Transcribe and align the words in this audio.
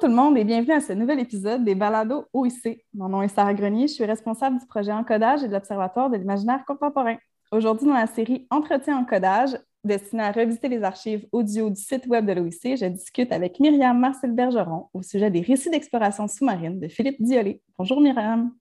Bonjour 0.00 0.10
tout 0.10 0.16
le 0.16 0.22
monde 0.22 0.38
et 0.38 0.44
bienvenue 0.44 0.74
à 0.74 0.80
ce 0.80 0.92
nouvel 0.92 1.18
épisode 1.18 1.64
des 1.64 1.74
Balados 1.74 2.26
OIC. 2.32 2.86
Mon 2.94 3.08
nom 3.08 3.20
est 3.20 3.34
Sarah 3.34 3.52
Grenier, 3.52 3.88
je 3.88 3.94
suis 3.94 4.04
responsable 4.04 4.60
du 4.60 4.66
projet 4.66 4.92
Encodage 4.92 5.42
et 5.42 5.48
de 5.48 5.52
l'Observatoire 5.52 6.08
de 6.08 6.16
l'imaginaire 6.16 6.64
contemporain. 6.64 7.16
Aujourd'hui, 7.50 7.88
dans 7.88 7.94
la 7.94 8.06
série 8.06 8.46
Entretien 8.50 8.96
Encodage, 8.96 9.58
destinée 9.82 10.22
à 10.22 10.30
revisiter 10.30 10.68
les 10.68 10.84
archives 10.84 11.26
audio 11.32 11.68
du 11.68 11.80
site 11.80 12.06
web 12.06 12.26
de 12.26 12.32
l'OIC, 12.32 12.76
je 12.76 12.86
discute 12.86 13.32
avec 13.32 13.58
Myriam 13.58 13.98
Marcel 13.98 14.30
Bergeron 14.30 14.86
au 14.94 15.02
sujet 15.02 15.32
des 15.32 15.40
récits 15.40 15.70
d'exploration 15.70 16.28
sous-marine 16.28 16.78
de 16.78 16.86
Philippe 16.86 17.20
Diolé. 17.20 17.60
Bonjour 17.76 18.00
Myriam. 18.00 18.52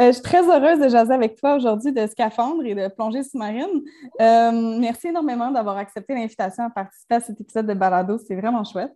Euh, 0.00 0.06
je 0.06 0.12
suis 0.12 0.22
très 0.22 0.48
heureuse 0.48 0.78
de 0.78 0.88
jaser 0.88 1.14
avec 1.14 1.34
toi 1.34 1.56
aujourd'hui 1.56 1.90
de 1.90 2.06
scaphandre 2.06 2.64
et 2.64 2.76
de 2.76 2.86
plongée 2.94 3.24
sous-marine. 3.24 3.82
Euh, 4.20 4.78
merci 4.78 5.08
énormément 5.08 5.50
d'avoir 5.50 5.78
accepté 5.78 6.14
l'invitation 6.14 6.62
à 6.62 6.70
participer 6.70 7.16
à 7.16 7.20
cet 7.20 7.40
épisode 7.40 7.66
de 7.66 7.74
Balado. 7.74 8.18
C'est 8.18 8.36
vraiment 8.36 8.62
chouette. 8.62 8.92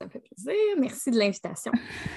Ça 0.00 0.06
me 0.06 0.10
fait 0.10 0.20
plaisir. 0.20 0.54
Merci 0.78 1.10
de 1.10 1.18
l'invitation. 1.18 1.72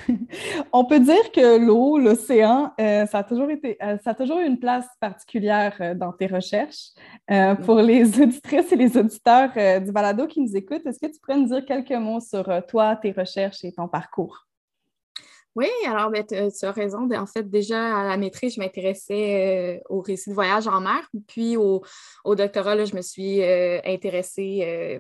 On 0.74 0.86
peut 0.86 1.00
dire 1.00 1.32
que 1.32 1.58
l'eau, 1.58 2.00
l'océan, 2.00 2.74
euh, 2.80 3.06
ça, 3.06 3.20
a 3.20 3.24
toujours 3.24 3.50
été, 3.50 3.78
ça 4.04 4.12
a 4.12 4.14
toujours 4.14 4.40
eu 4.40 4.46
une 4.46 4.60
place 4.60 4.88
particulière 5.00 5.96
dans 5.96 6.12
tes 6.12 6.28
recherches. 6.28 6.90
pour 7.66 7.76
les 7.76 8.20
auditrices 8.20 8.72
et 8.72 8.76
les 8.76 8.98
auditeurs 8.98 9.52
du 9.82 9.92
balado 9.92 10.28
qui 10.28 10.42
nous 10.42 10.56
écoutent, 10.56 10.86
est-ce 10.86 11.00
que 11.00 11.12
tu 11.12 11.20
pourrais 11.20 11.38
nous 11.38 11.48
dire 11.48 11.66
quelques 11.66 11.92
mots 11.92 12.20
sur 12.20 12.46
toi, 12.68 12.96
tes 12.96 13.12
recherches 13.12 13.64
et 13.64 13.72
ton 13.72 13.88
parcours? 13.88 14.48
Oui, 15.58 15.70
alors 15.88 16.12
ben, 16.12 16.24
tu 16.24 16.36
as 16.36 16.72
raison. 16.72 17.10
En 17.12 17.26
fait, 17.26 17.50
déjà 17.50 18.02
à 18.02 18.08
la 18.10 18.16
maîtrise, 18.16 18.54
je 18.54 18.60
m'intéressais 18.60 19.80
euh, 19.80 19.84
au 19.90 20.02
récit 20.02 20.30
de 20.30 20.36
voyage 20.36 20.68
en 20.68 20.82
mer. 20.82 21.10
Puis 21.28 21.58
au, 21.58 21.82
doctorat, 22.26 22.86
je 22.86 22.96
me 22.96 23.02
suis 23.02 23.42
euh, 23.42 23.80
intéressée 23.84 24.60
euh, 24.62 25.00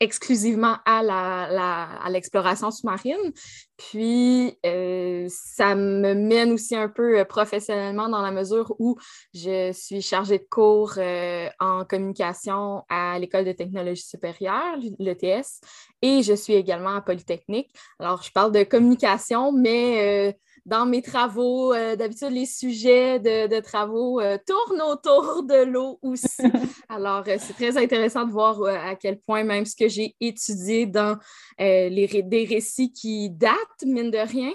exclusivement 0.00 0.76
à 0.84 2.08
l'exploration 2.10 2.70
sous-marine. 2.70 3.32
Puis, 3.76 4.56
euh, 4.64 5.26
ça 5.28 5.74
me 5.74 6.14
mène 6.14 6.52
aussi 6.52 6.76
un 6.76 6.88
peu 6.88 7.18
euh, 7.18 7.24
professionnellement 7.24 8.08
dans 8.08 8.22
la 8.22 8.30
mesure 8.30 8.74
où 8.78 8.96
je 9.34 9.72
suis 9.72 10.02
chargée 10.02 10.38
de 10.38 10.46
cours 10.48 10.94
euh, 10.98 11.48
en 11.58 11.84
communication 11.84 12.84
à 12.88 13.18
l'École 13.18 13.44
de 13.44 13.52
technologie 13.52 14.02
supérieure, 14.02 14.76
l'ETS, 14.98 15.60
et 16.00 16.22
je 16.22 16.34
suis 16.34 16.54
également 16.54 16.94
à 16.94 17.00
Polytechnique. 17.00 17.74
Alors, 17.98 18.22
je 18.22 18.30
parle 18.30 18.52
de 18.52 18.62
communication, 18.62 19.52
mais 19.52 20.36
dans 20.64 20.86
mes 20.86 21.02
travaux, 21.02 21.74
euh, 21.74 21.96
d'habitude, 21.96 22.30
les 22.30 22.46
sujets 22.46 23.18
de, 23.18 23.60
travaux 23.60 24.20
euh, 24.20 24.38
tournent 24.46 24.82
autour 24.82 25.42
de 25.42 25.64
l'eau 25.64 25.98
aussi. 26.02 26.42
Alors, 26.88 27.24
euh, 27.26 27.36
c'est 27.38 27.54
très 27.54 27.76
intéressant 27.76 28.24
de 28.24 28.30
voir 28.30 28.62
à 28.64 28.94
quel 28.94 29.18
point 29.18 29.42
même 29.42 29.64
ce 29.64 29.74
que 29.74 29.88
j'ai 29.88 30.14
étudié 30.20 30.86
dans 30.86 31.18
les, 31.58 32.22
des 32.24 32.44
récits 32.44 32.92
qui 32.92 33.30
datent, 33.30 33.56
mine 33.84 34.10
de 34.10 34.18
rien, 34.18 34.52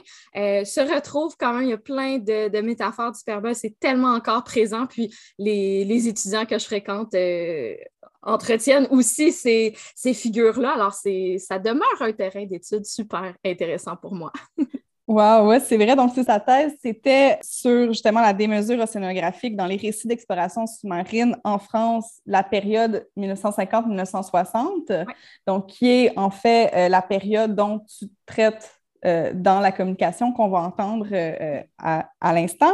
se 0.65 0.81
retrouve 0.81 1.35
quand 1.37 1.53
même. 1.53 1.63
Il 1.63 1.69
y 1.69 1.73
a 1.73 1.77
plein 1.77 2.17
de, 2.17 2.61
métaphores 2.61 3.11
du 3.11 3.19
superbus. 3.19 3.55
C'est 3.55 3.79
tellement 3.79 4.13
encore 4.13 4.43
présent. 4.43 4.85
Puis, 4.87 5.13
les, 5.37 5.85
les 5.85 6.07
étudiants 6.07 6.45
que 6.45 6.57
je 6.57 6.65
fréquente 6.65 7.15
entretiennent 8.21 8.87
aussi 8.91 9.31
ces, 9.31 9.75
ces 9.95 10.13
figures-là. 10.13 10.73
Alors, 10.73 10.93
ça 10.93 11.59
demeure 11.59 12.01
un 12.01 12.11
terrain 12.11 12.45
d'étude 12.45 12.85
super 12.85 13.33
intéressant 13.45 13.95
pour 13.95 14.13
moi. 14.13 14.31
Wow, 15.07 15.47
ouais, 15.47 15.61
c'est 15.61 15.77
vrai. 15.77 15.95
Donc, 15.95 16.11
sa 16.13 16.37
thèse, 16.41 16.73
c'était 16.81 17.39
sur 17.41 17.87
justement 17.93 18.19
la 18.19 18.33
démesure 18.33 18.77
océanographique 18.81 19.55
dans 19.55 19.65
les 19.65 19.77
récits 19.77 20.05
d'exploration 20.05 20.67
sous-marine 20.67 21.37
en 21.45 21.59
France, 21.59 22.19
la 22.25 22.43
période 22.43 23.07
1950-1960, 23.15 25.05
donc 25.47 25.67
qui 25.67 25.87
est 25.89 26.17
en 26.17 26.29
fait 26.29 26.71
euh, 26.75 26.89
la 26.89 27.01
période 27.01 27.55
dont 27.55 27.79
tu 27.79 28.07
traites 28.25 28.76
euh, 29.05 29.31
dans 29.33 29.59
la 29.59 29.71
communication 29.71 30.31
qu'on 30.31 30.49
va 30.49 30.59
entendre 30.59 31.07
euh, 31.11 31.61
à, 31.77 32.33
l'instant. 32.33 32.73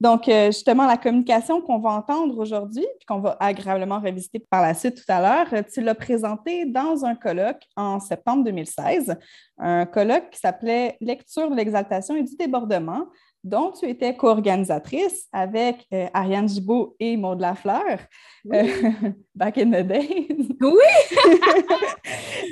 Donc, 0.00 0.28
euh, 0.28 0.46
justement, 0.46 0.86
la 0.86 0.96
communication 0.96 1.60
qu'on 1.60 1.78
va 1.78 1.90
entendre 1.90 2.38
aujourd'hui, 2.38 2.86
puis 2.98 3.06
qu'on 3.06 3.18
va 3.18 3.36
agréablement 3.40 3.98
revisiter 3.98 4.38
par 4.50 4.62
la 4.62 4.74
suite 4.74 4.96
tout 4.96 5.12
à 5.12 5.20
l'heure, 5.20 5.64
tu 5.72 5.80
l'as 5.80 5.94
présenté 5.94 6.66
dans 6.66 7.04
un 7.04 7.14
colloque 7.14 7.62
en 7.76 7.98
septembre 7.98 8.44
2016, 8.44 9.16
un 9.58 9.86
colloque 9.86 10.30
qui 10.30 10.38
s'appelait 10.38 10.96
Lecture 11.00 11.50
de 11.50 11.56
l'exaltation 11.56 12.14
et 12.14 12.22
du 12.22 12.36
débordement, 12.36 13.06
dont 13.46 13.70
tu 13.70 13.88
étais 13.88 14.16
co-organisatrice 14.16 15.28
avec 15.32 15.86
euh, 15.94 16.08
Ariane 16.12 16.48
Gibault 16.48 16.96
et 16.98 17.16
Maud 17.16 17.40
Lafleur, 17.40 18.00
euh, 18.52 18.64
back 19.36 19.58
in 19.58 19.70
the 19.70 19.86
days. 19.86 20.48
Oui! 20.60 20.72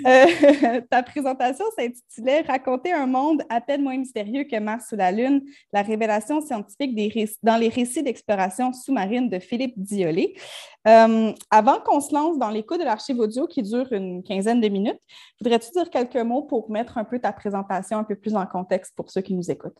Euh, 0.06 0.81
ta 0.91 1.03
présentation 1.03 1.65
s'intitulait 1.78 2.43
Raconter 2.43 2.93
un 2.93 3.06
monde 3.06 3.43
à 3.49 3.60
peine 3.60 3.82
moins 3.82 3.97
mystérieux 3.97 4.44
que 4.44 4.59
Mars 4.59 4.88
sous 4.91 4.97
la 4.97 5.10
Lune, 5.12 5.43
la 5.72 5.82
révélation 5.82 6.43
scientifique 6.43 6.94
des 6.94 7.31
dans 7.43 7.56
les 7.56 7.69
récits 7.69 8.03
d'exploration 8.03 8.72
sous-marine 8.72 9.31
de 9.31 9.38
Philippe 9.38 9.75
Diolé. 9.76 10.37
avant 10.84 11.81
qu'on 11.84 12.00
se 12.00 12.12
lance 12.12 12.38
dans 12.38 12.50
l'écoute 12.50 12.81
de 12.81 12.84
l'archive 12.84 13.19
audio 13.21 13.47
qui 13.47 13.62
dure 13.62 13.91
une 13.93 14.22
quinzaine 14.22 14.61
de 14.61 14.69
minutes, 14.69 15.00
voudrais-tu 15.41 15.71
dire 15.71 15.88
quelques 15.88 16.16
mots 16.16 16.43
pour 16.43 16.71
mettre 16.71 16.99
un 16.99 17.05
peu 17.05 17.19
ta 17.19 17.32
présentation 17.32 17.97
un 17.97 18.05
peu 18.05 18.16
plus 18.16 18.34
en 18.34 18.44
contexte 18.44 18.93
pour 18.97 19.11
ceux 19.11 19.22
qui 19.22 19.32
nous 19.32 19.50
écoutent? 19.50 19.78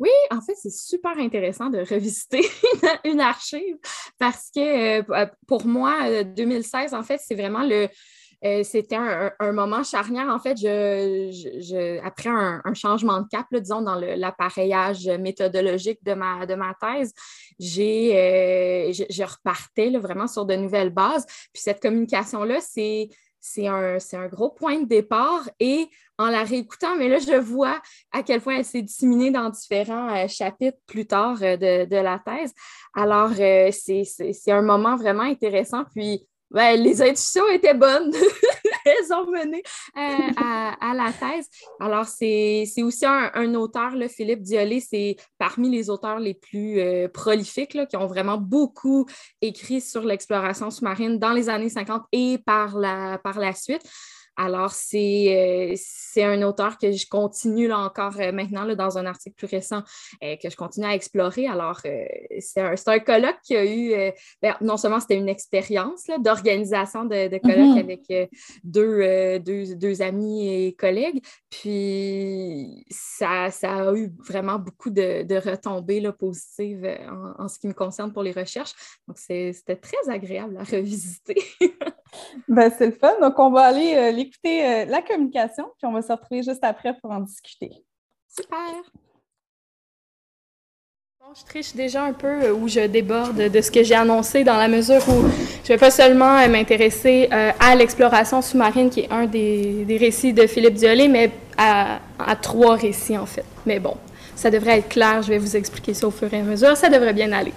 Oui, 0.00 0.08
en 0.30 0.40
fait, 0.40 0.54
c'est 0.56 0.72
super 0.72 1.18
intéressant 1.18 1.68
de 1.68 1.80
revisiter 1.80 2.42
une 3.04 3.20
archive 3.20 3.76
parce 4.18 4.50
que 4.54 5.12
euh, 5.12 5.26
pour 5.46 5.66
moi, 5.66 6.24
2016, 6.24 6.94
euh, 6.94 6.96
en 6.96 7.02
fait, 7.02 7.20
c'est 7.22 7.34
vraiment 7.34 7.62
le, 7.62 7.86
euh, 8.42 8.62
c'était 8.64 8.96
un, 8.96 9.52
moment 9.52 9.82
charnière. 9.84 10.28
En 10.30 10.38
fait, 10.38 10.56
je, 10.56 12.00
après 12.02 12.30
un, 12.30 12.62
changement 12.72 13.20
de 13.20 13.28
cap, 13.28 13.44
disons, 13.52 13.82
dans 13.82 13.96
l'appareillage 13.96 15.06
méthodologique 15.06 16.02
de 16.02 16.14
ma, 16.14 16.46
de 16.46 16.54
ma 16.54 16.74
thèse, 16.80 17.12
j'ai, 17.58 18.90
je, 18.94 19.22
repartais 19.22 19.90
vraiment 19.98 20.28
sur 20.28 20.46
de 20.46 20.54
nouvelles 20.54 20.88
bases. 20.88 21.26
Puis 21.52 21.62
cette 21.62 21.82
communication-là, 21.82 22.60
c'est 22.62 23.10
c'est 23.40 23.66
un, 23.66 23.96
un, 23.96 24.28
gros 24.28 24.50
point 24.50 24.80
de 24.80 24.86
départ 24.86 25.48
et 25.58 25.88
en 26.18 26.28
la 26.28 26.44
réécoutant, 26.44 26.96
mais 26.96 27.08
là, 27.08 27.18
je 27.18 27.36
vois 27.36 27.80
à 28.12 28.22
quel 28.22 28.42
point 28.42 28.58
elle 28.58 28.64
s'est 28.64 28.82
disséminée 28.82 29.30
dans 29.30 29.48
différents 29.48 30.14
euh, 30.14 30.28
chapitres 30.28 30.78
plus 30.86 31.06
tard 31.06 31.38
euh, 31.42 31.56
de, 31.56 31.96
la 31.96 32.18
thèse. 32.18 32.52
Alors, 32.94 33.30
euh, 33.38 33.70
c'est 33.72 34.52
un 34.52 34.62
moment 34.62 34.96
vraiment 34.96 35.22
intéressant. 35.22 35.84
Puis, 35.94 36.26
ben, 36.50 36.80
les 36.80 37.02
intuitions 37.02 37.48
étaient 37.48 37.74
bonnes. 37.74 38.12
Elles 38.84 39.12
ont 39.12 39.30
mené 39.30 39.62
à, 39.94 40.94
la 40.94 41.12
thèse. 41.12 41.48
Alors, 41.78 42.06
c'est 42.06 42.66
aussi 42.82 43.04
un, 43.06 43.54
auteur, 43.54 43.94
là, 43.94 44.08
Philippe 44.08 44.42
Diolé, 44.42 44.80
c'est 44.80 45.16
parmi 45.38 45.70
les 45.70 45.90
auteurs 45.90 46.18
les 46.18 46.34
plus 46.34 46.80
prolifiques 47.12 47.76
qui 47.88 47.96
ont 47.96 48.06
vraiment 48.06 48.38
beaucoup 48.38 49.06
écrit 49.42 49.80
sur 49.80 50.02
l'exploration 50.02 50.70
sous-marine 50.70 51.18
dans 51.18 51.32
les 51.32 51.48
années 51.48 51.68
50 51.68 52.04
et 52.12 52.38
par 52.38 52.76
la, 52.76 53.18
par 53.18 53.38
la 53.38 53.52
suite. 53.52 53.82
Alors, 54.42 54.72
euh, 54.94 55.74
c'est 55.76 56.24
un 56.24 56.40
auteur 56.40 56.78
que 56.78 56.92
je 56.92 57.06
continue 57.06 57.68
là, 57.68 57.78
encore 57.78 58.18
euh, 58.18 58.32
maintenant 58.32 58.64
là, 58.64 58.74
dans 58.74 58.96
un 58.96 59.04
article 59.04 59.36
plus 59.36 59.46
récent 59.46 59.82
euh, 60.24 60.36
que 60.42 60.48
je 60.48 60.56
continue 60.56 60.86
à 60.86 60.94
explorer. 60.94 61.46
Alors, 61.46 61.82
c'est 62.38 62.62
un, 62.62 62.74
un, 62.86 62.98
colloque 63.00 63.36
qui 63.44 63.54
a 63.54 63.66
eu, 63.66 63.92
ben, 64.40 64.56
non 64.62 64.78
seulement 64.78 64.98
c'était 64.98 65.16
une 65.16 65.28
expérience 65.28 66.06
d'organisation 66.20 67.04
de, 67.04 67.28
de 67.28 67.36
colloque 67.36 67.76
mm-hmm. 67.76 67.80
avec 67.80 68.30
deux, 68.64 69.38
deux, 69.40 69.74
deux, 69.74 70.00
amis 70.00 70.48
et 70.48 70.72
collègues, 70.72 71.22
puis 71.50 72.86
ça, 72.90 73.50
ça 73.50 73.90
a 73.90 73.94
eu 73.94 74.10
vraiment 74.26 74.58
beaucoup 74.58 74.88
de, 74.88 75.22
de 75.22 75.36
retombées 75.36 76.00
là, 76.00 76.12
positives 76.12 76.88
en, 77.10 77.44
en, 77.44 77.48
ce 77.48 77.58
qui 77.58 77.66
me 77.66 77.74
concerne 77.74 78.10
pour 78.10 78.22
les 78.22 78.32
recherches. 78.32 78.72
Donc, 79.06 79.18
c'était 79.18 79.76
très 79.76 80.08
agréable 80.08 80.56
à 80.56 80.64
revisiter. 80.64 81.42
ben, 82.48 82.72
c'est 82.76 82.86
le 82.86 82.92
fun. 82.92 83.12
Donc, 83.20 83.38
on 83.38 83.50
va 83.50 83.62
aller 83.62 83.94
euh, 83.94 84.12
l'écouter 84.30 84.64
euh, 84.64 84.84
la 84.86 85.02
communication, 85.02 85.64
puis 85.78 85.86
on 85.86 85.92
va 85.92 86.02
se 86.02 86.12
retrouver 86.12 86.42
juste 86.42 86.62
après 86.62 86.94
pour 87.00 87.10
en 87.10 87.20
discuter. 87.20 87.70
Super! 88.28 88.56
Bon, 91.20 91.34
je 91.38 91.44
triche 91.44 91.74
déjà 91.74 92.04
un 92.04 92.12
peu 92.12 92.44
euh, 92.44 92.52
où 92.52 92.68
je 92.68 92.86
déborde 92.86 93.36
de 93.36 93.60
ce 93.60 93.70
que 93.70 93.82
j'ai 93.82 93.94
annoncé 93.94 94.44
dans 94.44 94.56
la 94.56 94.68
mesure 94.68 95.02
où 95.08 95.22
je 95.64 95.72
ne 95.72 95.76
vais 95.76 95.78
pas 95.78 95.90
seulement 95.90 96.48
m'intéresser 96.48 97.28
à 97.30 97.74
l'exploration 97.74 98.40
sous-marine, 98.40 98.90
qui 98.90 99.00
est 99.00 99.12
un 99.12 99.26
des, 99.26 99.84
des, 99.84 99.96
récits 99.96 100.32
de 100.32 100.46
Philippe 100.46 100.74
Diolé, 100.74 101.08
mais 101.08 101.30
à, 101.58 102.00
à 102.18 102.36
trois 102.36 102.76
récits, 102.76 103.18
en 103.18 103.26
fait. 103.26 103.44
Mais 103.66 103.78
bon, 103.78 103.96
ça 104.34 104.50
devrait 104.50 104.78
être 104.78 104.88
clair, 104.88 105.22
je 105.22 105.28
vais 105.28 105.38
vous 105.38 105.56
expliquer 105.56 105.92
ça 105.94 106.06
au 106.06 106.10
fur 106.10 106.32
et 106.32 106.38
à 106.38 106.42
mesure, 106.42 106.76
ça 106.76 106.88
devrait 106.88 107.12
bien 107.12 107.32
aller. 107.32 107.52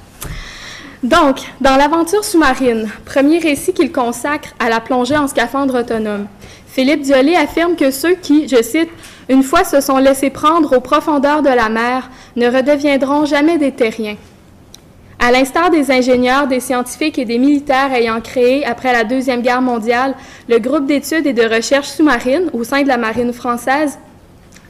Donc, 1.03 1.41
dans 1.59 1.75
l'aventure 1.75 2.23
sous-marine, 2.23 2.89
premier 3.03 3.39
récit 3.39 3.73
qu'il 3.73 3.91
consacre 3.91 4.53
à 4.57 4.69
la 4.69 4.79
plongée 4.79 5.17
en 5.17 5.27
scaphandre 5.27 5.81
autonome, 5.81 6.27
Philippe 6.73 7.01
Diolé 7.01 7.35
affirme 7.35 7.75
que 7.75 7.91
ceux 7.91 8.15
qui, 8.15 8.47
je 8.47 8.63
cite, 8.63 8.89
une 9.29 9.43
fois 9.43 9.63
se 9.63 9.79
sont 9.79 9.99
laissés 9.99 10.31
prendre 10.31 10.75
aux 10.75 10.81
profondeurs 10.81 11.43
de 11.43 11.49
la 11.49 11.69
mer, 11.69 12.09
ne 12.35 12.47
redeviendront 12.47 13.25
jamais 13.25 13.59
des 13.59 13.71
terriens. 13.71 14.17
À 15.19 15.31
l'instar 15.31 15.69
des 15.69 15.91
ingénieurs, 15.91 16.47
des 16.47 16.59
scientifiques 16.59 17.19
et 17.19 17.25
des 17.25 17.37
militaires 17.37 17.93
ayant 17.93 18.19
créé, 18.21 18.65
après 18.65 18.91
la 18.91 19.03
Deuxième 19.03 19.43
Guerre 19.43 19.61
mondiale, 19.61 20.15
le 20.49 20.57
groupe 20.57 20.87
d'études 20.87 21.27
et 21.27 21.33
de 21.33 21.43
recherche 21.43 21.89
sous-marine 21.89 22.49
au 22.53 22.63
sein 22.63 22.81
de 22.81 22.87
la 22.87 22.97
marine 22.97 23.33
française, 23.33 23.99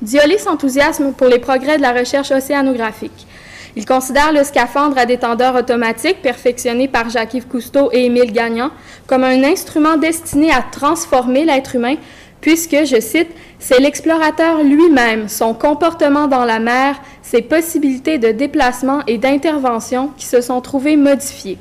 Diolé 0.01 0.37
s'enthousiasme 0.37 1.13
pour 1.13 1.27
les 1.27 1.39
progrès 1.39 1.77
de 1.77 1.81
la 1.81 1.93
recherche 1.93 2.31
océanographique. 2.31 3.25
Il 3.75 3.85
considère 3.85 4.31
le 4.31 4.43
scaphandre 4.43 4.97
à 4.97 5.05
détendeur 5.05 5.55
automatique, 5.55 6.21
perfectionné 6.21 6.87
par 6.87 7.09
Jacques-Yves 7.09 7.47
Cousteau 7.47 7.89
et 7.91 8.05
Émile 8.05 8.31
Gagnon, 8.31 8.69
comme 9.07 9.23
un 9.23 9.43
instrument 9.43 9.97
destiné 9.97 10.51
à 10.51 10.61
transformer 10.61 11.43
l'être 11.43 11.75
humain, 11.75 11.95
puisque, 12.39 12.85
je 12.85 12.99
cite, 12.99 13.29
c'est 13.57 13.79
l'explorateur 13.79 14.63
lui-même, 14.63 15.27
son 15.27 15.53
comportement 15.53 16.27
dans 16.27 16.45
la 16.45 16.59
mer, 16.59 16.97
ses 17.23 17.41
possibilités 17.41 18.19
de 18.19 18.31
déplacement 18.31 18.99
et 19.07 19.17
d'intervention 19.17 20.11
qui 20.17 20.25
se 20.25 20.41
sont 20.41 20.61
trouvées 20.61 20.97
modifiées. 20.97 21.57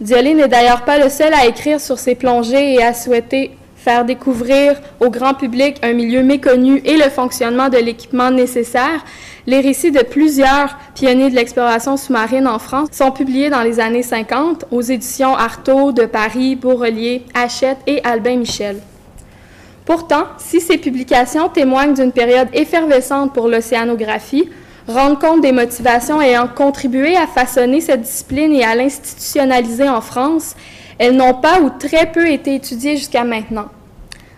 Diolé 0.00 0.34
n'est 0.34 0.48
d'ailleurs 0.48 0.84
pas 0.84 0.98
le 0.98 1.08
seul 1.08 1.32
à 1.32 1.46
écrire 1.46 1.80
sur 1.80 1.98
ses 1.98 2.14
plongées 2.14 2.74
et 2.74 2.82
à 2.82 2.92
souhaiter 2.92 3.52
faire 3.82 4.04
découvrir 4.04 4.80
au 5.00 5.08
grand 5.08 5.34
public 5.34 5.76
un 5.82 5.94
milieu 5.94 6.22
méconnu 6.22 6.82
et 6.84 6.96
le 6.96 7.08
fonctionnement 7.08 7.70
de 7.70 7.78
l'équipement 7.78 8.30
nécessaire, 8.30 9.04
les 9.46 9.60
récits 9.60 9.90
de 9.90 10.02
plusieurs 10.02 10.76
pionniers 10.94 11.30
de 11.30 11.34
l'exploration 11.34 11.96
sous-marine 11.96 12.46
en 12.46 12.58
France 12.58 12.88
sont 12.92 13.10
publiés 13.10 13.48
dans 13.48 13.62
les 13.62 13.80
années 13.80 14.02
50 14.02 14.66
aux 14.70 14.82
éditions 14.82 15.34
Artaud 15.34 15.92
de 15.92 16.04
Paris, 16.04 16.56
Beaurelier, 16.56 17.24
Hachette 17.34 17.78
et 17.86 18.04
Albin 18.04 18.36
Michel. 18.36 18.76
Pourtant, 19.86 20.24
si 20.36 20.60
ces 20.60 20.76
publications 20.76 21.48
témoignent 21.48 21.94
d'une 21.94 22.12
période 22.12 22.48
effervescente 22.52 23.32
pour 23.32 23.48
l'océanographie, 23.48 24.50
rendent 24.86 25.18
compte 25.18 25.40
des 25.40 25.52
motivations 25.52 26.20
ayant 26.20 26.48
contribué 26.48 27.16
à 27.16 27.26
façonner 27.26 27.80
cette 27.80 28.02
discipline 28.02 28.52
et 28.52 28.62
à 28.64 28.74
l'institutionnaliser 28.74 29.88
en 29.88 30.02
France, 30.02 30.54
elles 31.00 31.16
n'ont 31.16 31.32
pas 31.32 31.62
ou 31.62 31.70
très 31.70 32.12
peu 32.12 32.30
été 32.30 32.54
étudiées 32.54 32.98
jusqu'à 32.98 33.24
maintenant. 33.24 33.68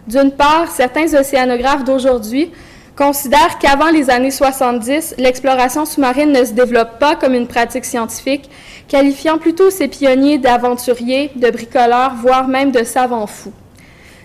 D'une 0.07 0.31
part, 0.31 0.71
certains 0.71 1.13
océanographes 1.13 1.83
d'aujourd'hui 1.83 2.53
considèrent 2.97 3.59
qu'avant 3.59 3.91
les 3.91 4.11
années 4.11 4.31
70, 4.31 5.17
l'exploration 5.19 5.85
sous-marine 5.85 6.31
ne 6.31 6.45
se 6.45 6.53
développe 6.53 7.01
pas 7.01 7.17
comme 7.17 7.35
une 7.35 7.49
pratique 7.49 7.85
scientifique, 7.85 8.49
qualifiant 8.87 9.39
plutôt 9.39 9.71
ces 9.71 9.89
pionniers 9.89 10.39
d'aventuriers, 10.39 11.33
de 11.35 11.51
bricoleurs, 11.51 12.15
voire 12.15 12.47
même 12.47 12.71
de 12.71 12.85
savants 12.85 13.27
fous. 13.27 13.53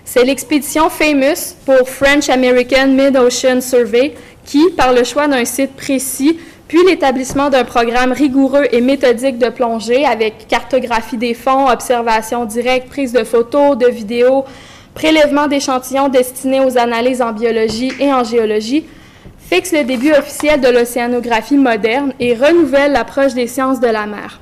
C'est 0.05 0.23
l'expédition 0.23 0.91
Famous 0.91 1.55
pour 1.65 1.89
French 1.89 2.29
American 2.29 2.89
Mid-Ocean 2.89 3.61
Survey 3.61 4.13
qui, 4.45 4.69
par 4.77 4.93
le 4.93 5.03
choix 5.03 5.27
d'un 5.27 5.43
site 5.43 5.75
précis, 5.75 6.37
puis 6.67 6.83
l'établissement 6.85 7.49
d'un 7.49 7.63
programme 7.63 8.11
rigoureux 8.11 8.65
et 8.71 8.81
méthodique 8.81 9.37
de 9.37 9.49
plongée 9.49 10.05
avec 10.05 10.47
cartographie 10.47 11.17
des 11.17 11.33
fonds, 11.33 11.69
observation 11.69 12.45
directe, 12.45 12.89
prise 12.89 13.13
de 13.13 13.23
photos, 13.23 13.77
de 13.77 13.87
vidéos, 13.87 14.43
prélèvement 14.93 15.47
d'échantillons 15.47 16.09
destinés 16.09 16.59
aux 16.59 16.77
analyses 16.77 17.21
en 17.21 17.31
biologie 17.31 17.93
et 17.99 18.11
en 18.11 18.23
géologie, 18.23 18.85
fixe 19.49 19.71
le 19.71 19.85
début 19.85 20.11
officiel 20.11 20.59
de 20.59 20.67
l'océanographie 20.67 21.57
moderne 21.57 22.13
et 22.19 22.33
renouvelle 22.33 22.91
l'approche 22.91 23.33
des 23.33 23.47
sciences 23.47 23.79
de 23.79 23.87
la 23.87 24.05
mer. 24.05 24.41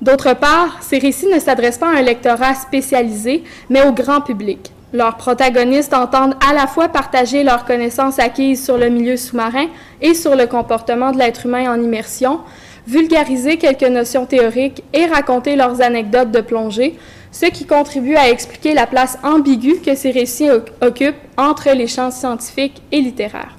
D'autre 0.00 0.34
part, 0.34 0.78
ces 0.80 0.98
récits 0.98 1.28
ne 1.32 1.38
s'adressent 1.38 1.78
pas 1.78 1.94
à 1.94 1.98
un 1.98 2.02
lectorat 2.02 2.54
spécialisé, 2.54 3.44
mais 3.70 3.86
au 3.86 3.92
grand 3.92 4.20
public. 4.20 4.72
Leurs 4.92 5.16
protagonistes 5.16 5.94
entendent 5.94 6.36
à 6.46 6.52
la 6.52 6.66
fois 6.66 6.88
partager 6.88 7.44
leurs 7.44 7.64
connaissances 7.64 8.18
acquises 8.18 8.62
sur 8.62 8.76
le 8.76 8.90
milieu 8.90 9.16
sous-marin 9.16 9.68
et 10.02 10.12
sur 10.12 10.36
le 10.36 10.46
comportement 10.46 11.12
de 11.12 11.18
l'être 11.18 11.46
humain 11.46 11.72
en 11.72 11.80
immersion, 11.80 12.40
vulgariser 12.86 13.56
quelques 13.56 13.82
notions 13.84 14.26
théoriques 14.26 14.84
et 14.92 15.06
raconter 15.06 15.56
leurs 15.56 15.80
anecdotes 15.80 16.30
de 16.30 16.42
plongée, 16.42 16.98
ce 17.30 17.46
qui 17.46 17.64
contribue 17.64 18.16
à 18.16 18.28
expliquer 18.28 18.74
la 18.74 18.86
place 18.86 19.18
ambiguë 19.22 19.80
que 19.80 19.94
ces 19.94 20.10
récits 20.10 20.50
occupent 20.82 21.16
entre 21.38 21.70
les 21.70 21.86
champs 21.86 22.10
scientifiques 22.10 22.82
et 22.92 23.00
littéraires. 23.00 23.56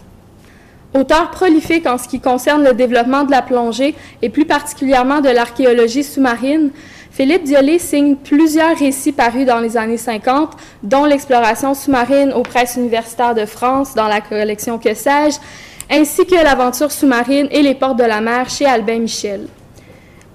Auteur 0.94 1.31
prolifique 1.31 1.88
en 1.88 1.97
ce 1.97 2.07
qui 2.07 2.19
concerne 2.19 2.63
le 2.63 2.74
développement 2.74 3.24
de 3.24 3.31
la 3.31 3.41
plongée 3.41 3.95
et 4.21 4.30
plus 4.30 4.45
particulièrement 4.45 5.21
de 5.21 5.30
l'archéologie 5.30 6.03
sous-marine, 6.03 6.69
Philippe 7.15 7.44
Diolé 7.44 7.77
signe 7.77 8.15
plusieurs 8.15 8.75
récits 8.75 9.12
parus 9.12 9.45
dans 9.45 9.60
les 9.60 9.77
années 9.77 9.98
50, 9.98 10.54
dont 10.81 11.06
l'exploration 11.06 11.75
sous-marine 11.75 12.33
aux 12.33 12.42
presses 12.42 12.75
universitaires 12.75 13.36
de 13.36 13.45
France 13.45 13.94
dans 13.94 14.07
la 14.07 14.19
collection 14.19 14.80
Que 14.80 14.95
sais-je, 14.95 15.38
ainsi 15.95 16.25
que 16.25 16.33
l'aventure 16.33 16.92
sous-marine 16.92 17.48
et 17.51 17.62
les 17.62 17.75
portes 17.75 18.00
de 18.00 18.04
la 18.04 18.19
mer 18.19 18.50
chez 18.50 18.65
Albin 18.65 18.98
Michel. 18.98 19.48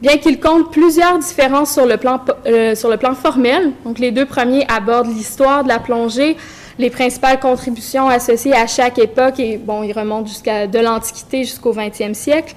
Bien 0.00 0.18
qu'il 0.18 0.38
compte 0.38 0.70
plusieurs 0.70 1.18
différences 1.18 1.72
sur 1.72 1.84
le, 1.84 1.96
plan, 1.96 2.20
euh, 2.46 2.76
sur 2.76 2.88
le 2.88 2.96
plan 2.96 3.16
formel, 3.16 3.72
donc 3.84 3.98
les 3.98 4.12
deux 4.12 4.26
premiers 4.26 4.64
abordent 4.68 5.12
l'histoire 5.12 5.64
de 5.64 5.68
la 5.68 5.80
plongée, 5.80 6.36
les 6.78 6.90
principales 6.90 7.40
contributions 7.40 8.06
associées 8.06 8.54
à 8.54 8.68
chaque 8.68 9.00
époque, 9.00 9.40
et 9.40 9.56
bon, 9.56 9.82
ils 9.82 9.92
remontent 9.92 10.30
de 10.44 10.78
l'Antiquité 10.78 11.42
jusqu'au 11.42 11.74
20e 11.74 12.14
siècle 12.14 12.54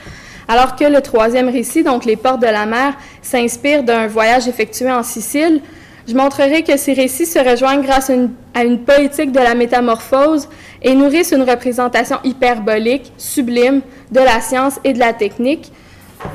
alors 0.51 0.75
que 0.75 0.83
le 0.83 0.99
troisième 0.99 1.47
récit, 1.47 1.81
donc 1.81 2.03
Les 2.03 2.17
Portes 2.17 2.41
de 2.41 2.47
la 2.47 2.65
mer, 2.65 2.93
s'inspire 3.21 3.83
d'un 3.83 4.07
voyage 4.07 4.49
effectué 4.49 4.91
en 4.91 5.01
Sicile. 5.01 5.61
Je 6.09 6.13
montrerai 6.13 6.63
que 6.63 6.75
ces 6.75 6.91
récits 6.91 7.25
se 7.25 7.39
rejoignent 7.39 7.81
grâce 7.81 8.11
à 8.53 8.63
une, 8.65 8.79
poétique 8.79 9.31
de 9.31 9.39
la 9.39 9.55
métamorphose 9.55 10.49
et 10.81 10.93
nourrissent 10.93 11.31
une 11.31 11.49
représentation 11.49 12.17
hyperbolique, 12.25 13.13
sublime 13.17 13.79
de 14.11 14.19
la 14.19 14.41
science 14.41 14.77
et 14.83 14.91
de 14.91 14.99
la 14.99 15.13
technique, 15.13 15.71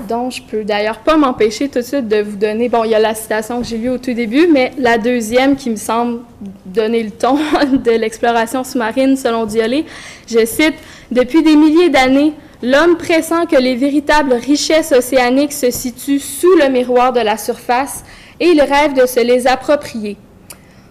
dont 0.09 0.31
je 0.31 0.41
peux 0.41 0.65
d'ailleurs 0.65 1.01
pas 1.01 1.19
m'empêcher 1.19 1.69
tout 1.69 1.81
de 1.81 1.85
suite 1.85 2.09
de 2.09 2.23
vous 2.23 2.37
donner, 2.37 2.71
bon, 2.71 2.85
il 2.85 2.93
y 2.93 2.95
a 2.95 2.99
la 2.99 3.15
citation 3.15 3.61
que 3.61 3.67
j'ai 3.67 3.77
lue 3.77 3.91
au 3.91 3.99
tout 3.99 4.15
début, 4.15 4.49
mais 4.51 4.73
la 4.79 4.97
deuxième 4.97 5.57
qui 5.57 5.69
me 5.69 5.77
semble 5.77 6.21
donner 6.65 7.03
le 7.03 7.11
ton 7.11 7.35
de 7.85 7.91
l'exploration 7.91 8.65
sous-marine 8.65 9.15
selon 9.15 9.45
Diolé, 9.45 9.85
je 10.27 10.47
cite, 10.47 10.75
Depuis 11.11 11.43
des 11.43 11.55
milliers 11.55 11.91
d'années, 11.91 12.33
L'homme 12.63 12.97
pressent 12.97 13.47
que 13.51 13.57
les 13.57 13.75
véritables 13.75 14.33
richesses 14.33 14.93
océaniques 14.93 15.53
se 15.53 15.71
situent 15.71 16.21
sous 16.21 16.55
le 16.57 16.69
miroir 16.69 17.13
de 17.13 17.21
la 17.21 17.37
surface 17.37 18.03
et 18.41 18.49
il 18.49 18.61
rêve 18.61 18.95
de 18.95 19.07
se 19.07 19.21
les 19.21 19.47
approprier. 19.47 20.17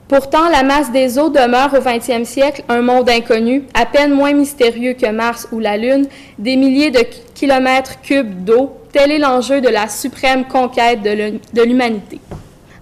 Pourtant, 0.07 0.47
la 0.49 0.61
masse 0.61 0.91
des 0.91 1.17
eaux 1.17 1.29
demeure 1.29 1.73
au 1.73 1.81
20e 1.81 2.25
siècle 2.25 2.63
un 2.69 2.81
monde 2.81 3.09
inconnu, 3.09 3.63
à 3.73 3.87
peine 3.87 4.13
moins 4.13 4.33
mystérieux 4.33 4.93
que 4.93 5.09
Mars 5.09 5.47
ou 5.51 5.59
la 5.59 5.77
Lune, 5.77 6.07
des 6.37 6.55
milliers 6.55 6.91
de 6.91 7.03
kilomètres 7.33 7.99
cubes 8.01 8.43
d'eau. 8.43 8.77
Tel 8.93 9.11
est 9.11 9.17
l'enjeu 9.17 9.61
de 9.61 9.69
la 9.69 9.89
suprême 9.89 10.45
conquête 10.45 11.01
de 11.01 11.63
l'humanité. 11.63 12.19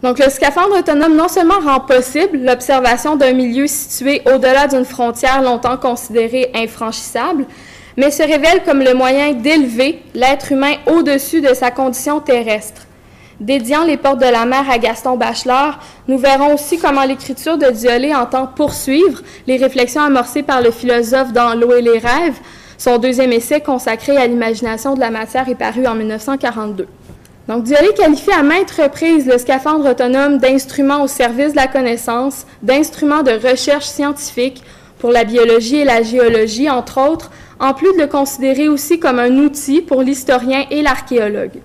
Donc, 0.04 0.20
le 0.20 0.30
scaphandre 0.30 0.78
autonome 0.78 1.16
non 1.16 1.30
seulement 1.30 1.62
rend 1.64 1.80
possible 1.80 2.40
l'observation 2.40 3.16
d'un 3.16 3.32
milieu 3.32 3.68
situé 3.68 4.22
au-delà 4.26 4.68
d'une 4.68 4.84
frontière 4.84 5.42
longtemps 5.42 5.78
considérée 5.78 6.52
infranchissable, 6.54 7.46
mais 7.98 8.12
se 8.12 8.24
révèle 8.24 8.64
comme 8.66 8.82
le 8.82 8.94
moyen 8.94 9.34
d'élever 9.34 10.02
l'être 10.14 10.52
humain 10.52 10.74
au-dessus 10.88 11.42
de 11.42 11.54
sa 11.54 11.72
condition 11.72 12.20
terrestre. 12.20 12.84
Dédiant 13.40 13.84
les 13.84 13.98
portes 13.98 14.20
de 14.20 14.32
la 14.32 14.46
mer 14.46 14.70
à 14.70 14.78
Gaston 14.78 15.18
Bachelard, 15.18 15.80
nous 16.08 16.18
verrons 16.18 16.54
aussi 16.54 16.78
comment 16.78 17.04
l'écriture 17.04 17.58
de 17.58 17.70
Diolé 17.72 18.14
entend 18.14 18.48
poursuivre 18.48 19.22
les 19.48 19.58
réflexions 19.58 20.02
amorcées 20.02 20.44
par 20.44 20.62
le 20.62 20.72
philosophe 20.72 21.34
dans 21.34 21.54
L'eau 21.56 21.74
et 21.74 21.82
les 21.82 21.98
rêves. 21.98 22.40
Son 22.78 23.00
deuxième 23.00 23.34
essai 23.34 23.60
consacré 23.60 24.16
à 24.18 24.28
l'imagination 24.28 24.94
de 24.94 25.00
la 25.00 25.10
matière 25.10 25.50
est 25.50 25.56
paru 25.56 25.88
en 25.88 25.96
1942. 25.96 26.88
Donc, 27.48 27.64
Diolé 27.64 27.90
qualifie 27.98 28.32
à 28.32 28.44
maintes 28.44 28.72
reprises 28.72 29.28
le 29.28 29.38
scaphandre 29.38 29.90
autonome 29.90 30.38
d'instrument 30.38 31.04
au 31.04 31.08
service 31.08 31.52
de 31.52 31.58
la 31.58 31.68
connaissance, 31.68 32.46
d'instrument 32.62 33.24
de 33.24 33.32
recherche 33.32 33.86
scientifique 33.86 34.64
pour 35.00 35.12
la 35.12 35.26
biologie 35.26 35.80
et 35.80 35.86
la 35.86 36.02
géologie, 36.02 36.70
entre 36.70 37.02
autres, 37.02 37.32
en 37.64 37.74
plus 37.74 37.94
de 37.94 38.02
le 38.02 38.08
considérer 38.08 38.68
aussi 38.68 39.00
comme 39.00 39.20
un 39.20 39.38
outil 39.38 39.82
pour 39.82 40.02
l'historien 40.02 40.66
et 40.70 40.82
l'archéologue. 40.82 41.62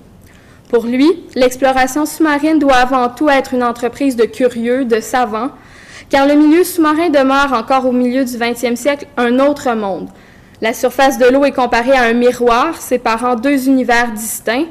Pour 0.71 0.87
lui, 0.87 1.25
l'exploration 1.35 2.07
sous-marine 2.07 2.61
doit 2.61 2.77
avant 2.77 3.09
tout 3.09 3.29
être 3.29 3.53
une 3.53 3.65
entreprise 3.65 4.15
de 4.15 4.25
curieux, 4.25 4.85
de 4.85 5.01
savants, 5.01 5.51
car 6.09 6.29
le 6.29 6.35
milieu 6.35 6.63
sous-marin 6.63 7.09
demeure 7.09 7.53
encore 7.53 7.85
au 7.85 7.91
milieu 7.91 8.25
du 8.25 8.33
20e 8.33 8.77
siècle 8.77 9.09
un 9.17 9.41
autre 9.41 9.75
monde. 9.75 10.09
La 10.61 10.73
surface 10.73 11.19
de 11.19 11.27
l'eau 11.27 11.45
est 11.45 11.53
comparée 11.53 11.97
à 11.97 12.05
un 12.05 12.13
miroir 12.13 12.81
séparant 12.81 13.35
deux 13.35 13.67
univers 13.67 14.13
distincts, 14.13 14.67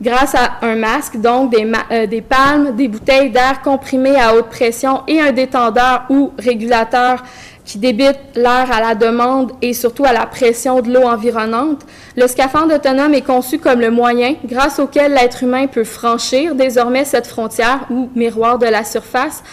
grâce 0.00 0.36
à 0.36 0.58
un 0.62 0.76
masque, 0.76 1.16
donc 1.16 1.50
des, 1.50 1.66
euh, 1.90 2.06
des 2.06 2.20
palmes, 2.20 2.76
des 2.76 2.86
bouteilles 2.86 3.30
d'air 3.30 3.60
comprimées 3.62 4.20
à 4.20 4.36
haute 4.36 4.48
pression 4.48 5.02
et 5.08 5.20
un 5.20 5.32
détendeur 5.32 6.04
ou 6.10 6.30
régulateur 6.38 7.24
qui 7.70 7.78
débite 7.78 8.18
l'air 8.34 8.72
à 8.72 8.80
la 8.80 8.96
demande 8.96 9.52
et 9.62 9.74
surtout 9.74 10.04
à 10.04 10.12
la 10.12 10.26
pression 10.26 10.80
de 10.80 10.92
l'eau 10.92 11.04
environnante, 11.04 11.86
le 12.16 12.26
scaphandre 12.26 12.74
autonome 12.74 13.14
est 13.14 13.22
conçu 13.22 13.60
comme 13.60 13.78
le 13.78 13.92
moyen 13.92 14.34
grâce 14.44 14.80
auquel 14.80 15.12
l'être 15.12 15.44
humain 15.44 15.68
peut 15.68 15.84
franchir 15.84 16.56
désormais 16.56 17.04
cette 17.04 17.28
frontière 17.28 17.86
ou 17.88 18.10
miroir 18.16 18.58
de 18.58 18.66
la 18.66 18.82
surface, 18.82 19.44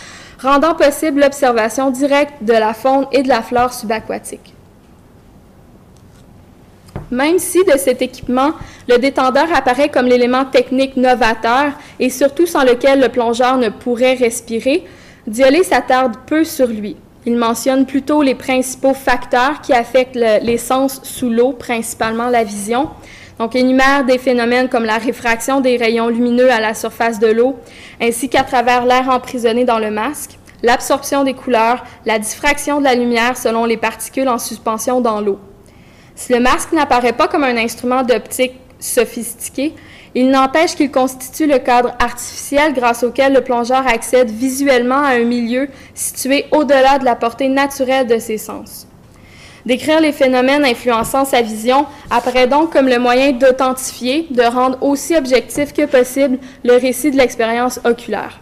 rendant 0.41 0.73
possible 0.73 1.21
l'observation 1.21 1.91
directe 1.91 2.33
de 2.41 2.53
la 2.53 2.73
faune 2.73 3.05
et 3.11 3.21
de 3.21 3.27
la 3.27 3.43
flore 3.43 3.71
subaquatique. 3.71 4.55
Même 7.11 7.37
si 7.37 7.63
de 7.65 7.77
cet 7.77 8.01
équipement, 8.01 8.53
le 8.89 8.97
détendeur 8.97 9.45
apparaît 9.55 9.89
comme 9.89 10.07
l'élément 10.07 10.45
technique 10.45 10.97
novateur 10.97 11.71
et 11.99 12.09
surtout 12.09 12.47
sans 12.47 12.63
lequel 12.63 12.99
le 12.99 13.09
plongeur 13.09 13.57
ne 13.57 13.69
pourrait 13.69 14.15
respirer, 14.15 14.85
Diolé 15.27 15.61
s'attarde 15.61 16.15
peu 16.25 16.45
sur 16.45 16.67
lui. 16.67 16.95
Il 17.27 17.35
mentionne 17.35 17.85
plutôt 17.85 18.21
les 18.21 18.35
principaux 18.35 18.93
facteurs 18.93 19.59
qui 19.59 19.73
affectent 19.73 20.15
les 20.15 20.57
sens 20.57 21.01
sous 21.03 21.29
l'eau, 21.29 21.51
principalement 21.51 22.29
la 22.29 22.45
vision. 22.45 22.89
Donc, 23.37 23.53
énumère 23.53 24.05
des 24.05 24.17
phénomènes 24.17 24.69
comme 24.69 24.85
la 24.85 24.97
réfraction 24.97 25.59
des 25.59 25.75
rayons 25.75 26.07
lumineux 26.07 26.49
à 26.49 26.61
la 26.61 26.73
surface 26.73 27.19
de 27.19 27.27
l'eau, 27.27 27.57
ainsi 28.01 28.29
qu'à 28.29 28.43
travers 28.43 28.85
l'air 28.85 29.09
emprisonné 29.09 29.65
dans 29.65 29.77
le 29.77 29.91
masque, 29.91 30.39
l'absorption 30.63 31.25
des 31.25 31.33
couleurs, 31.33 31.83
la 32.05 32.17
diffraction 32.17 32.79
de 32.79 32.85
la 32.85 32.95
lumière 32.95 33.35
selon 33.35 33.65
les 33.65 33.75
particules 33.75 34.29
en 34.29 34.37
suspension 34.37 35.01
dans 35.01 35.19
l'eau. 35.19 35.37
Si 36.15 36.31
le 36.31 36.39
masque 36.39 36.71
n'apparaît 36.71 37.11
pas 37.11 37.27
comme 37.27 37.43
un 37.43 37.57
instrument 37.57 38.03
d'optique 38.03 38.53
sophistiqué, 38.79 39.73
il 40.19 40.31
n'empêche 40.31 40.73
qu'il 40.73 40.89
constitue 40.89 41.45
le 41.45 41.59
cadre 41.59 41.93
artificiel 41.99 42.73
grâce 42.73 43.03
auquel 43.03 43.33
le 43.33 43.41
plongeur 43.41 43.85
accède 43.85 44.31
visuellement 44.31 45.03
à 45.03 45.09
un 45.09 45.23
milieu 45.23 45.69
situé 45.93 46.45
au-delà 46.51 46.97
de 46.97 47.05
la 47.05 47.15
portée 47.15 47.49
naturelle 47.49 48.07
de 48.07 48.17
ses 48.17 48.39
sens. 48.39 48.87
Décrire 49.67 50.01
les 50.01 50.11
phénomènes 50.11 50.65
influençant 50.65 51.23
sa 51.23 51.43
vision 51.43 51.85
apparaît 52.09 52.47
donc 52.47 52.73
comme 52.73 52.87
le 52.87 52.97
moyen 52.97 53.31
d'authentifier, 53.31 54.25
de 54.31 54.41
rendre 54.41 54.81
aussi 54.81 55.15
objectif 55.15 55.71
que 55.71 55.85
possible 55.85 56.39
le 56.63 56.73
récit 56.73 57.11
de 57.11 57.17
l'expérience 57.17 57.79
oculaire. 57.85 58.39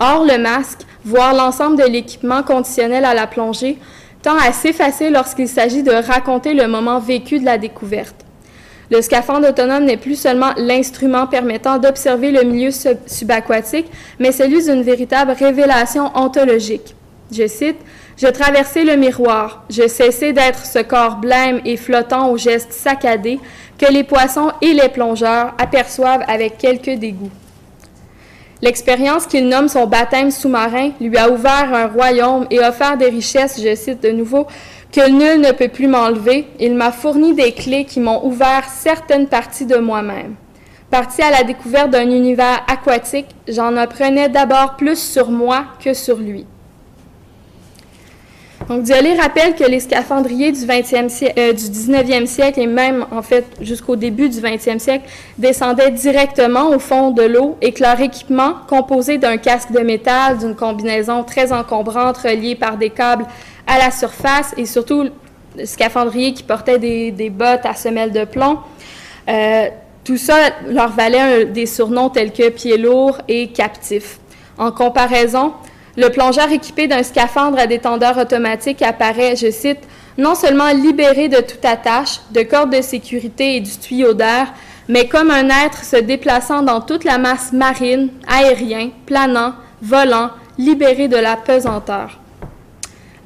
Or, 0.00 0.24
le 0.24 0.38
masque, 0.38 0.86
voire 1.04 1.34
l'ensemble 1.34 1.76
de 1.76 1.84
l'équipement 1.84 2.42
conditionnel 2.42 3.04
à 3.04 3.12
la 3.12 3.26
plongée, 3.26 3.76
tend 4.22 4.38
à 4.38 4.50
s'effacer 4.52 5.10
lorsqu'il 5.10 5.48
s'agit 5.48 5.82
de 5.82 5.92
raconter 5.92 6.54
le 6.54 6.68
moment 6.68 7.00
vécu 7.00 7.38
de 7.38 7.44
la 7.44 7.58
découverte. 7.58 8.24
Le 8.90 9.02
scaphandre 9.02 9.48
autonome 9.48 9.84
n'est 9.84 9.96
plus 9.96 10.16
seulement 10.16 10.52
l'instrument 10.56 11.28
permettant 11.28 11.78
d'observer 11.78 12.32
le 12.32 12.42
milieu 12.42 12.70
subaquatique, 13.06 13.86
mais 14.18 14.32
celui 14.32 14.64
d'une 14.64 14.82
véritable 14.82 15.30
révélation 15.32 16.10
ontologique. 16.16 16.96
Je 17.32 17.46
cite, 17.46 17.76
Je 18.18 18.26
traversais 18.26 18.84
le 18.84 18.96
miroir, 18.96 19.64
je 19.70 19.86
cessais 19.86 20.32
d'être 20.32 20.66
ce 20.66 20.80
corps 20.80 21.16
blême 21.16 21.60
et 21.64 21.76
flottant 21.76 22.30
aux 22.30 22.36
gestes 22.36 22.72
saccadés 22.72 23.38
que 23.78 23.90
les 23.90 24.04
poissons 24.04 24.50
et 24.60 24.74
les 24.74 24.88
plongeurs 24.88 25.54
aperçoivent 25.56 26.24
avec 26.28 26.58
quelque 26.58 26.90
dégoût. 26.90 27.30
L'expérience 28.62 29.26
qu'il 29.26 29.48
nomme 29.48 29.68
son 29.68 29.86
baptême 29.86 30.30
sous-marin 30.30 30.90
lui 31.00 31.16
a 31.16 31.30
ouvert 31.30 31.72
un 31.72 31.86
royaume 31.86 32.46
et 32.50 32.60
offert 32.60 32.98
des 32.98 33.08
richesses, 33.08 33.58
je 33.58 33.74
cite 33.74 34.02
de 34.02 34.10
nouveau, 34.10 34.46
que 34.92 35.08
nul 35.08 35.40
ne 35.40 35.52
peut 35.52 35.68
plus 35.68 35.86
m'enlever. 35.86 36.46
Il 36.58 36.74
m'a 36.74 36.92
fourni 36.92 37.34
des 37.34 37.52
clés 37.52 37.84
qui 37.84 38.00
m'ont 38.00 38.24
ouvert 38.24 38.64
certaines 38.68 39.28
parties 39.28 39.66
de 39.66 39.76
moi-même. 39.76 40.34
Parti 40.90 41.22
à 41.22 41.30
la 41.30 41.44
découverte 41.44 41.90
d'un 41.90 42.10
univers 42.10 42.64
aquatique, 42.66 43.28
j'en 43.46 43.76
apprenais 43.76 44.28
d'abord 44.28 44.76
plus 44.76 44.98
sur 44.98 45.30
moi 45.30 45.64
que 45.82 45.94
sur 45.94 46.16
lui. 46.16 46.46
Donc, 48.68 48.82
Diolé 48.82 49.14
rappelle 49.14 49.54
que 49.56 49.64
les 49.64 49.80
scaphandriers 49.80 50.52
du, 50.52 50.60
20e 50.60 51.32
euh, 51.38 51.52
du 51.52 51.62
19e 51.62 52.26
siècle 52.26 52.60
et 52.60 52.66
même, 52.66 53.04
en 53.10 53.22
fait, 53.22 53.44
jusqu'au 53.60 53.96
début 53.96 54.28
du 54.28 54.38
20e 54.38 54.78
siècle, 54.78 55.08
descendaient 55.38 55.90
directement 55.90 56.68
au 56.70 56.78
fond 56.78 57.10
de 57.10 57.22
l'eau 57.22 57.56
et 57.62 57.72
que 57.72 57.82
leur 57.82 58.00
équipement, 58.00 58.54
composé 58.68 59.18
d'un 59.18 59.38
casque 59.38 59.72
de 59.72 59.80
métal, 59.80 60.38
d'une 60.38 60.54
combinaison 60.54 61.24
très 61.24 61.52
encombrante 61.52 62.18
reliée 62.18 62.54
par 62.54 62.76
des 62.76 62.90
câbles 62.90 63.26
à 63.66 63.78
la 63.78 63.90
surface 63.90 64.54
et 64.56 64.66
surtout 64.66 65.04
le 65.56 65.66
scaphandrier 65.66 66.32
qui 66.32 66.42
portait 66.42 66.78
des, 66.78 67.30
bottes 67.30 67.64
à 67.64 67.74
semelles 67.74 68.12
de 68.12 68.24
plomb, 68.24 68.58
euh, 69.28 69.68
tout 70.04 70.16
ça 70.16 70.34
leur 70.68 70.90
valait 70.90 71.46
des 71.46 71.66
surnoms 71.66 72.08
tels 72.08 72.32
que 72.32 72.48
pieds 72.48 72.78
lourds 72.78 73.18
et 73.28 73.48
captifs. 73.48 74.18
En 74.58 74.72
comparaison, 74.72 75.52
le 75.96 76.08
plongeur 76.08 76.50
équipé 76.52 76.86
d'un 76.86 77.02
scaphandre 77.02 77.58
à 77.58 77.66
détendeur 77.66 78.16
automatique 78.16 78.82
apparaît, 78.82 79.36
je 79.36 79.50
cite, 79.50 79.80
non 80.18 80.34
seulement 80.34 80.72
libéré 80.72 81.28
de 81.28 81.40
toute 81.40 81.64
attache, 81.64 82.20
de 82.30 82.42
corde 82.42 82.74
de 82.76 82.82
sécurité 82.82 83.56
et 83.56 83.60
du 83.60 83.76
tuyau 83.76 84.14
d'air, 84.14 84.52
mais 84.88 85.08
comme 85.08 85.30
un 85.30 85.48
être 85.48 85.84
se 85.84 85.96
déplaçant 85.96 86.62
dans 86.62 86.80
toute 86.80 87.04
la 87.04 87.18
masse 87.18 87.52
marine, 87.52 88.10
aérien, 88.28 88.90
planant, 89.06 89.54
volant, 89.82 90.30
libéré 90.58 91.08
de 91.08 91.16
la 91.16 91.36
pesanteur. 91.36 92.19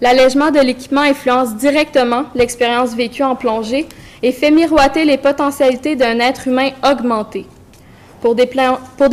L'allègement 0.01 0.51
de 0.51 0.61
l'équipement 0.61 1.03
influence 1.03 1.55
directement 1.57 2.25
l'expérience 2.35 2.95
vécue 2.95 3.23
en 3.23 3.37
plongée 3.37 3.87
et 4.23 4.33
fait 4.33 4.51
miroiter 4.51 5.05
les 5.05 5.19
potentialités 5.19 5.97
d'un 5.97 6.19
être 6.19 6.49
humain 6.49 6.71
augmenté. 6.83 7.47
Pour 8.21 8.35
des, 8.35 8.47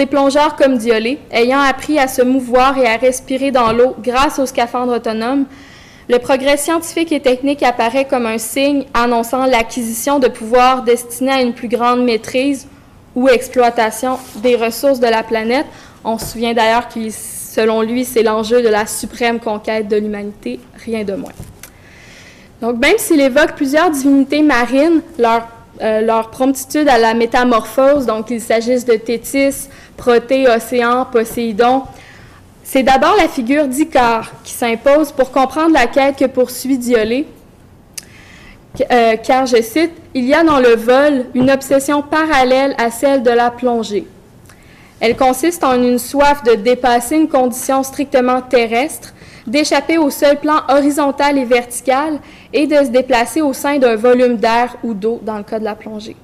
plongeurs 0.06 0.56
comme 0.56 0.78
Diolé, 0.78 1.20
ayant 1.32 1.60
appris 1.60 2.00
à 2.00 2.08
se 2.08 2.22
mouvoir 2.22 2.78
et 2.78 2.88
à 2.88 2.96
respirer 2.96 3.52
dans 3.52 3.74
l'eau 3.74 3.94
grâce 4.02 4.40
au 4.40 4.46
scaphandre 4.46 4.96
autonome, 4.96 5.46
le 6.08 6.18
progrès 6.18 6.56
scientifique 6.56 7.12
et 7.12 7.20
technique 7.20 7.62
apparaît 7.62 8.06
comme 8.06 8.26
un 8.26 8.38
signe 8.38 8.86
annonçant 8.94 9.46
l'acquisition 9.46 10.20
de 10.20 10.30
pouvoirs 10.30 10.84
destinés 10.84 11.32
à 11.32 11.42
une 11.42 11.54
plus 11.54 11.68
grande 11.68 12.06
maîtrise 12.06 12.68
ou 13.14 13.28
exploitation 13.28 14.18
des 14.38 14.56
ressources 14.56 15.02
de 15.02 15.08
la 15.08 15.24
planète. 15.24 15.66
On 16.06 16.18
se 16.18 16.28
souvient 16.28 16.54
d'ailleurs 16.54 16.88
que, 16.88 17.00
selon 17.52 17.82
lui, 17.82 18.06
c'est 18.06 18.24
l'enjeu 18.24 18.62
de 18.62 18.70
la 18.70 18.86
suprême 18.86 19.42
conquête 19.42 19.90
de 19.90 19.98
l'humanité, 19.98 20.62
rien 20.86 21.04
de 21.04 21.16
moins. 21.16 21.34
Donc, 22.62 22.78
même 22.78 22.98
s'il 22.98 23.20
évoque 23.20 23.56
plusieurs 23.58 23.90
divinités 23.90 24.42
marines, 24.42 25.02
leur 25.18 25.50
euh, 25.82 26.24
promptitude 26.32 26.88
à 26.88 26.98
la 26.98 27.14
métamorphose, 27.14 28.06
donc 28.06 28.28
qu'il 28.28 28.40
s'agisse 28.40 28.86
de 28.86 28.94
Tétis, 28.94 29.68
Protée, 29.98 30.48
Océan, 30.48 31.06
Poséidon. 31.12 31.84
C'est 32.64 32.84
d'abord 32.84 33.16
la 33.18 33.28
figure 33.28 33.68
d'Icare 33.68 34.32
qui 34.46 34.54
s'impose 34.54 35.12
pour 35.12 35.32
comprendre 35.32 35.74
la 35.74 35.88
quête 35.88 36.16
que 36.16 36.26
poursuit 36.26 36.78
Diolé, 36.78 37.28
euh, 38.80 39.18
car, 39.18 39.46
je 39.46 39.62
cite, 39.62 39.92
Il 40.14 40.24
y 40.24 40.34
a 40.34 40.46
dans 40.46 40.60
le 40.60 40.78
vol 40.78 41.26
une 41.34 41.52
obsession 41.52 42.02
parallèle 42.02 42.76
à 42.78 42.92
celle 42.92 43.24
de 43.24 43.32
la 43.32 43.52
plongée. 43.52 44.08
Elle 45.02 45.18
consiste 45.18 45.64
en 45.64 45.82
une 45.82 45.98
soif 45.98 46.44
de 46.44 46.54
dépasser 46.54 47.16
une 47.16 47.28
condition 47.28 47.82
strictement 47.82 48.40
terrestre, 48.40 49.14
d'échapper 49.48 49.98
au 49.98 50.12
seul 50.12 50.40
plan 50.40 50.62
horizontal 50.70 51.40
et 51.40 51.44
vertical 51.44 52.20
et 52.54 52.68
de 52.68 52.76
se 52.76 52.90
déplacer 52.90 53.42
au 53.42 53.52
sein 53.52 53.80
d'un 53.80 53.96
volume 53.96 54.38
d'air 54.38 54.78
ou 54.84 54.94
d'eau 54.94 55.20
dans 55.24 55.38
le 55.38 55.44
cas 55.44 55.58
de 55.58 55.66
la 55.66 55.74
plongée. 55.74 56.16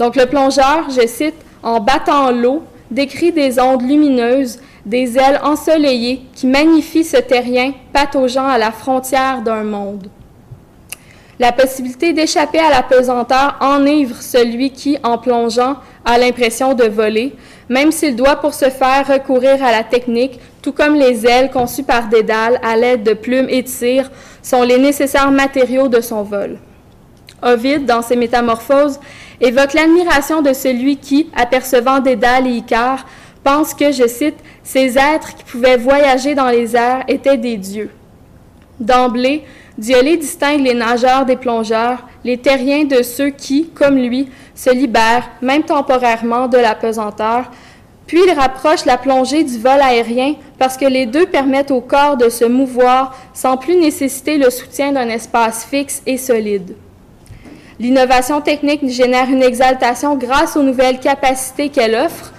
Donc 0.00 0.16
le 0.16 0.26
plongeur, 0.26 0.90
je 0.90 1.06
cite, 1.06 1.36
en 1.62 1.78
battant 1.78 2.32
l'eau, 2.32 2.64
décrit 2.90 3.30
des 3.30 3.60
ondes 3.60 3.82
lumineuses, 3.82 4.58
des 4.84 5.16
ailes 5.16 5.40
ensoleillées 5.44 6.22
qui 6.34 6.48
magnifient 6.48 7.04
ce 7.04 7.18
terrien 7.18 7.72
pataugeant 7.92 8.46
à 8.48 8.58
la 8.58 8.72
frontière 8.72 9.42
d'un 9.42 9.62
monde. 9.62 10.08
La 11.38 11.52
possibilité 11.52 12.12
d'échapper 12.12 12.58
à 12.58 12.70
la 12.70 12.82
pesanteur 12.82 13.56
enivre 13.60 14.16
celui 14.20 14.72
qui, 14.72 14.98
en 15.04 15.18
plongeant, 15.18 15.76
a 16.04 16.18
l'impression 16.18 16.74
de 16.74 16.84
voler, 16.84 17.36
même 17.68 17.92
s'il 17.92 18.16
doit 18.16 18.36
pour 18.36 18.54
ce 18.54 18.70
faire 18.70 19.06
recourir 19.06 19.62
à 19.62 19.72
la 19.72 19.84
technique, 19.84 20.40
tout 20.62 20.72
comme 20.72 20.94
les 20.94 21.26
ailes 21.26 21.50
conçues 21.50 21.82
par 21.82 22.08
Dédale 22.08 22.60
à 22.62 22.76
l'aide 22.76 23.02
de 23.02 23.12
plumes 23.12 23.48
et 23.48 23.62
de 23.62 23.68
cire 23.68 24.10
sont 24.42 24.62
les 24.62 24.78
nécessaires 24.78 25.30
matériaux 25.30 25.88
de 25.88 26.00
son 26.00 26.22
vol. 26.22 26.58
Ovide, 27.42 27.86
dans 27.86 28.02
ses 28.02 28.16
métamorphoses, 28.16 28.98
évoque 29.40 29.74
l'admiration 29.74 30.42
de 30.42 30.52
celui 30.52 30.96
qui, 30.96 31.30
apercevant 31.36 32.00
Dédale 32.00 32.46
et 32.46 32.56
Icare, 32.56 33.06
pense 33.44 33.74
que, 33.74 33.92
je 33.92 34.06
cite, 34.08 34.36
ces 34.64 34.98
êtres 34.98 35.36
qui 35.36 35.44
pouvaient 35.44 35.76
voyager 35.76 36.34
dans 36.34 36.48
les 36.48 36.74
airs 36.74 37.04
étaient 37.08 37.36
des 37.36 37.56
dieux. 37.56 37.90
D'emblée, 38.80 39.44
Diolé 39.78 40.16
distingue 40.16 40.60
les 40.60 40.74
nageurs 40.74 41.24
des 41.24 41.36
plongeurs, 41.36 42.04
les 42.24 42.36
terriens 42.36 42.84
de 42.84 43.02
ceux 43.02 43.30
qui, 43.30 43.70
comme 43.70 43.96
lui, 43.96 44.28
se 44.54 44.70
libèrent, 44.70 45.30
même 45.40 45.62
temporairement, 45.62 46.48
de 46.48 46.58
la 46.58 46.74
pesanteur, 46.74 47.44
puis 48.08 48.18
il 48.26 48.32
rapproche 48.32 48.86
la 48.86 48.96
plongée 48.96 49.44
du 49.44 49.58
vol 49.58 49.80
aérien 49.80 50.34
parce 50.58 50.76
que 50.76 50.86
les 50.86 51.06
deux 51.06 51.26
permettent 51.26 51.70
au 51.70 51.82
corps 51.82 52.16
de 52.16 52.28
se 52.30 52.44
mouvoir 52.44 53.16
sans 53.34 53.56
plus 53.58 53.76
nécessiter 53.76 54.38
le 54.38 54.50
soutien 54.50 54.92
d'un 54.92 55.08
espace 55.08 55.64
fixe 55.66 56.02
et 56.06 56.16
solide. 56.16 56.74
L'innovation 57.78 58.40
technique 58.40 58.88
génère 58.88 59.28
une 59.28 59.42
exaltation 59.42 60.16
grâce 60.16 60.56
aux 60.56 60.62
nouvelles 60.62 60.98
capacités 60.98 61.68
qu'elle 61.68 61.94
offre, 61.94 62.32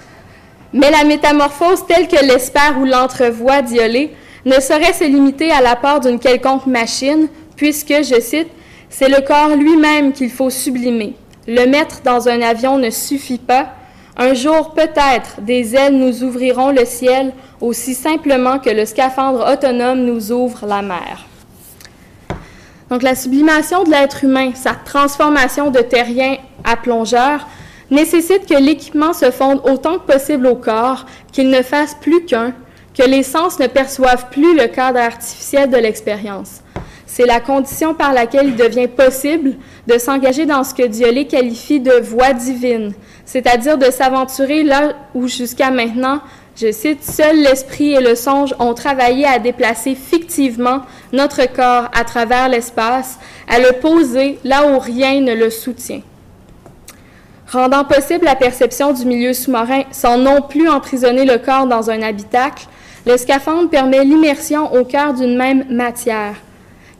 mais 0.72 0.90
la 0.90 1.04
métamorphose 1.04 1.86
telle 1.86 2.08
que 2.08 2.22
l'espère 2.22 2.76
ou 2.80 2.84
l'entrevoit 2.84 3.62
Diolé 3.62 4.12
ne 4.44 4.60
saurait 4.60 4.92
se 4.92 5.04
limiter 5.04 5.50
à 5.50 5.60
l'apport 5.60 6.00
d'une 6.00 6.18
quelconque 6.18 6.66
machine, 6.66 7.28
puisque, 7.56 7.88
je 8.02 8.20
cite, 8.20 8.48
c'est 8.88 9.08
le 9.08 9.20
corps 9.20 9.56
lui-même 9.56 10.12
qu'il 10.12 10.30
faut 10.30 10.50
sublimer. 10.50 11.14
Le 11.46 11.66
mettre 11.66 12.02
dans 12.02 12.28
un 12.28 12.40
avion 12.42 12.78
ne 12.78 12.90
suffit 12.90 13.38
pas. 13.38 13.68
Un 14.16 14.34
jour, 14.34 14.74
peut-être, 14.74 15.40
des 15.40 15.74
ailes 15.74 15.96
nous 15.96 16.24
ouvriront 16.24 16.70
le 16.70 16.84
ciel 16.84 17.32
aussi 17.60 17.94
simplement 17.94 18.58
que 18.58 18.70
le 18.70 18.84
scaphandre 18.84 19.46
autonome 19.50 20.04
nous 20.04 20.32
ouvre 20.32 20.66
la 20.66 20.82
mer. 20.82 21.26
Donc, 22.90 23.02
la 23.02 23.14
sublimation 23.14 23.84
de 23.84 23.90
l'être 23.90 24.24
humain, 24.24 24.50
sa 24.54 24.74
transformation 24.74 25.70
de 25.70 25.80
terrien 25.80 26.36
à 26.64 26.76
plongeur, 26.76 27.46
nécessite 27.90 28.46
que 28.46 28.58
l'équipement 28.58 29.12
se 29.12 29.30
fonde 29.30 29.60
autant 29.64 29.98
que 29.98 30.12
possible 30.12 30.46
au 30.46 30.56
corps, 30.56 31.06
qu'il 31.32 31.50
ne 31.50 31.62
fasse 31.62 31.94
plus 32.00 32.24
qu'un, 32.24 32.52
que 33.00 33.08
les 33.08 33.22
sens 33.22 33.58
ne 33.58 33.66
perçoivent 33.66 34.28
plus 34.30 34.54
le 34.54 34.66
cadre 34.66 34.98
artificiel 34.98 35.70
de 35.70 35.78
l'expérience. 35.78 36.60
C'est 37.06 37.24
la 37.24 37.40
condition 37.40 37.94
par 37.94 38.12
laquelle 38.12 38.48
il 38.48 38.56
devient 38.56 38.88
possible 38.88 39.54
de 39.86 39.96
s'engager 39.96 40.44
dans 40.44 40.64
ce 40.64 40.74
que 40.74 40.86
Diolé 40.86 41.26
qualifie 41.26 41.80
de 41.80 41.92
voie 41.92 42.34
divine, 42.34 42.92
c'est-à-dire 43.24 43.78
de 43.78 43.90
s'aventurer 43.90 44.64
là 44.64 44.92
où 45.14 45.28
jusqu'à 45.28 45.70
maintenant, 45.70 46.20
je 46.60 46.70
cite, 46.72 47.02
Seul 47.02 47.38
l'esprit 47.38 47.94
et 47.94 48.02
le 48.02 48.14
songe 48.14 48.54
ont 48.58 48.74
travaillé 48.74 49.24
à 49.24 49.38
déplacer 49.38 49.94
fictivement 49.94 50.82
notre 51.14 51.50
corps 51.50 51.88
à 51.94 52.04
travers 52.04 52.50
l'espace, 52.50 53.18
à 53.48 53.60
le 53.60 53.80
poser 53.80 54.38
là 54.44 54.66
où 54.66 54.78
rien 54.78 55.22
ne 55.22 55.32
le 55.32 55.48
soutient 55.48 56.02
rendant 57.52 57.84
possible 57.84 58.24
la 58.24 58.36
perception 58.36 58.92
du 58.92 59.04
milieu 59.04 59.32
sous-marin 59.32 59.82
sans 59.90 60.18
non 60.18 60.40
plus 60.40 60.68
emprisonner 60.68 61.24
le 61.24 61.38
corps 61.38 61.66
dans 61.66 61.90
un 61.90 62.02
habitacle, 62.02 62.66
le 63.06 63.16
scaphandre 63.16 63.70
permet 63.70 64.04
l'immersion 64.04 64.72
au 64.74 64.84
cœur 64.84 65.14
d'une 65.14 65.36
même 65.36 65.64
matière. 65.70 66.34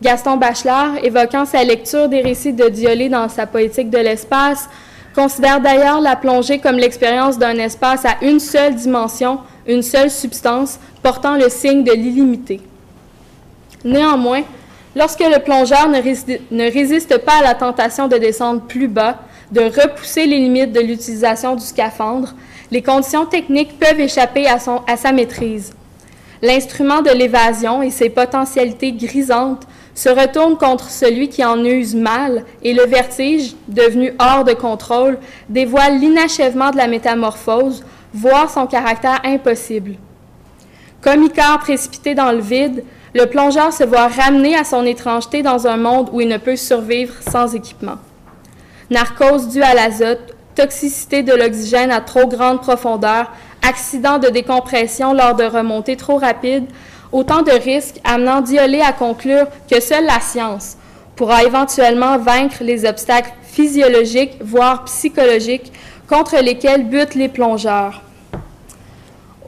Gaston 0.02 0.38
Bachelard, 0.38 0.96
évoquant 1.02 1.44
sa 1.44 1.62
lecture 1.62 2.08
des 2.08 2.22
récits 2.22 2.54
de 2.54 2.68
Diolé 2.68 3.10
dans 3.10 3.28
sa 3.28 3.46
poétique 3.46 3.90
de 3.90 3.98
l'espace, 3.98 4.68
considère 5.14 5.60
d'ailleurs 5.60 6.00
la 6.00 6.16
plongée 6.16 6.58
comme 6.58 6.76
l'expérience 6.76 7.38
d'un 7.38 7.56
espace 7.58 8.04
à 8.06 8.16
une 8.22 8.40
seule 8.40 8.74
dimension, 8.74 9.40
une 9.66 9.82
seule 9.82 10.10
substance, 10.10 10.78
portant 11.02 11.36
le 11.36 11.50
signe 11.50 11.84
de 11.84 11.92
l'illimité. 11.92 12.62
Néanmoins, 13.84 14.42
lorsque 14.96 15.20
le 15.20 15.38
plongeur 15.42 15.88
ne, 15.88 16.72
résiste 16.72 17.18
pas 17.18 17.40
à 17.40 17.42
la 17.42 17.54
tentation 17.54 18.08
de 18.08 18.16
descendre 18.16 18.62
plus 18.62 18.88
bas, 18.88 19.18
de 19.52 19.62
repousser 19.62 20.26
les 20.26 20.38
limites 20.38 20.72
de 20.72 20.80
l'utilisation 20.80 21.56
du 21.56 21.64
scaphandre, 21.64 22.34
les 22.70 22.82
conditions 22.82 23.26
techniques 23.26 23.78
peuvent 23.78 24.00
échapper 24.00 24.46
à 24.46 24.96
sa 24.96 25.12
maîtrise. 25.12 25.74
L'instrument 26.42 27.02
de 27.02 27.10
l'évasion 27.10 27.82
et 27.82 27.90
ses 27.90 28.08
potentialités 28.08 28.92
grisantes 28.92 29.66
se 29.94 30.08
retournent 30.08 30.56
contre 30.56 30.88
celui 30.88 31.28
qui 31.28 31.44
en 31.44 31.62
use 31.64 31.94
mal 31.94 32.44
et 32.62 32.72
le 32.72 32.84
vertige, 32.84 33.54
devenu 33.68 34.14
hors 34.18 34.44
de 34.44 34.54
contrôle, 34.54 35.18
dévoile 35.48 35.98
l'inachèvement 35.98 36.70
de 36.70 36.76
la 36.76 36.86
métamorphose, 36.86 37.84
voire 38.14 38.50
son 38.50 38.66
caractère 38.66 39.20
impossible. 39.24 39.96
Comme 41.02 41.24
Icare 41.24 41.58
précipité 41.58 42.14
dans 42.14 42.32
le 42.32 42.40
vide, 42.40 42.84
le 43.14 43.26
plongeur 43.26 43.72
se 43.72 43.84
voit 43.84 44.08
ramené 44.08 44.56
à 44.56 44.64
son 44.64 44.84
étrangeté 44.84 45.42
dans 45.42 45.66
un 45.66 45.76
monde 45.76 46.08
où 46.12 46.20
il 46.20 46.28
ne 46.28 46.38
peut 46.38 46.56
survivre 46.56 47.14
sans 47.28 47.54
équipement 47.54 47.98
narcose 48.90 49.48
due 49.48 49.62
à 49.62 49.74
l'azote, 49.74 50.34
toxicité 50.54 51.22
de 51.22 51.32
l'oxygène 51.32 51.92
à 51.92 52.00
trop 52.00 52.26
grande 52.26 52.60
profondeur, 52.60 53.30
accident 53.66 54.18
de 54.18 54.28
décompression 54.28 55.12
lors 55.12 55.34
de 55.34 55.44
remontées 55.44 55.96
trop 55.96 56.16
rapides, 56.18 56.66
autant 57.12 57.42
de 57.42 57.50
risques 57.52 58.00
amenant 58.04 58.40
Diolé 58.40 58.80
à 58.80 58.92
conclure 58.92 59.46
que 59.70 59.80
seule 59.80 60.06
la 60.06 60.20
science 60.20 60.76
pourra 61.16 61.44
éventuellement 61.44 62.18
vaincre 62.18 62.62
les 62.62 62.86
obstacles 62.86 63.32
physiologiques, 63.42 64.38
voire 64.40 64.84
psychologiques, 64.84 65.72
contre 66.08 66.36
lesquels 66.38 66.88
butent 66.88 67.14
les 67.14 67.28
plongeurs. 67.28 68.02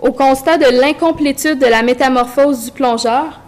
Au 0.01 0.13
constat 0.13 0.59
de 0.59 0.81
l'incomplétude 0.81 1.59
de 1.59 1.67
la 1.67 1.83
métamorphose 1.83 2.67
du 2.67 2.71
plongeur, 2.73 3.41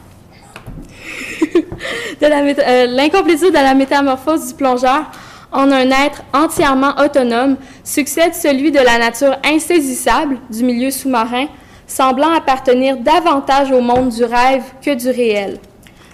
euh, 2.22 2.87
l'incomplétude 2.87 3.50
de 3.50 3.55
la 3.55 3.74
métamorphose 3.74 4.48
du 4.48 4.55
plongeur, 4.55 5.05
en 5.54 5.70
un 5.70 5.90
être 5.90 6.22
entièrement 6.34 6.94
autonome 6.98 7.56
succède 7.84 8.34
celui 8.34 8.72
de 8.72 8.80
la 8.80 8.98
nature 8.98 9.36
insaisissable 9.44 10.38
du 10.50 10.64
milieu 10.64 10.90
sous-marin, 10.90 11.46
semblant 11.86 12.32
appartenir 12.32 12.98
davantage 12.98 13.70
au 13.70 13.80
monde 13.80 14.10
du 14.10 14.24
rêve 14.24 14.64
que 14.84 14.94
du 14.94 15.08
réel. 15.08 15.58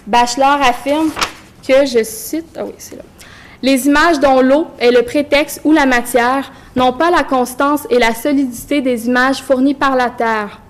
Bachelor 0.07 0.59
affirme 0.61 1.09
que, 1.67 1.85
je 1.85 2.03
cite, 2.03 2.55
ah 2.57 2.65
oui, 2.65 2.73
c'est 2.77 2.95
là, 2.95 3.03
les 3.61 3.87
images 3.87 4.19
dont 4.19 4.41
l'eau 4.41 4.67
est 4.79 4.91
le 4.91 5.03
prétexte 5.03 5.61
ou 5.63 5.71
la 5.71 5.85
matière 5.85 6.51
n'ont 6.75 6.93
pas 6.93 7.11
la 7.11 7.23
constance 7.23 7.85
et 7.89 7.99
la 7.99 8.13
solidité 8.13 8.81
des 8.81 9.07
images 9.07 9.41
fournies 9.41 9.75
par 9.75 9.95
la 9.95 10.09
Terre. 10.09 10.61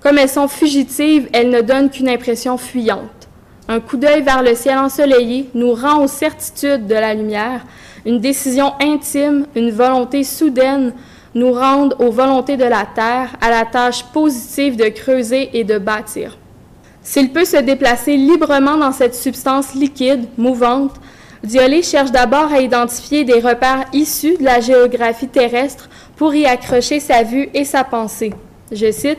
Comme 0.00 0.18
elles 0.18 0.28
sont 0.28 0.48
fugitives, 0.48 1.28
elles 1.32 1.48
ne 1.48 1.62
donnent 1.62 1.90
qu'une 1.90 2.08
impression 2.08 2.58
fuyante. 2.58 3.23
Un 3.66 3.80
coup 3.80 3.96
d'œil 3.96 4.22
vers 4.22 4.42
le 4.42 4.54
ciel 4.54 4.76
ensoleillé 4.76 5.48
nous 5.54 5.72
rend 5.72 6.02
aux 6.04 6.08
certitudes 6.08 6.86
de 6.86 6.94
la 6.94 7.14
lumière, 7.14 7.64
une 8.04 8.20
décision 8.20 8.74
intime, 8.78 9.46
une 9.54 9.70
volonté 9.70 10.22
soudaine 10.22 10.92
nous 11.34 11.50
rendent 11.52 11.96
aux 11.98 12.10
volontés 12.10 12.58
de 12.58 12.64
la 12.64 12.84
terre, 12.84 13.34
à 13.40 13.48
la 13.50 13.64
tâche 13.64 14.04
positive 14.12 14.76
de 14.76 14.88
creuser 14.88 15.50
et 15.58 15.64
de 15.64 15.78
bâtir. 15.78 16.36
S'il 17.02 17.32
peut 17.32 17.46
se 17.46 17.56
déplacer 17.56 18.16
librement 18.16 18.76
dans 18.76 18.92
cette 18.92 19.14
substance 19.14 19.74
liquide, 19.74 20.26
mouvante, 20.36 20.92
Diolé 21.42 21.82
cherche 21.82 22.10
d'abord 22.10 22.50
à 22.52 22.60
identifier 22.60 23.24
des 23.24 23.40
repères 23.40 23.84
issus 23.92 24.38
de 24.38 24.44
la 24.44 24.60
géographie 24.60 25.28
terrestre 25.28 25.90
pour 26.16 26.34
y 26.34 26.46
accrocher 26.46 27.00
sa 27.00 27.22
vue 27.22 27.50
et 27.52 27.66
sa 27.66 27.84
pensée. 27.84 28.32
Je 28.72 28.90
cite 28.90 29.18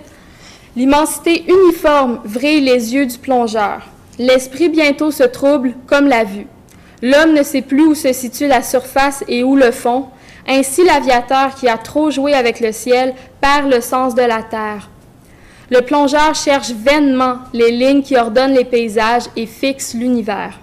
L'immensité 0.75 1.45
uniforme 1.47 2.19
vrille 2.25 2.62
les 2.62 2.95
yeux 2.95 3.05
du 3.05 3.17
plongeur. 3.19 3.88
L'esprit 4.17 4.69
bientôt 4.69 5.12
se 5.12 5.23
trouble 5.23 5.73
comme 5.88 6.08
la 6.08 6.23
vue. 6.23 6.47
L'homme 7.01 7.34
ne 7.34 7.43
sait 7.43 7.62
plus 7.62 7.84
où 7.84 7.95
se 7.95 8.13
situe 8.13 8.47
la 8.47 8.62
surface 8.62 9.23
et 9.28 9.43
où 9.43 9.56
le 9.56 9.71
fond. 9.71 10.06
Ainsi, 10.47 10.84
l'aviateur 10.86 11.56
qui 11.56 11.67
a 11.67 11.78
trop 11.78 12.12
joué 12.12 12.34
avec 12.34 12.60
le 12.60 12.71
ciel 12.71 13.13
perd 13.41 13.69
le 13.69 13.82
sens 13.82 14.15
de 14.15 14.21
la 14.21 14.41
terre. 14.43 14.89
Le 15.69 15.82
plongeur 15.82 16.36
cherche 16.36 16.71
vainement 16.71 17.39
les 17.51 17.71
lignes 17.71 18.04
qui 18.04 18.15
ordonnent 18.15 18.54
les 18.54 18.65
paysages 18.65 19.25
et 19.36 19.47
fixent 19.47 19.95
l'univers. 19.95 20.60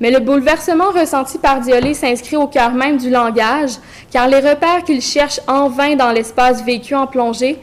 Mais 0.00 0.10
le 0.10 0.20
bouleversement 0.20 0.90
ressenti 0.90 1.38
par 1.38 1.60
Diolé 1.60 1.94
s'inscrit 1.94 2.36
au 2.36 2.46
cœur 2.46 2.72
même 2.72 2.98
du 2.98 3.10
langage, 3.10 3.72
car 4.10 4.28
les 4.28 4.40
repères 4.40 4.84
qu'il 4.84 5.00
cherche 5.00 5.40
en 5.48 5.68
vain 5.68 5.96
dans 5.96 6.10
l'espace 6.10 6.62
vécu 6.64 6.94
en 6.94 7.06
plongée 7.06 7.58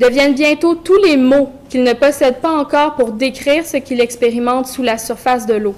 deviennent 0.00 0.34
bientôt 0.34 0.74
tous 0.74 1.00
les 1.02 1.16
mots 1.16 1.52
qu'il 1.68 1.82
ne 1.82 1.92
possède 1.92 2.40
pas 2.40 2.52
encore 2.52 2.94
pour 2.94 3.12
décrire 3.12 3.66
ce 3.66 3.76
qu'il 3.76 4.00
expérimente 4.00 4.66
sous 4.66 4.82
la 4.82 4.98
surface 4.98 5.46
de 5.46 5.54
l'eau. 5.54 5.74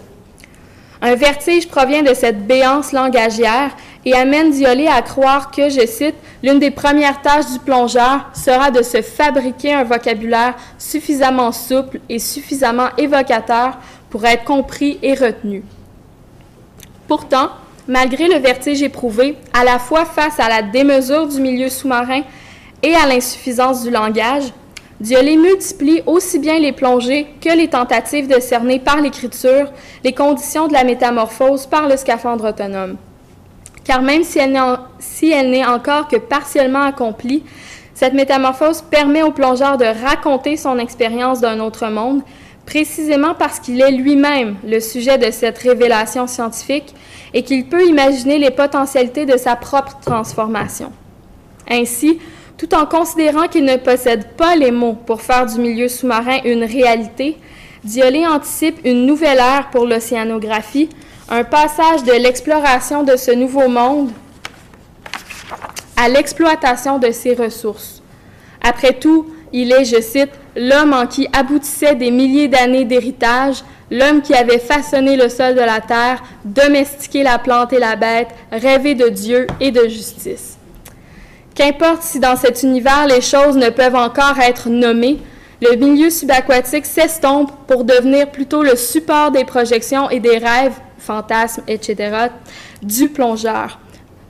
Un 1.03 1.15
vertige 1.15 1.69
provient 1.69 2.03
de 2.03 2.13
cette 2.13 2.47
béance 2.47 2.93
langagière 2.93 3.71
et 4.05 4.15
amène 4.15 4.51
Diolé 4.51 4.87
à 4.87 5.01
croire 5.01 5.51
que, 5.51 5.71
je 5.71 5.87
cite, 5.87 6.15
l'une 6.43 6.59
des 6.59 6.71
premières 6.71 7.23
tâches 7.23 7.51
du 7.53 7.59
plongeur 7.59 8.31
sera 8.35 8.71
de 8.71 8.83
se 8.83 9.01
fabriquer 9.01 9.73
un 9.73 9.85
vocabulaire 9.85 10.55
suffisamment 10.79 11.53
souple 11.53 12.01
et 12.09 12.19
suffisamment 12.19 12.89
évocateur 12.99 13.79
pour 14.11 14.25
être 14.27 14.45
compris 14.45 14.99
et 15.03 15.15
retenu. 15.15 15.63
Pourtant, 17.09 17.49
malgré 17.89 18.29
le 18.29 18.39
vertige 18.39 18.83
éprouvé, 18.83 19.37
à 19.55 19.65
la 19.65 19.79
fois 19.79 20.05
face 20.05 20.39
à 20.39 20.49
la 20.49 20.63
démesure 20.63 21.27
du 21.27 21.41
milieu 21.41 21.69
sous-marin 21.69 22.23
et 22.83 22.95
à 22.95 23.07
l'insuffisance 23.07 23.83
du 23.83 23.91
langage, 23.91 24.53
Diolé 25.01 25.39
multiplie 25.39 26.03
aussi 26.05 26.39
bien 26.39 26.59
les 26.59 26.73
plongées 26.73 27.27
que 27.41 27.57
les 27.57 27.69
tentatives 27.69 28.29
de 28.29 28.39
cerner 28.39 28.79
par 28.79 29.01
l'écriture 29.01 29.73
les 30.05 30.13
conditions 30.13 30.69
de 30.69 30.75
la 30.75 30.85
métamorphose 30.85 31.65
par 31.65 31.89
le 31.89 31.97
scaphandre 31.97 32.51
autonome. 32.51 32.97
Car 33.83 34.03
même 34.03 34.25
si 34.25 34.39
elle 34.39 35.51
n'est 35.51 35.65
encore 35.65 36.07
que 36.07 36.17
partiellement 36.17 36.83
accomplie, 36.83 37.45
cette 37.95 38.13
métamorphose 38.13 38.83
permet 38.83 39.23
au 39.23 39.31
plongeur 39.31 39.79
de 39.79 39.87
raconter 39.87 40.59
son 40.59 40.79
expérience 40.79 41.41
d'un 41.41 41.61
autre 41.61 41.89
monde, 41.89 42.21
précisément 42.67 43.35
parce 43.35 43.59
qu'il 43.59 43.81
est 43.81 43.93
lui-même 43.93 44.57
le 44.63 44.81
sujet 44.81 45.17
de 45.17 45.31
cette 45.31 45.59
révélation 45.59 46.27
scientifique 46.27 46.95
et 47.33 47.43
qu'il 47.43 47.67
peut 47.67 47.87
imaginer 47.87 48.39
les 48.39 48.51
potentialités 48.51 49.25
de 49.25 49.39
sa 49.39 49.57
propre 49.57 49.99
transformation. 50.05 50.93
Ainsi, 51.71 52.19
tout 52.61 52.75
en 52.75 52.85
considérant 52.85 53.49
qu'il 53.49 53.65
ne 53.65 53.77
possède 53.77 54.33
pas 54.37 54.55
les 54.55 54.71
mots 54.71 54.93
pour 54.93 55.23
faire 55.23 55.47
du 55.47 55.59
milieu 55.59 55.89
sous-marin 55.89 56.41
une 56.45 56.63
réalité, 56.63 57.39
Diolé 57.83 58.27
anticipe 58.27 58.79
une 58.85 59.07
nouvelle 59.07 59.39
ère 59.39 59.71
pour 59.71 59.87
l'océanographie, 59.87 60.91
un 61.31 61.43
passage 61.43 62.05
de 62.05 62.13
l'exploration 62.13 63.03
de 63.03 63.17
ce 63.17 63.31
nouveau 63.31 63.67
monde 63.69 64.11
à 65.97 66.11
l'exploitation 66.11 66.99
de 66.99 67.11
ses 67.13 67.33
ressources. 67.33 68.03
Après 68.61 68.93
tout, 68.93 69.33
il 69.55 69.73
est, 69.73 69.87
je 69.87 70.03
cite, 70.03 70.33
l'homme 70.55 70.93
en 70.93 71.07
qui 71.07 71.29
aboutissaient 71.33 71.95
des 71.95 72.11
milliers 72.11 72.49
d'années 72.49 72.85
d'héritage, 72.85 73.65
l'homme 73.91 74.21
qui 74.21 74.35
avait 74.35 74.59
façonné 74.59 75.17
le 75.17 75.31
sol 75.31 75.55
de 75.55 75.61
la 75.61 75.81
terre, 75.81 76.23
domestiqué 76.45 77.23
la 77.23 77.39
plante 77.39 77.73
et 77.73 77.79
la 77.79 77.97
bête, 77.97 78.29
rêvé 78.53 78.95
de 78.95 79.09
Dieu 79.09 79.47
et 79.61 79.71
de 79.71 79.89
justice. 79.89 80.60
Qu'importe 81.61 82.01
si 82.01 82.19
dans 82.19 82.37
cet 82.37 82.63
univers 82.63 83.07
les 83.07 83.21
choses 83.21 83.55
ne 83.55 83.69
peuvent 83.69 83.95
encore 83.95 84.39
être 84.41 84.71
nommées, 84.71 85.19
le 85.61 85.77
milieu 85.77 86.09
subaquatique 86.09 86.87
s'estompe 86.87 87.53
pour 87.67 87.85
devenir 87.85 88.31
plutôt 88.31 88.63
le 88.63 88.77
support 88.77 89.31
des 89.31 89.45
projections 89.45 90.09
et 90.09 90.21
des 90.21 90.39
rêves, 90.39 90.73
fantasmes, 90.97 91.63
etc., 91.69 92.29
du 92.81 93.11
plongeur. 93.11 93.79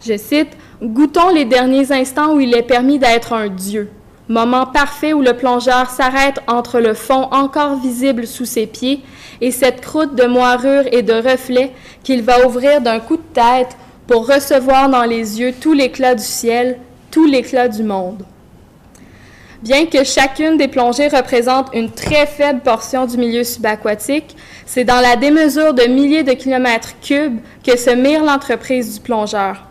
Je 0.05 0.17
cite, 0.17 0.49
Goûtons 0.83 1.29
les 1.29 1.45
derniers 1.45 1.93
instants 1.93 2.35
où 2.35 2.41
il 2.41 2.53
est 2.53 2.65
permis 2.65 2.99
d'être 2.99 3.33
un 3.33 3.47
dieu. 3.47 3.93
Moment 4.29 4.67
parfait 4.67 5.13
où 5.13 5.23
le 5.23 5.35
plongeur 5.35 5.89
s'arrête 5.89 6.41
entre 6.49 6.81
le 6.81 6.95
fond 6.95 7.29
encore 7.31 7.77
visible 7.77 8.27
sous 8.27 8.45
ses 8.45 8.67
pieds 8.67 9.05
et 9.41 9.53
cette 9.53 9.83
croûte 9.83 10.17
de 10.17 10.27
moirure 10.27 10.83
et 10.91 11.03
de 11.03 11.13
reflets 11.13 11.75
qu'il 12.03 12.23
va 12.23 12.45
ouvrir 12.45 12.81
d'un 12.81 12.99
coup 12.99 13.19
de 13.19 13.35
tête 13.35 13.77
pour 14.09 14.27
recevoir 14.27 14.91
dans 14.91 15.05
les 15.05 15.39
yeux 15.39 15.53
tout 15.53 15.75
l'éclat 15.75 16.17
du 16.17 16.25
ciel, 16.25 16.81
tout 17.11 17.27
l'éclat 17.27 17.69
du 17.69 17.83
monde. 17.83 18.25
Bien 19.63 19.85
que 19.85 20.05
chacune 20.05 20.57
des 20.57 20.69
plongées 20.69 21.09
représente 21.09 21.69
une 21.75 21.91
très 21.91 22.27
faible 22.27 22.61
portion 22.61 23.05
du 23.05 23.19
milieu 23.19 23.45
subaquatique, 23.45 24.35
c'est 24.65 24.85
dans 24.85 25.01
la 25.01 25.17
démesure 25.17 25.75
de 25.75 25.83
milliers 25.83 26.23
de 26.23 26.33
kilomètres 26.33 26.95
cubes 27.03 27.41
que 27.63 27.77
se 27.77 27.91
mire 27.91 28.25
l'entreprise 28.25 28.95
du 28.95 29.01
plongeur. 29.01 29.67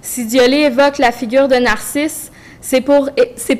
Si 0.00 0.24
Diolé 0.24 0.58
évoque 0.58 0.96
la 0.96 1.12
figure 1.12 1.48
de 1.48 1.56
Narcisse, 1.56 2.30
c'est 2.62 2.80
pour, 2.80 3.10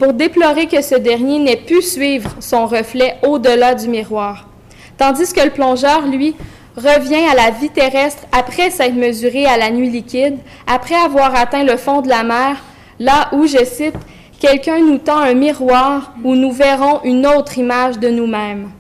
pour 0.01 0.12
déplorer 0.15 0.67
que 0.67 0.81
ce 0.81 0.95
dernier 0.95 1.39
n'ait 1.41 1.57
pu 1.57 1.83
suivre 1.83 2.35
son 2.41 2.67
reflet 2.67 3.17
au-delà 3.23 3.75
du 3.75 3.89
miroir. 3.89 4.49
Tandis 4.97 5.33
que 5.33 5.43
le 5.43 5.51
plongeur, 5.51 6.07
lui, 6.07 6.35
revient 6.77 7.25
à 7.31 7.35
la 7.35 7.51
vie 7.51 7.69
terrestre 7.69 8.23
après 8.33 8.71
s'être 8.71 8.95
mesuré 8.95 9.45
à 9.45 9.59
la 9.59 9.71
nuit 9.71 9.91
liquide, 9.91 10.39
après 10.67 10.95
avoir 10.95 11.35
atteint 11.35 11.65
le 11.65 11.77
fond 11.77 12.01
de 12.01 12.09
la 12.09 12.23
mer, 12.23 12.57
là 12.99 13.29
où, 13.33 13.47
je 13.47 13.65
cite, 13.65 13.97
quelqu'un 14.39 14.79
nous 14.81 14.99
tend 14.99 15.19
un 15.19 15.35
miroir 15.35 16.15
où 16.25 16.35
nous 16.35 16.53
verrons 16.53 17.01
une 17.05 17.27
autre 17.27 17.59
image 17.59 17.99
de 17.99 18.09
nous-mêmes. 18.09 18.71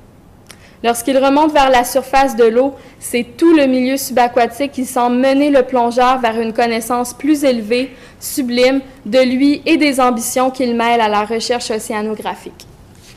Lorsqu'il 0.82 1.18
remonte 1.18 1.52
vers 1.52 1.70
la 1.70 1.84
surface 1.84 2.36
de 2.36 2.44
l'eau, 2.44 2.74
c'est 3.00 3.36
tout 3.36 3.54
le 3.56 3.66
milieu 3.66 3.96
subaquatique 3.96 4.72
qui 4.72 4.84
semble 4.84 5.16
mener 5.16 5.50
le 5.50 5.62
plongeur 5.62 6.20
vers 6.20 6.38
une 6.40 6.52
connaissance 6.52 7.14
plus 7.14 7.44
élevée, 7.44 7.90
sublime, 8.20 8.80
de 9.04 9.18
lui 9.18 9.62
et 9.66 9.78
des 9.78 10.00
ambitions 10.00 10.50
qu'il 10.50 10.76
mêle 10.76 11.00
à 11.00 11.08
la 11.08 11.24
recherche 11.24 11.70
océanographique. 11.70 12.66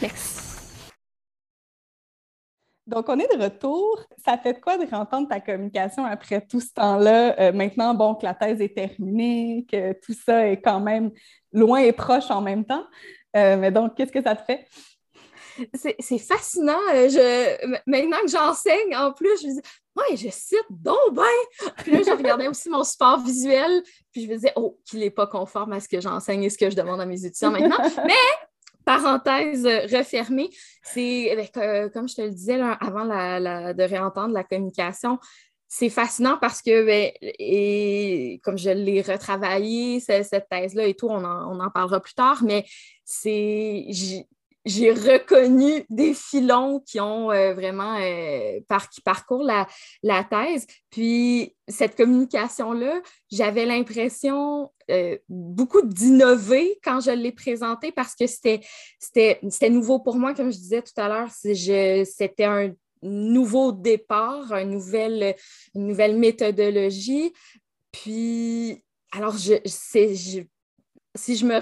Merci. 0.01 0.38
Donc, 2.89 3.07
on 3.07 3.19
est 3.19 3.37
de 3.37 3.43
retour. 3.43 4.03
Ça 4.25 4.37
fait 4.37 4.59
quoi 4.59 4.77
de 4.77 4.89
réentendre 4.89 5.27
ta 5.27 5.39
communication 5.39 6.05
après 6.05 6.41
tout 6.41 6.59
ce 6.59 6.73
temps-là? 6.73 7.39
Euh, 7.39 7.51
maintenant, 7.53 7.93
bon, 7.93 8.15
que 8.15 8.25
la 8.25 8.33
thèse 8.33 8.59
est 8.61 8.75
terminée, 8.75 9.65
que 9.71 9.93
tout 9.93 10.15
ça 10.25 10.47
est 10.47 10.59
quand 10.59 10.79
même 10.79 11.11
loin 11.53 11.79
et 11.79 11.91
proche 11.91 12.31
en 12.31 12.41
même 12.41 12.65
temps. 12.65 12.83
Euh, 13.37 13.57
mais 13.57 13.71
donc, 13.71 13.95
qu'est-ce 13.95 14.11
que 14.11 14.23
ça 14.23 14.35
te 14.35 14.43
fait? 14.43 14.65
C'est 15.75 16.17
fascinant. 16.17 16.79
Euh, 16.95 17.09
je, 17.09 17.77
maintenant 17.85 18.17
que 18.23 18.31
j'enseigne, 18.31 18.95
en 18.95 19.11
plus, 19.11 19.39
je 19.41 19.47
me 19.47 19.53
dis, 19.53 19.61
ouais, 19.95 20.17
je 20.17 20.29
cite 20.31 20.65
donc 20.69 21.13
ben. 21.13 21.23
Puis 21.77 21.91
là, 21.91 21.99
je 22.03 22.11
regardais 22.11 22.47
aussi 22.47 22.69
mon 22.69 22.83
support 22.83 23.19
visuel, 23.19 23.83
puis 24.11 24.23
je 24.23 24.29
me 24.29 24.35
disais, 24.35 24.53
oh, 24.55 24.79
qu'il 24.85 24.99
n'est 25.01 25.11
pas 25.11 25.27
conforme 25.27 25.73
à 25.73 25.79
ce 25.79 25.87
que 25.87 25.99
j'enseigne 25.99 26.43
et 26.43 26.49
ce 26.49 26.57
que 26.57 26.69
je 26.71 26.75
demande 26.75 27.01
à 27.01 27.05
mes 27.05 27.23
étudiants 27.23 27.51
maintenant. 27.51 27.77
Mais 28.05 28.48
parenthèse 28.89 29.65
refermée, 29.65 30.49
c'est, 30.81 31.51
euh, 31.57 31.89
comme 31.89 32.09
je 32.09 32.15
te 32.15 32.21
le 32.21 32.31
disais 32.31 32.59
avant 32.59 33.05
de 33.05 33.83
réentendre 33.83 34.33
la 34.33 34.43
communication, 34.43 35.19
c'est 35.67 35.89
fascinant 35.89 36.37
parce 36.41 36.63
que, 36.63 36.83
ben, 36.83 37.11
et, 37.21 38.41
comme 38.43 38.57
je 38.57 38.71
l'ai 38.71 39.03
retravaillé, 39.03 39.99
cette, 39.99 40.49
thèse-là 40.49 40.87
et 40.87 40.95
tout, 40.95 41.07
on 41.07 41.23
en, 41.23 41.69
parlera 41.69 41.99
plus 41.99 42.15
tard, 42.15 42.41
mais 42.43 42.65
c'est 43.05 43.85
j'ai 44.69 44.91
reconnu 44.91 45.85
des 45.89 46.13
filons 46.13 46.79
qui 46.79 46.99
ont 46.99 47.31
euh, 47.31 47.53
vraiment 47.53 47.97
euh, 47.97 48.59
qui 48.91 49.01
parcourent 49.01 49.43
la, 49.43 49.67
la, 50.03 50.23
thèse. 50.23 50.67
Puis 50.89 51.55
cette 51.67 51.95
communication-là, 51.95 53.01
j'avais 53.31 53.65
l'impression 53.65 54.71
euh, 54.91 55.17
beaucoup 55.27 55.81
d'innover 55.81 56.79
quand 56.83 56.99
je 56.99 57.11
l'ai 57.11 57.31
présentée 57.31 57.91
parce 57.91 58.15
que 58.15 58.27
c'était 58.27 59.69
nouveau 59.69 59.99
pour 59.99 60.15
moi, 60.15 60.33
comme 60.33 60.51
je 60.51 60.57
disais 60.57 60.81
tout 60.81 60.99
à 60.99 61.07
l'heure. 61.07 61.29
C'était 61.31 62.45
un 62.45 62.71
nouveau 63.01 63.71
départ, 63.71 64.53
une 64.53 64.71
nouvelle, 64.71 65.35
méthodologie. 66.17 67.33
Puis, 67.91 68.83
alors, 69.11 69.35
je, 69.35 69.55
je, 69.65 70.43
si 71.15 71.35
je 71.35 71.45
me 71.45 71.57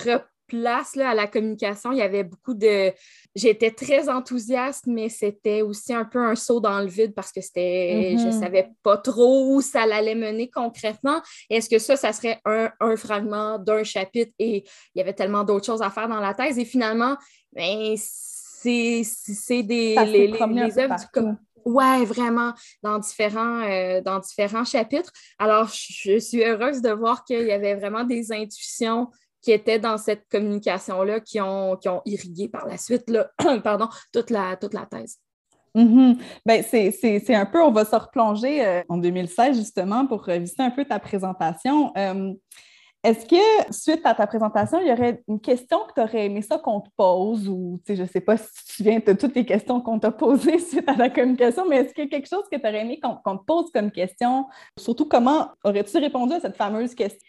replace 0.47 0.95
là, 0.95 1.09
à 1.09 1.15
la 1.15 1.27
communication, 1.27 1.91
il 1.91 1.97
y 1.97 2.01
avait 2.01 2.23
beaucoup 2.23 2.53
de... 2.53 2.93
J'étais 3.35 3.71
très 3.71 4.09
enthousiaste, 4.09 4.85
mais 4.87 5.09
c'était 5.09 5.61
aussi 5.61 5.93
un 5.93 6.05
peu 6.05 6.19
un 6.19 6.35
saut 6.35 6.59
dans 6.59 6.79
le 6.79 6.87
vide 6.87 7.13
parce 7.13 7.31
que 7.31 7.41
c'était... 7.41 8.15
Je 8.17 8.23
ne 8.23 8.31
mm-hmm. 8.31 8.39
savais 8.39 8.69
pas 8.83 8.97
trop 8.97 9.53
où 9.53 9.61
ça 9.61 9.83
allait 9.83 10.15
mener 10.15 10.49
concrètement. 10.49 11.21
Est-ce 11.49 11.69
que 11.69 11.79
ça, 11.79 11.95
ça 11.95 12.13
serait 12.13 12.39
un, 12.45 12.71
un 12.79 12.95
fragment 12.95 13.59
d'un 13.59 13.83
chapitre 13.83 14.33
et 14.39 14.63
il 14.95 14.99
y 14.99 15.01
avait 15.01 15.13
tellement 15.13 15.43
d'autres 15.43 15.65
choses 15.65 15.81
à 15.81 15.89
faire 15.89 16.07
dans 16.07 16.19
la 16.19 16.33
thèse? 16.33 16.57
Et 16.57 16.65
finalement, 16.65 17.17
ben, 17.53 17.95
c'est 17.97 19.63
des 19.63 19.95
les, 19.95 20.27
les, 20.27 20.79
œuvres 20.79 20.95
du 20.95 21.21
Ouais, 21.67 22.05
vraiment, 22.05 22.53
dans 22.81 22.97
différents, 22.97 23.61
euh, 23.61 23.99
dans 23.99 24.19
différents 24.19 24.63
chapitres. 24.63 25.11
Alors, 25.37 25.67
je 25.67 26.17
suis 26.17 26.41
heureuse 26.41 26.81
de 26.81 26.91
voir 26.91 27.25
qu'il 27.25 27.45
y 27.45 27.51
avait 27.51 27.75
vraiment 27.75 28.05
des 28.05 28.31
intuitions 28.31 29.09
qui 29.41 29.51
étaient 29.51 29.79
dans 29.79 29.97
cette 29.97 30.27
communication-là 30.29 31.19
qui 31.19 31.39
ont, 31.41 31.75
qui 31.75 31.89
ont 31.89 32.01
irrigué 32.05 32.47
par 32.47 32.67
la 32.67 32.77
suite 32.77 33.09
là, 33.09 33.29
pardon, 33.63 33.87
toute, 34.11 34.29
la, 34.29 34.55
toute 34.55 34.73
la 34.73 34.85
thèse. 34.85 35.17
Mm-hmm. 35.75 36.17
Ben, 36.45 36.63
c'est 36.63 37.35
un 37.35 37.45
peu, 37.45 37.61
on 37.61 37.71
va 37.71 37.85
se 37.85 37.95
replonger 37.95 38.65
euh, 38.65 38.81
en 38.89 38.97
2016 38.97 39.57
justement 39.57 40.07
pour 40.07 40.25
revisiter 40.25 40.63
un 40.63 40.71
peu 40.71 40.85
ta 40.85 40.99
présentation. 40.99 41.91
Euh, 41.97 42.33
est-ce 43.03 43.25
que, 43.25 43.71
suite 43.71 44.05
à 44.05 44.15
ta 44.15 44.25
présentation, 44.25 44.81
il 44.81 44.87
y 44.87 44.91
aurait 44.91 45.23
une 45.27 45.39
question 45.39 45.79
que 45.87 45.93
tu 45.93 46.01
aurais 46.01 46.25
aimé 46.25 46.41
ça 46.41 46.57
qu'on 46.57 46.81
te 46.81 46.89
pose 46.97 47.47
ou, 47.47 47.79
je 47.87 47.93
ne 47.93 48.07
sais 48.07 48.21
pas 48.21 48.37
si 48.37 48.49
tu 48.75 48.83
viens 48.83 48.99
de 48.99 49.13
toutes 49.13 49.35
les 49.35 49.45
questions 49.45 49.79
qu'on 49.81 49.99
t'a 49.99 50.11
posées 50.11 50.57
suite 50.59 50.89
à 50.89 50.95
la 50.95 51.09
communication, 51.09 51.65
mais 51.69 51.77
est-ce 51.77 51.93
qu'il 51.93 52.05
y 52.05 52.07
a 52.07 52.09
quelque 52.09 52.27
chose 52.27 52.43
que 52.51 52.57
tu 52.57 52.67
aurais 52.67 52.81
aimé 52.81 52.99
qu'on 52.99 53.37
te 53.37 53.43
pose 53.45 53.71
comme 53.71 53.91
question? 53.91 54.47
Surtout, 54.77 55.05
comment 55.05 55.47
aurais-tu 55.63 55.97
répondu 55.99 56.33
à 56.33 56.39
cette 56.39 56.57
fameuse 56.57 56.95
question? 56.95 57.19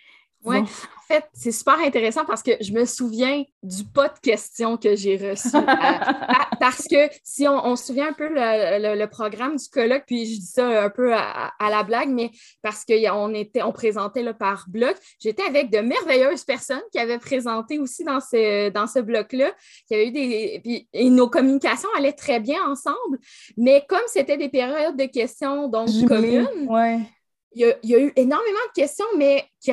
Oui, 0.44 0.59
en 0.59 0.66
fait, 1.14 1.24
c'est 1.33 1.53
super 1.53 1.79
intéressant 1.81 2.24
parce 2.24 2.42
que 2.42 2.53
je 2.61 2.72
me 2.72 2.85
souviens 2.85 3.42
du 3.62 3.85
pas 3.85 4.09
de 4.09 4.18
questions 4.20 4.77
que 4.77 4.94
j'ai 4.94 5.16
reçu. 5.16 5.48
parce 6.61 6.87
que 6.87 7.09
si 7.24 7.48
on, 7.48 7.74
se 7.77 7.87
souvient 7.87 8.09
un 8.09 8.12
peu 8.12 8.29
le, 8.31 9.07
programme 9.07 9.57
du 9.57 9.68
colloque, 9.68 10.05
puis 10.07 10.27
je 10.27 10.40
dis 10.40 10.46
ça 10.46 10.85
un 10.85 10.90
peu 10.90 11.12
à, 11.14 11.53
la 11.61 11.83
blague, 11.83 12.11
mais 12.11 12.31
parce 12.62 12.85
qu'on 12.85 13.35
était, 13.35 13.62
on 13.62 13.72
présentait 13.72 14.22
le 14.22 14.33
par 14.33 14.66
bloc, 14.68 14.96
j'étais 15.18 15.42
avec 15.42 15.70
de 15.70 15.79
merveilleuses 15.79 16.44
personnes 16.44 16.83
qui 16.92 16.98
avaient 16.98 17.18
présenté 17.18 17.79
aussi 17.79 18.05
dans 18.05 18.20
ce, 18.20 18.68
dans 18.70 18.87
ce 18.87 19.01
bloc-là, 19.01 19.51
qui 19.88 19.94
avaient 19.94 20.09
eu 20.09 20.12
des. 20.12 20.87
et 20.92 21.11
nos 21.11 21.29
communications 21.29 21.88
allaient 21.96 22.12
très 22.12 22.38
bien 22.38 22.62
ensemble, 22.68 23.18
mais 23.57 23.85
comme 23.88 23.98
c'était 24.07 24.37
des 24.37 24.48
périodes 24.48 24.96
de 24.96 25.07
questions 25.07 25.68
donc 25.68 25.88
communes, 26.07 26.46
ouais 26.68 27.01
il 27.52 27.74
y, 27.82 27.94
a, 27.94 27.98
eu 27.98 28.12
énormément 28.16 28.58
de 28.68 28.80
questions, 28.80 29.06
mais 29.16 29.44
qui, 29.61 29.72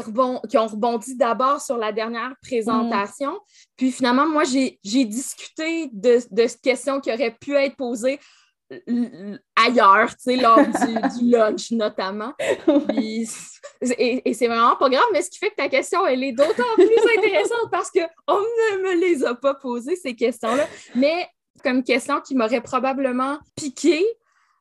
qui 0.50 0.58
ont 0.58 0.68
rebondi 0.68 1.16
d'abord 1.16 1.62
sur 1.62 1.78
la 1.78 1.92
dernière 1.92 2.34
présentation. 2.42 3.34
Mm. 3.34 3.40
Puis 3.76 3.92
finalement, 3.92 4.28
moi, 4.28 4.44
j'ai 4.44 4.80
discuté 4.84 5.90
de, 5.92 6.20
de 6.32 6.62
questions 6.62 7.02
qui 7.02 7.12
auraient 7.12 7.36
pu 7.40 7.54
être 7.56 7.76
posées 7.76 8.20
ailleurs, 9.56 10.10
tu 10.10 10.16
sais, 10.20 10.36
lors 10.38 10.60
du, 10.60 11.30
lunch 11.30 11.72
notamment. 11.72 12.34
et, 12.96 13.26
c'est 13.26 14.48
vraiment 14.48 14.76
pas 14.76 14.90
grave, 14.90 15.06
mais 15.14 15.22
ce 15.22 15.30
qui 15.30 15.38
fait 15.38 15.52
que 15.52 15.56
ta 15.56 15.70
question, 15.70 16.06
elle 16.06 16.24
est 16.24 16.32
d'autant 16.32 16.64
plus 16.76 17.18
intéressante 17.18 17.70
parce 17.72 17.92
qu'on 17.92 18.40
ne 18.40 18.82
me 18.82 19.02
les 19.02 19.24
a 19.24 19.36
pas 19.36 19.54
posées, 19.54 19.96
ces 19.96 20.16
questions-là. 20.16 20.68
Mais 20.96 21.28
comme 21.64 21.84
question 21.84 22.22
qui 22.22 22.36
m'aurait 22.36 22.62
probablement 22.62 23.38
piqué, 23.56 24.04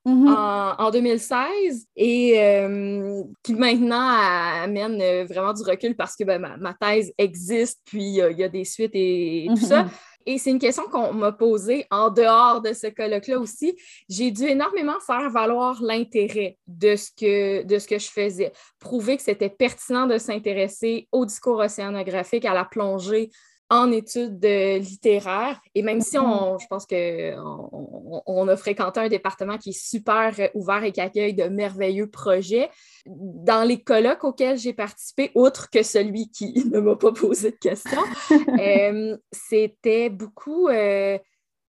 Mm-hmm. 0.06 0.74
en, 0.78 0.90
2016 0.90 1.86
et 1.96 2.38
euh, 2.38 3.22
qui 3.42 3.54
maintenant 3.54 4.06
amène 4.06 5.00
euh, 5.00 5.24
vraiment 5.24 5.54
du 5.54 5.62
recul 5.62 5.96
parce 5.96 6.14
que 6.14 6.24
ben, 6.24 6.38
ma, 6.38 6.74
thèse 6.74 7.10
existe, 7.16 7.80
puis 7.86 8.02
il 8.02 8.36
y 8.38 8.44
a 8.44 8.48
des 8.50 8.64
suites 8.64 8.90
et, 8.92 9.46
tout 9.48 9.64
ça. 9.64 9.84
Mm-hmm. 9.84 9.88
Et 10.26 10.38
c'est 10.38 10.50
une 10.50 10.58
question 10.58 10.84
qu'on 10.84 11.12
m'a 11.12 11.32
posée 11.32 11.86
en 11.90 12.10
dehors 12.10 12.62
de 12.62 12.72
ce 12.72 12.86
colloque-là 12.86 13.38
aussi. 13.38 13.76
J'ai 14.08 14.30
dû 14.30 14.44
énormément 14.44 14.98
faire 15.06 15.30
valoir 15.30 15.82
l'intérêt 15.82 16.56
de, 16.66 16.96
ce 16.96 17.10
que, 17.10 17.62
de 17.62 17.78
ce 17.78 17.86
que 17.86 17.98
je 17.98 18.08
faisais, 18.08 18.52
prouver 18.78 19.16
que 19.16 19.22
c'était 19.22 19.50
pertinent 19.50 20.06
de 20.06 20.18
s'intéresser 20.18 21.08
au 21.12 21.26
discours 21.26 21.58
océanographique, 21.58 22.44
à 22.44 22.54
la 22.54 22.64
plongée 22.64 23.30
en 23.74 23.90
études 23.90 24.44
littéraires. 24.44 25.60
Et 25.74 25.82
même 25.82 26.00
si 26.00 26.16
on, 26.16 26.58
je 26.58 26.66
pense 26.68 26.86
qu'on 26.86 28.22
on, 28.24 28.48
a 28.48 28.56
fréquenté 28.56 29.00
un 29.00 29.08
département 29.08 29.58
qui 29.58 29.70
est 29.70 29.78
super 29.78 30.32
ouvert 30.54 30.84
et 30.84 30.92
qui 30.92 31.00
accueille 31.00 31.34
de 31.34 31.44
merveilleux 31.44 32.08
projets, 32.08 32.70
dans 33.04 33.66
les 33.66 33.82
colloques 33.82 34.22
auxquels 34.22 34.58
j'ai 34.58 34.74
participé, 34.74 35.32
outre 35.34 35.70
que 35.70 35.82
celui 35.82 36.30
qui 36.30 36.54
ne 36.72 36.78
m'a 36.78 36.94
pas 36.94 37.12
posé 37.12 37.50
de 37.50 37.56
questions, 37.56 38.04
euh, 38.60 39.16
c'était 39.32 40.08
beaucoup 40.08 40.68
euh, 40.68 41.18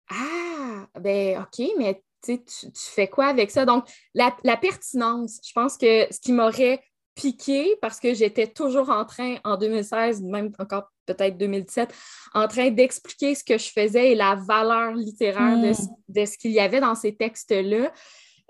Ah, 0.09 0.87
ben 1.01 1.41
OK, 1.41 1.67
mais 1.77 2.01
tu, 2.23 2.41
tu, 2.41 2.69
fais 2.73 3.09
quoi 3.09 3.25
avec 3.25 3.51
ça? 3.51 3.65
Donc, 3.65 3.83
la, 4.13 4.35
la 4.45 4.55
pertinence, 4.55 5.41
je 5.45 5.51
pense 5.51 5.77
que 5.77 6.07
ce 6.11 6.19
qui 6.21 6.31
m'aurait 6.31 6.81
piqué 7.15 7.75
parce 7.81 7.99
que 7.99 8.13
j'étais 8.13 8.47
toujours 8.47 8.89
en 8.89 9.03
train, 9.03 9.35
en 9.43 9.57
2016, 9.57 10.21
même 10.21 10.53
encore 10.59 10.89
peut-être 11.13 11.37
2017, 11.37 11.93
en 12.33 12.47
train 12.47 12.69
d'expliquer 12.69 13.35
ce 13.35 13.43
que 13.43 13.57
je 13.57 13.71
faisais 13.71 14.11
et 14.11 14.15
la 14.15 14.35
valeur 14.35 14.93
littéraire 14.93 15.57
de, 15.57 15.71
hmm. 15.71 16.25
ce 16.25 16.37
qu'il 16.37 16.51
y 16.51 16.59
avait 16.59 16.79
dans 16.79 16.95
ces 16.95 17.15
textes-là. 17.15 17.91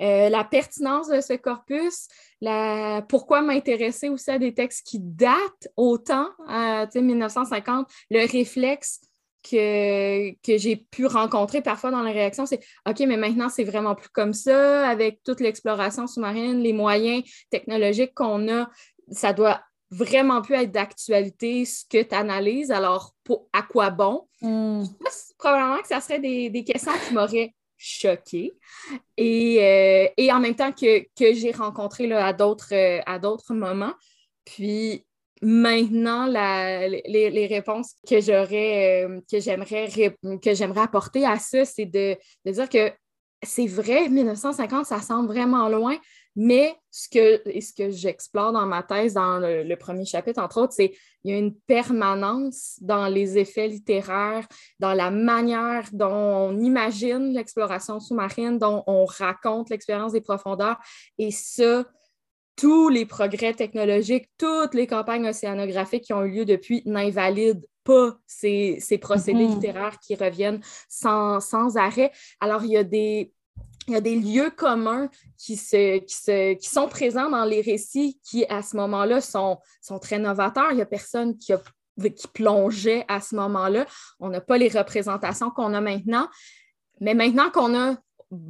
Euh, 0.02 0.30
la 0.30 0.46
pertinence 0.46 1.10
de 1.10 1.20
ce 1.20 1.34
corpus, 1.34 2.08
la... 2.40 3.04
pourquoi 3.10 3.42
m'intéresser 3.42 4.08
aussi 4.08 4.32
à 4.32 4.40
des 4.40 4.54
textes 4.54 4.88
qui 4.88 5.00
datent 5.02 5.68
autant, 5.76 6.30
à 6.48 6.88
1950, 6.96 7.86
le 8.10 8.26
réflexe 8.32 9.02
que, 9.44 10.32
que 10.42 10.58
j'ai 10.58 10.78
pu 10.78 11.06
rencontrer 11.06 11.62
parfois 11.62 11.92
dans 11.92 12.02
les 12.02 12.14
réactions, 12.14 12.46
c'est 12.46 12.62
OK, 12.88 13.00
mais 13.02 13.18
maintenant, 13.18 13.50
c'est 13.50 13.66
vraiment 13.66 13.94
plus 13.96 14.10
comme 14.10 14.34
ça, 14.34 14.88
avec 14.88 15.22
toute 15.24 15.42
l'exploration 15.42 16.08
sous-marine, 16.08 16.60
les 16.60 16.74
moyens 16.74 17.24
technologiques 17.50 18.14
qu'on 18.16 18.48
a, 18.50 18.70
ça 19.12 19.34
doit 19.34 19.62
vraiment 19.92 20.42
plus 20.42 20.56
être 20.56 20.72
d'actualité 20.72 21.66
ce 21.66 21.84
que 21.86 22.02
tu 22.04 22.16
analyses. 22.16 22.72
Alors, 22.72 23.14
pour, 23.24 23.48
à 23.54 23.62
quoi 23.64 23.90
bon? 23.90 24.28
Hmm. 24.42 24.84
Probablement 25.38 25.82
que 25.82 25.88
ça 25.88 26.02
serait 26.02 26.20
des, 26.20 26.50
des 26.50 26.64
questions 26.64 26.92
qui 27.08 27.14
m'auraient 27.14 27.54
choquée. 27.78 28.54
Et, 29.18 29.58
euh, 29.64 30.08
et, 30.18 30.32
en 30.32 30.40
même 30.40 30.56
temps 30.56 30.72
que, 30.72 31.02
que 31.18 31.34
j'ai 31.34 31.52
rencontré 31.52 32.08
là, 32.08 32.26
à 32.28 32.34
d'autres 32.34 33.54
moments. 33.54 33.94
Puis 34.46 35.06
maintenant, 35.42 36.26
la, 36.26 36.88
les, 36.88 37.30
les, 37.30 37.48
réponses 37.48 37.94
que 38.08 38.20
j'aurais, 38.20 39.06
euh, 39.06 39.22
que 39.32 39.40
j'aimerais 39.40 39.90
que 40.42 40.54
j'aimerais 40.54 40.82
apporter 40.82 41.26
à 41.26 41.40
ça, 41.40 41.64
c'est 41.64 41.86
de, 41.86 42.18
de 42.46 42.52
dire 42.52 42.68
que 42.68 42.92
c'est 43.44 43.68
vrai, 43.68 44.10
1950, 44.10 44.86
ça 44.86 45.00
semble 45.02 45.28
vraiment 45.28 45.70
loin, 45.70 45.98
mais 46.36 46.76
ce 46.92 47.10
que, 47.10 47.60
ce 47.60 47.74
que 47.74 47.90
j'explore 47.90 48.52
dans 48.52 48.66
ma 48.66 48.84
thèse, 48.84 49.14
dans 49.14 49.40
le, 49.40 49.76
premier 49.76 50.06
chapitre, 50.06 50.42
entre 50.42 50.62
autres, 50.62 50.74
c'est 50.74 50.90
qu'il 50.90 51.32
y 51.32 51.34
a 51.34 51.38
une 51.38 51.56
permanence 51.56 52.78
dans 52.82 53.08
les 53.08 53.38
effets 53.38 53.68
littéraires, 53.68 54.48
dans 54.80 54.94
la 54.94 55.12
manière 55.12 55.90
dont 55.92 56.08
on 56.08 56.60
imagine 56.60 57.34
l'exploration 57.34 58.00
sous-marine, 58.00 58.58
dont 58.58 58.84
on 58.88 59.06
raconte 59.06 59.70
l'expérience 59.70 60.14
des 60.14 60.22
profondeurs. 60.22 60.78
Et 61.18 61.32
ça, 61.32 61.86
tous 62.56 62.90
les 62.90 63.06
progrès 63.06 63.54
technologiques, 63.54 64.30
toutes 64.38 64.74
les 64.74 64.88
campagnes 64.88 65.28
océanographiques 65.28 66.06
qui 66.06 66.14
ont 66.14 66.24
eu 66.24 66.32
lieu 66.32 66.46
depuis 66.46 66.84
n'invalident 66.86 67.66
pas 67.84 68.18
ces, 68.28 68.80
procédés 69.02 69.46
mm-hmm. 69.46 69.56
littéraires 69.56 70.00
qui 70.00 70.16
reviennent 70.16 70.62
sans, 70.88 71.40
sans 71.40 71.78
arrêt. 71.78 72.12
Alors, 72.40 72.64
il 72.64 72.72
y 72.72 72.78
a 72.78 72.84
des 72.84 73.34
il 73.90 73.94
y 73.94 73.98
a 73.98 74.02
des 74.02 74.16
lieux 74.16 74.52
communs 74.52 75.10
qui, 75.38 75.58
se, 75.58 76.00
qui, 76.54 76.70
sont 76.70 76.88
présents 76.88 77.30
dans 77.30 77.46
les 77.46 77.62
récits 77.62 78.20
qui, 78.24 78.46
à 78.46 78.62
ce 78.62 78.78
moment-là, 78.78 79.20
sont, 79.22 79.60
sont 79.82 80.00
très 80.00 80.20
novateurs. 80.20 80.72
Il 80.72 80.76
n'y 80.76 80.82
a 80.82 80.86
personne 80.86 81.38
qui, 81.38 81.54
qui 82.16 82.28
plongeait 82.28 83.06
à 83.08 83.20
ce 83.20 83.36
moment-là. 83.36 83.86
On 84.20 84.30
n'a 84.30 84.42
pas 84.42 84.58
les 84.58 84.70
représentations 84.70 85.50
qu'on 85.50 85.74
a 85.74 85.82
maintenant. 85.82 86.30
Mais 87.02 87.14
maintenant 87.14 87.50
qu'on 87.50 87.78
a 87.78 87.98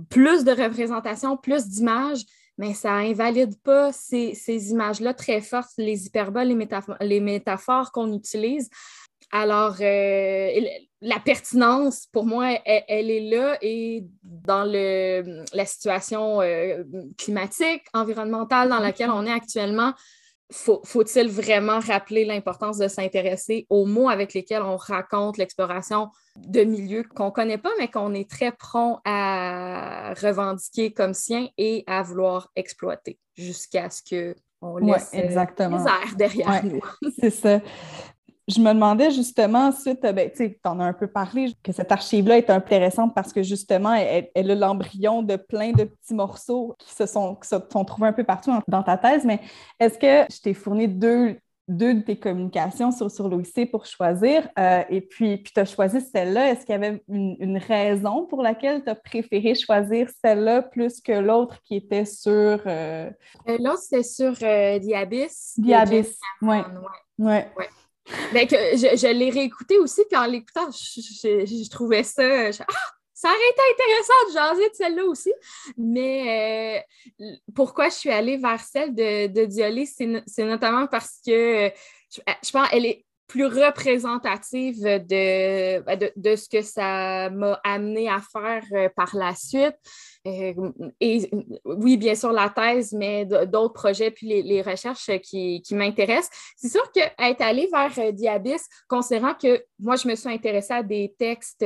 plus 0.09 0.43
de 0.43 0.51
représentations, 0.51 1.37
plus 1.37 1.67
d'images, 1.67 2.25
mais 2.57 2.73
ça 2.73 2.91
invalide 2.93 3.57
pas 3.61 3.93
ces, 3.93 4.33
images-là 4.71 5.13
très 5.13 5.39
fortes, 5.39 5.71
les 5.77 6.05
hyperboles, 6.05 6.47
les, 6.47 6.67
les 7.01 7.19
métaphores 7.21 7.91
qu'on 7.93 8.11
utilise. 8.11 8.69
Alors, 9.31 9.77
euh, 9.79 10.59
la 11.01 11.19
pertinence, 11.19 12.07
pour 12.11 12.25
moi, 12.25 12.57
elle, 12.65 13.09
est 13.09 13.29
là 13.29 13.57
et 13.61 14.05
dans 14.23 14.65
le, 14.65 15.43
la 15.53 15.65
situation 15.65 16.41
euh, 16.41 16.83
climatique, 17.17 17.83
environnementale 17.93 18.69
dans 18.69 18.79
laquelle 18.79 19.09
on 19.09 19.25
est 19.25 19.31
actuellement, 19.31 19.93
faut, 20.51 20.81
il 21.15 21.29
vraiment 21.29 21.79
rappeler 21.79 22.25
l'importance 22.25 22.77
de 22.77 22.87
s'intéresser 22.87 23.67
aux 23.69 23.85
mots 23.85 24.09
avec 24.09 24.33
lesquels 24.33 24.63
on 24.63 24.77
raconte 24.77 25.37
l'exploration 25.37 26.09
de 26.35 26.61
milieux 26.61 27.03
qu'on 27.03 27.27
ne 27.27 27.31
connaît 27.31 27.57
pas, 27.59 27.69
mais 27.77 27.87
qu'on 27.87 28.13
est 28.13 28.29
très 28.29 28.51
prompt 28.51 28.99
à 29.05 30.13
revendiquer 30.19 30.91
comme 30.91 31.13
sien 31.13 31.47
et 31.57 31.83
à 31.85 32.01
vouloir 32.01 32.49
exploiter 32.55 33.19
jusqu'à 33.37 33.89
ce 33.89 34.01
qu'on 34.59 34.77
laisse 34.77 35.11
ouais, 35.13 35.25
exactement. 35.25 35.77
les 35.77 35.83
airs 35.83 36.15
derrière 36.17 36.65
nous. 36.65 36.81
C'est 37.19 37.29
ça. 37.29 37.61
Je 38.49 38.59
me 38.59 38.73
demandais 38.73 39.11
justement, 39.11 39.71
suite, 39.71 40.01
ben, 40.01 40.31
tu 40.35 40.57
en 40.63 40.79
as 40.79 40.85
un 40.85 40.93
peu 40.93 41.05
parlé, 41.05 41.53
que 41.63 41.71
cette 41.71 41.91
archive-là 41.91 42.39
est 42.39 42.49
intéressante 42.49 43.13
parce 43.13 43.31
que 43.31 43.43
justement, 43.43 43.93
elle, 43.93 44.51
a 44.51 44.55
l'embryon 44.55 45.21
de 45.21 45.35
plein 45.35 45.71
de 45.71 45.83
petits 45.83 46.15
morceaux 46.15 46.75
qui 46.79 46.91
se 46.91 47.05
sont, 47.05 47.35
qui 47.35 47.47
se 47.47 47.57
sont 47.71 47.85
trouvés 47.85 48.07
un 48.07 48.13
peu 48.13 48.23
partout 48.23 48.51
dans 48.67 48.81
ta 48.81 48.97
thèse. 48.97 49.23
Mais 49.23 49.39
est-ce 49.79 49.99
que 49.99 50.33
je 50.33 50.41
t'ai 50.41 50.55
fourni 50.55 50.87
deux, 50.87 51.37
deux 51.67 51.93
de 51.93 51.99
tes 51.99 52.17
communications 52.17 52.91
sur, 52.91 53.11
sur 53.11 53.29
l'OIC 53.29 53.69
pour 53.69 53.85
choisir? 53.85 54.49
Euh, 54.57 54.81
et 54.89 55.01
puis, 55.01 55.37
puis 55.37 55.53
tu 55.53 55.59
as 55.59 55.65
choisi 55.65 56.01
celle-là. 56.01 56.49
Est-ce 56.49 56.65
qu'il 56.65 56.73
y 56.73 56.75
avait 56.75 57.03
une, 57.07 57.57
raison 57.59 58.25
pour 58.25 58.41
laquelle 58.41 58.83
tu 58.83 58.89
as 58.89 58.95
préféré 58.95 59.53
choisir 59.53 60.09
celle-là 60.25 60.63
plus 60.63 61.01
que 61.01 61.11
l'autre 61.11 61.61
qui 61.61 61.75
était 61.75 62.05
sur. 62.05 62.31
Euh... 62.31 63.11
euh 63.47 63.57
l'autre, 63.59 63.83
c'était 63.83 64.01
sur 64.01 64.33
euh, 64.41 64.79
Diabis. 64.79 65.53
Diabis, 65.55 66.17
oui. 66.41 66.57
Ouais. 67.19 67.47
ouais. 67.55 67.69
Ben, 68.33 68.47
je, 68.49 68.97
je 68.97 69.07
l'ai 69.13 69.29
réécouté 69.29 69.77
aussi, 69.77 70.03
puis 70.09 70.17
en 70.17 70.25
l'écoutant, 70.25 70.69
je, 70.71 71.69
trouvais 71.69 72.03
ça. 72.03 72.23
ah, 72.23 72.91
ça 73.13 73.27
aurait 73.27 73.37
été 73.51 73.61
intéressant 73.73 74.27
de 74.27 74.33
jaser 74.33 74.69
de 74.69 74.75
celle-là 74.75 75.05
aussi. 75.05 75.33
Mais 75.77 76.85
euh, 77.19 77.25
pourquoi 77.53 77.89
je 77.89 77.95
suis 77.95 78.11
allée 78.11 78.37
vers 78.37 78.61
celle 78.61 78.95
de, 78.95 79.27
de 79.27 79.85
c'est 79.85 80.43
notamment 80.45 80.87
parce 80.87 81.19
que 81.25 81.71
je, 82.09 82.21
je 82.43 82.51
pense 82.51 82.69
qu'elle 82.69 82.85
est 82.85 83.05
plus 83.29 83.45
représentative 83.45 84.81
de, 84.81 85.83
de, 85.85 86.11
de, 86.15 86.35
ce 86.35 86.49
que 86.49 86.61
ça 86.63 87.29
m'a 87.29 87.59
amené 87.63 88.09
à 88.09 88.19
faire 88.19 88.63
euh, 88.73 88.89
par 88.95 89.15
la 89.15 89.35
suite. 89.35 89.77
Euh, 90.29 90.53
et 90.99 91.29
oui, 91.65 91.97
bien 91.97 92.15
sûr, 92.15 92.31
la 92.31 92.49
thèse, 92.49 92.93
mais 92.93 93.25
d'autres 93.25 93.73
projets, 93.73 94.11
puis 94.11 94.41
les, 94.41 94.61
recherches 94.61 95.09
qui, 95.23 95.61
qui 95.61 95.75
m'intéressent. 95.75 96.29
C'est 96.57 96.69
sûr 96.69 96.91
qu'être 96.91 97.41
allé 97.41 97.67
vers 97.71 97.91
euh, 97.97 98.11
Diabis, 98.11 98.61
considérant 98.87 99.33
que 99.33 99.63
moi, 99.79 99.95
je 99.95 100.07
me 100.07 100.15
suis 100.15 100.29
intéressée 100.29 100.73
à 100.73 100.83
des 100.83 101.15
textes 101.17 101.65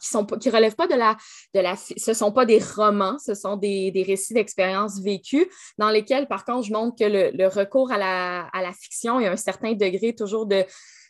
qui 0.00 0.08
sont 0.08 0.24
qui 0.24 0.50
relèvent 0.50 0.76
pas 0.76 0.86
de 0.86 0.94
la, 0.94 1.16
de 1.54 1.60
la 1.60 1.74
ce 1.76 2.12
sont 2.12 2.32
pas 2.32 2.44
des 2.44 2.60
romans, 2.76 3.18
ce 3.18 3.34
sont 3.34 3.56
des, 3.56 3.90
des 3.90 4.02
récits 4.02 4.34
d'expériences 4.34 5.00
vécues, 5.00 5.48
dans 5.78 5.90
lesquels, 5.90 6.28
par 6.28 6.44
contre, 6.44 6.66
je 6.66 6.72
montre 6.72 6.96
que 6.98 7.04
le, 7.04 7.30
le 7.32 7.48
recours 7.48 7.90
à 7.90 7.98
la, 7.98 8.46
à 8.52 8.62
la 8.62 8.72
fiction, 8.72 9.18
il 9.20 9.24
y 9.24 9.26
a 9.26 9.32
un 9.32 9.36
certain 9.36 9.72
degré 9.72 10.14
toujours 10.14 10.46
de 10.46 10.64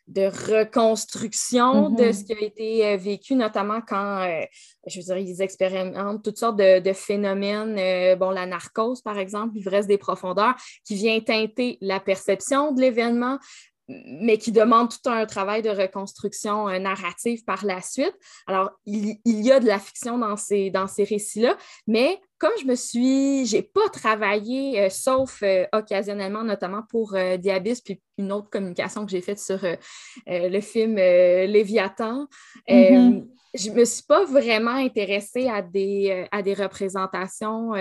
de 0.07 0.27
reconstruction 0.27 1.91
de 1.91 2.05
mm-hmm. 2.05 2.13
ce 2.13 2.25
qui 2.25 2.33
a 2.33 2.41
été 2.41 2.87
euh, 2.87 2.97
vécu, 2.97 3.35
notamment 3.35 3.81
quand, 3.81 4.23
euh, 4.23 4.45
je 4.87 5.01
veux 5.01 5.05
dire, 5.05 5.19
ils 5.19 5.43
expérimentent 5.43 6.23
toutes 6.23 6.39
sortes 6.39 6.57
de, 6.57 6.93
phénomènes, 6.93 7.77
euh, 7.79 8.17
bon, 8.17 8.31
la 8.31 8.47
narcose, 8.47 9.03
par 9.03 9.19
exemple, 9.19 9.57
l'ivresse 9.57 9.87
des 9.87 9.99
profondeurs, 9.99 10.55
qui 10.85 10.95
vient 10.95 11.19
teinter 11.21 11.79
la 11.81 11.99
perception 11.99 12.73
de 12.73 12.81
l'événement, 12.81 13.39
mais 13.89 14.39
qui 14.39 14.53
demande 14.53 14.91
tout 14.91 15.09
un 15.09 15.27
travail 15.27 15.63
de 15.63 15.71
reconstruction 15.71 16.67
narrative 16.81 17.45
par 17.45 17.65
la 17.65 17.81
suite. 17.81 18.15
Alors, 18.49 18.71
il, 18.85 19.17
y 19.25 19.53
a 19.53 19.61
de 19.61 19.67
la 19.67 19.79
fiction 19.79 20.19
dans 20.19 20.37
ces, 20.37 20.71
dans 20.71 20.89
ces 20.89 21.05
récits-là, 21.05 21.57
mais 21.87 22.21
comme 22.39 22.53
je 22.61 22.67
me 22.67 22.75
suis, 22.75 23.47
j'ai 23.47 23.63
pas 23.63 23.89
travaillé, 23.91 24.81
euh, 24.81 24.91
sauf 24.91 25.43
euh, 25.43 25.65
occasionnellement, 25.73 26.45
notamment 26.45 26.83
pour 26.91 27.15
euh, 27.15 27.37
Diabis, 27.37 27.81
puis 27.81 28.01
une 28.19 28.33
autre 28.33 28.51
communication 28.51 29.05
que 29.05 29.11
j'ai 29.11 29.21
faite 29.21 29.39
sur 29.39 29.61
le 30.27 30.61
film 30.61 30.97
Léviathan. 30.97 32.27
Mm-hmm. 32.67 33.27
Je 33.55 33.71
me 33.71 33.85
suis 33.85 34.05
pas 34.05 34.25
vraiment 34.25 34.75
intéressée 34.75 35.49
à 35.49 35.61
des, 35.61 36.27
à 36.33 36.41
des 36.41 36.55
représentations 36.55 37.73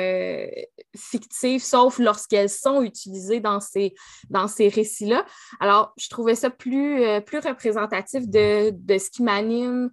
fictives, 0.94 1.64
sauf 1.64 2.00
lorsqu'elles 2.00 2.50
sont 2.50 2.82
utilisées 2.82 3.40
dans 3.40 3.62
ces, 3.62 3.94
dans 4.30 4.50
ces 4.50 4.68
récits-là. 4.68 5.26
Alors, 5.62 5.94
je 5.96 6.10
trouvais 6.10 6.36
ça 6.36 6.50
plus, 6.50 7.02
plus 7.26 7.40
représentatif 7.40 8.28
de, 8.28 8.72
de 8.72 8.98
ce 8.98 9.10
qui 9.10 9.24
m'anime 9.24 9.90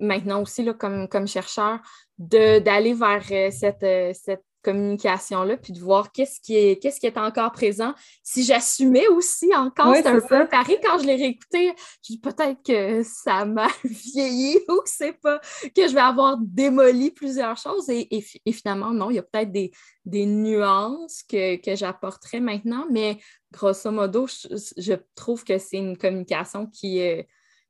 maintenant 0.00 0.42
aussi 0.42 0.62
là, 0.62 0.74
comme, 0.74 1.08
comme 1.08 1.26
chercheur, 1.26 1.80
d'aller 2.18 2.94
vers 2.94 3.24
euh, 3.30 3.50
cette, 3.50 3.82
euh, 3.82 4.12
cette 4.12 4.44
communication-là, 4.62 5.56
puis 5.56 5.72
de 5.72 5.78
voir 5.78 6.10
qu'est-ce 6.12 6.40
qui 6.40 6.56
est, 6.56 6.82
qu'est-ce 6.82 6.98
qui 7.00 7.06
est 7.06 7.16
encore 7.16 7.52
présent. 7.52 7.94
Si 8.22 8.42
j'assumais 8.44 9.06
aussi 9.08 9.54
encore, 9.54 9.94
c'est 9.94 10.06
un 10.06 10.20
peu 10.20 10.48
pari 10.48 10.76
quand 10.82 10.98
je 10.98 11.06
l'ai 11.06 11.14
réécouté, 11.14 11.72
je 12.02 12.12
dis 12.12 12.20
peut-être 12.20 12.62
que 12.64 13.02
ça 13.04 13.44
m'a 13.46 13.68
vieilli 13.84 14.58
ou 14.68 14.80
que 14.80 14.90
c'est 14.90 15.12
pas, 15.12 15.40
que 15.74 15.88
je 15.88 15.94
vais 15.94 16.00
avoir 16.00 16.36
démoli 16.40 17.10
plusieurs 17.10 17.56
choses. 17.56 17.88
Et, 17.88 18.24
finalement, 18.52 18.90
non, 18.90 19.10
il 19.10 19.16
y 19.16 19.18
a 19.18 19.22
peut-être 19.22 19.52
des, 19.52 19.70
des 20.04 20.26
nuances 20.26 21.22
que, 21.22 21.56
que 21.56 21.76
j'apporterais 21.76 22.40
maintenant, 22.40 22.86
mais 22.90 23.18
grosso 23.52 23.90
modo, 23.90 24.26
je, 24.26 24.94
trouve 25.14 25.44
que 25.44 25.58
c'est 25.58 25.78
une 25.78 25.96
communication 25.96 26.66
qui 26.66 26.98
est 26.98 27.28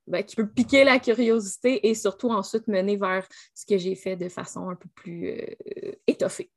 ben, 0.08 0.22
qui 0.22 0.36
peut 0.36 0.48
piquer 0.48 0.84
la 0.84 0.98
curiosité 0.98 1.88
et 1.88 1.94
surtout 1.94 2.30
ensuite 2.30 2.66
mener 2.68 2.96
vers 2.96 3.26
ce 3.54 3.66
que 3.66 3.78
j'ai 3.78 3.94
fait 3.94 4.16
de 4.16 4.28
façon 4.28 4.68
un 4.68 4.74
peu 4.74 4.88
plus 4.94 5.30
euh, 5.30 5.92
étoffée. 6.06 6.50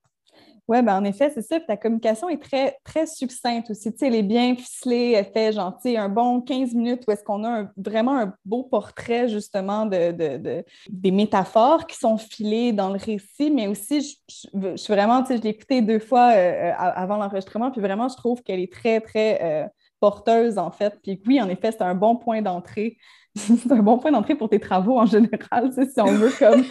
Oui, 0.68 0.82
ben 0.84 0.96
en 0.96 1.04
effet, 1.04 1.30
c'est 1.34 1.42
ça. 1.42 1.60
ta 1.60 1.76
communication 1.76 2.30
est 2.30 2.42
très, 2.42 2.78
très 2.86 3.06
succincte 3.06 3.72
aussi. 3.72 3.92
Tu 3.92 3.98
sais, 3.98 4.08
elle 4.08 4.16
est 4.16 4.24
bien 4.24 4.56
ficelée, 4.56 5.14
elle 5.18 5.26
fait 5.26 5.52
genre, 5.52 5.78
un 5.86 6.08
bon 6.08 6.40
15 6.40 6.74
minutes 6.74 7.04
où 7.08 7.12
est-ce 7.12 7.24
qu'on 7.24 7.44
a 7.44 7.66
vraiment 7.76 8.18
un 8.18 8.34
beau 8.46 8.64
portrait, 8.64 9.28
justement, 9.28 9.86
de, 9.86 10.64
des 10.90 11.12
métaphores 11.12 11.88
qui 11.88 11.98
sont 11.98 12.18
filées 12.18 12.72
dans 12.72 12.90
le 12.90 12.98
récit, 12.98 13.52
mais 13.52 13.68
aussi, 13.68 14.02
je, 14.30 14.76
suis 14.78 14.94
vraiment, 14.94 15.22
tu 15.24 15.30
sais, 15.30 15.38
je 15.38 15.42
l'ai 15.42 15.50
écoutée 15.50 15.82
deux 15.82 16.00
fois 16.00 16.32
euh, 16.32 16.70
euh, 16.70 16.74
avant 16.78 17.18
l'enregistrement, 17.18 17.72
puis 17.72 17.82
vraiment, 17.82 18.08
je 18.08 18.16
trouve 18.16 18.42
qu'elle 18.42 18.62
est 18.62 18.72
très, 18.72 19.02
très 19.02 19.70
porteuse, 20.00 20.58
en 20.58 20.72
fait. 20.72 21.00
Puis 21.02 21.22
oui, 21.28 21.42
en 21.42 21.50
effet, 21.50 21.72
c'est 21.72 21.84
un 21.84 21.96
bon 21.96 22.16
point 22.16 22.42
d'entrée. 22.42 22.98
C'est 23.36 23.72
un 23.72 23.82
bon 23.82 23.98
point 23.98 24.12
d'entrée 24.12 24.36
pour 24.36 24.50
tes 24.50 24.60
travaux 24.60 25.00
en 25.00 25.06
général, 25.06 25.72
si 25.72 26.02
on 26.02 26.12
veut 26.12 26.32
comme 26.38 26.64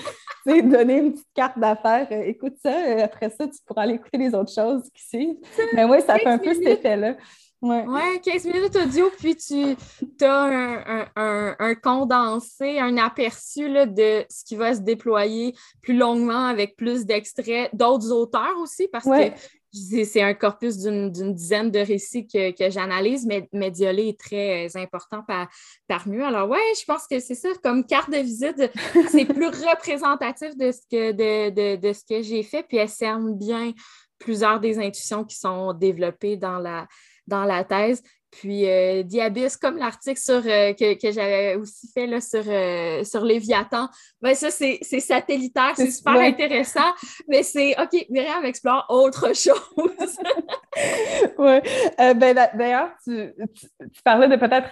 donner 0.47 0.99
une 0.99 1.13
petite 1.13 1.29
carte 1.35 1.59
d'affaires. 1.59 2.09
Euh, 2.11 2.23
écoute 2.23 2.55
ça, 2.63 2.73
euh, 2.73 3.05
après 3.05 3.31
ça, 3.31 3.47
tu 3.47 3.59
pourras 3.67 3.83
aller 3.83 3.95
écouter 3.95 4.19
les 4.19 4.35
autres 4.35 4.53
choses 4.53 4.83
qui 4.95 5.07
suivent. 5.07 5.37
Mais 5.75 5.85
oui, 5.85 5.99
ça 6.07 6.17
fait 6.19 6.27
un 6.27 6.39
peu 6.39 6.55
cet 6.55 6.67
effet-là. 6.67 7.17
Ouais. 7.63 7.85
ouais. 7.87 8.21
15 8.25 8.47
minutes 8.47 8.77
audio, 8.77 9.11
puis 9.19 9.37
tu 9.37 9.77
as 10.25 11.05
un, 11.15 11.75
condensé, 11.75 12.79
un 12.79 12.97
aperçu 12.97 13.69
de 13.69 14.25
ce 14.31 14.45
qui 14.47 14.57
va 14.57 14.75
se 14.75 14.81
déployer 14.81 15.55
plus 15.83 15.95
longuement 15.95 16.47
avec 16.47 16.75
plus 16.77 17.05
d'extraits 17.05 17.69
d'autres 17.75 18.11
auteurs 18.13 18.57
aussi, 18.63 18.89
parce 18.89 19.05
que 19.05 19.31
c'est 19.73 20.23
un 20.23 20.35
corpus 20.35 20.79
d'une 20.79 21.11
dizaine 21.11 21.71
de 21.71 21.79
récits 21.79 22.27
que, 22.27 22.71
j'analyse, 22.71 23.27
mais, 23.27 23.49
mais 23.53 23.69
est 23.69 24.19
très 24.19 24.67
euh, 24.67 24.81
important 24.81 25.23
par, 25.23 25.49
parmi 25.87 26.17
eux. 26.17 26.25
Alors, 26.25 26.49
ouais, 26.49 26.59
je 26.79 26.85
pense 26.85 27.07
que 27.07 27.21
c'est 27.21 27.35
ça, 27.35 27.49
comme 27.63 27.85
carte 27.87 28.11
de 28.11 28.19
visite, 28.19 28.71
c'est 29.11 29.25
plus 29.35 29.47
représentatif 29.47 30.57
de 30.57 30.73
ce 30.73 30.81
que, 30.91 31.13
de, 31.13 31.77
de, 31.77 31.93
ce 31.93 32.05
que 32.05 32.23
j'ai 32.23 32.43
fait, 32.43 32.63
puis 32.63 32.79
elle 32.79 32.89
cerne 32.89 33.37
bien 33.37 33.73
plusieurs 34.19 34.61
des 34.61 34.79
intuitions 34.79 35.25
qui 35.25 35.37
sont 35.37 35.73
développées 35.73 36.37
dans 36.37 36.59
la, 36.59 36.87
dans 37.27 37.45
la 37.45 37.65
thèse. 37.65 38.03
Puis 38.31 38.69
euh, 38.69 39.03
Diabis, 39.03 39.57
comme 39.57 39.77
l'article 39.77 40.19
sur, 40.19 40.43
euh, 40.47 40.73
que, 40.75 41.13
j'avais 41.13 41.57
aussi 41.57 41.89
fait 41.93 42.07
là, 42.07 42.21
sur, 42.21 42.43
euh, 42.47 43.05
sur 43.05 43.25
Léviathan, 43.25 43.89
ben 44.23 44.35
ça, 44.35 44.51
c'est, 44.51 44.81
satellitaire, 44.83 45.73
c'est 45.77 45.91
super 45.91 46.15
intéressant, 46.15 46.93
mais 47.29 47.43
c'est 47.43 47.75
OK, 47.81 48.07
Myriam 48.09 48.45
explore 48.45 48.87
autre 48.89 49.29
chose. 49.35 49.55
oui. 51.39 51.59
ben, 51.99 52.49
d'ailleurs, 52.55 52.91
tu, 53.05 53.33
parlais 54.05 54.29
de 54.29 54.37
peut-être, 54.37 54.71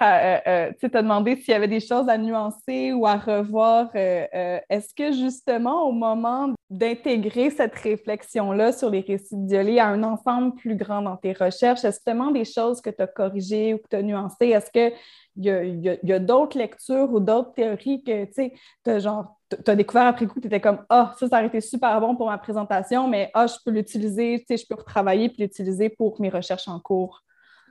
tu 0.78 0.90
t'as 0.90 1.02
demandé 1.02 1.36
s'il 1.36 1.50
y 1.50 1.54
avait 1.54 1.68
des 1.68 1.80
choses 1.80 2.08
à 2.08 2.16
nuancer 2.16 2.92
ou 2.92 3.06
à 3.06 3.16
revoir. 3.16 3.90
est-ce 3.94 4.94
que 4.94 5.12
justement, 5.12 5.88
au 5.88 5.92
moment 5.92 6.54
d'intégrer 6.70 7.50
cette 7.50 7.74
réflexion-là 7.74 8.72
sur 8.72 8.90
les 8.90 9.00
récits 9.00 9.36
de 9.36 9.46
Diolé 9.46 9.78
à 9.78 9.86
un 9.86 10.02
ensemble 10.02 10.54
plus 10.54 10.76
grand 10.76 11.02
dans 11.02 11.16
tes 11.16 11.32
recherches, 11.32 11.84
est-ce 11.84 11.98
justement 11.98 12.30
des 12.30 12.44
choses 12.44 12.80
que 12.80 12.90
tu 12.90 13.02
as 13.02 13.06
corrigées 13.06 13.47
ou 13.74 13.78
que 13.78 13.88
tu 13.90 13.96
as 13.96 14.02
nuancées? 14.02 14.48
Est-ce 14.48 14.70
qu'il 14.70 14.92
y 15.36 16.12
a, 16.12 16.18
d'autres 16.18 16.58
lectures 16.58 17.12
ou 17.12 17.20
d'autres 17.20 17.52
théories 17.52 18.02
que 18.02 18.24
tu 18.24 18.52
as, 18.90 19.26
as 19.66 19.76
découvert 19.76 20.06
après 20.06 20.26
coup, 20.26 20.40
tu 20.40 20.46
étais 20.46 20.60
comme 20.60 20.84
Ah, 20.88 21.14
ça, 21.18 21.28
ça 21.28 21.36
aurait 21.36 21.46
été 21.46 21.60
super 21.60 22.00
bon 22.00 22.16
pour 22.16 22.26
ma 22.26 22.38
présentation, 22.38 23.08
mais 23.08 23.30
ah, 23.34 23.46
je 23.46 23.54
peux 23.64 23.70
l'utiliser, 23.70 24.44
je 24.48 24.66
peux 24.68 24.76
retravailler 24.76 25.28
puis 25.28 25.42
l'utiliser 25.42 25.88
pour 25.88 26.20
mes 26.20 26.30
recherches 26.30 26.68
en 26.68 26.80
cours? 26.80 27.22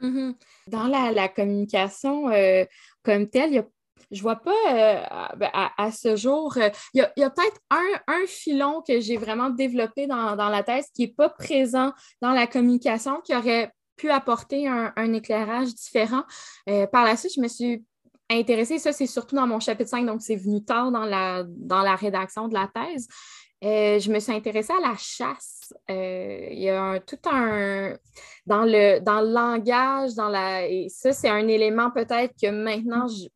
Mm-hmm. 0.01 0.35
Dans 0.67 0.87
la, 0.87 1.27
communication 1.27 2.29
euh, 2.29 2.65
comme 3.03 3.27
telle, 3.29 3.53
y 3.53 3.57
a 3.57 3.65
je 4.11 4.21
vois 4.21 4.37
pas 4.37 4.51
euh, 4.69 5.01
à, 5.53 5.91
ce 5.91 6.15
jour. 6.15 6.55
Euh, 6.57 6.69
il 6.93 7.05
y 7.17 7.23
a, 7.23 7.29
peut-être 7.29 7.59
un, 7.69 8.25
filon 8.27 8.81
que 8.87 8.99
j'ai 8.99 9.17
vraiment 9.17 9.49
développé 9.49 10.07
dans, 10.07 10.35
la 10.35 10.63
thèse 10.63 10.87
qui 10.93 11.03
n'est 11.03 11.13
pas 11.13 11.29
présent 11.29 11.93
dans 12.21 12.31
la 12.31 12.47
communication, 12.47 13.21
qui 13.21 13.35
aurait 13.35 13.71
pu 13.97 14.09
apporter 14.09 14.67
un, 14.67 15.13
éclairage 15.13 15.73
différent. 15.73 16.23
Euh, 16.69 16.87
par 16.87 17.03
la 17.03 17.17
suite, 17.17 17.33
je 17.35 17.41
me 17.41 17.47
suis 17.47 17.83
intéressée, 18.29 18.77
ça 18.77 18.91
c'est 18.91 19.07
surtout 19.07 19.35
dans 19.35 19.47
mon 19.47 19.59
chapitre 19.59 19.89
5, 19.89 20.05
donc 20.05 20.21
c'est 20.21 20.35
venu 20.35 20.63
tard 20.63 20.91
dans 20.91 21.05
la, 21.05 21.43
dans 21.47 21.81
la 21.81 21.95
rédaction 21.95 22.47
de 22.47 22.53
la 22.53 22.69
thèse. 22.73 23.07
je 23.61 24.11
me 24.11 24.19
suis 24.19 24.33
intéressée 24.33 24.73
à 24.73 24.87
la 24.87 24.95
chasse. 24.97 25.73
il 25.89 26.59
y 26.59 26.69
a 26.69 26.99
tout 26.99 27.19
un. 27.29 27.95
Dans 28.45 28.63
le, 28.63 28.99
dans 28.99 29.21
le 29.21 29.31
langage, 29.31 30.13
dans 30.15 30.29
la. 30.29 30.67
Et 30.67 30.87
ça, 30.89 31.11
c'est 31.11 31.29
un 31.29 31.47
élément 31.47 31.91
peut-être 31.91 32.33
que 32.41 32.49
maintenant, 32.49 33.07
je, 33.07 33.27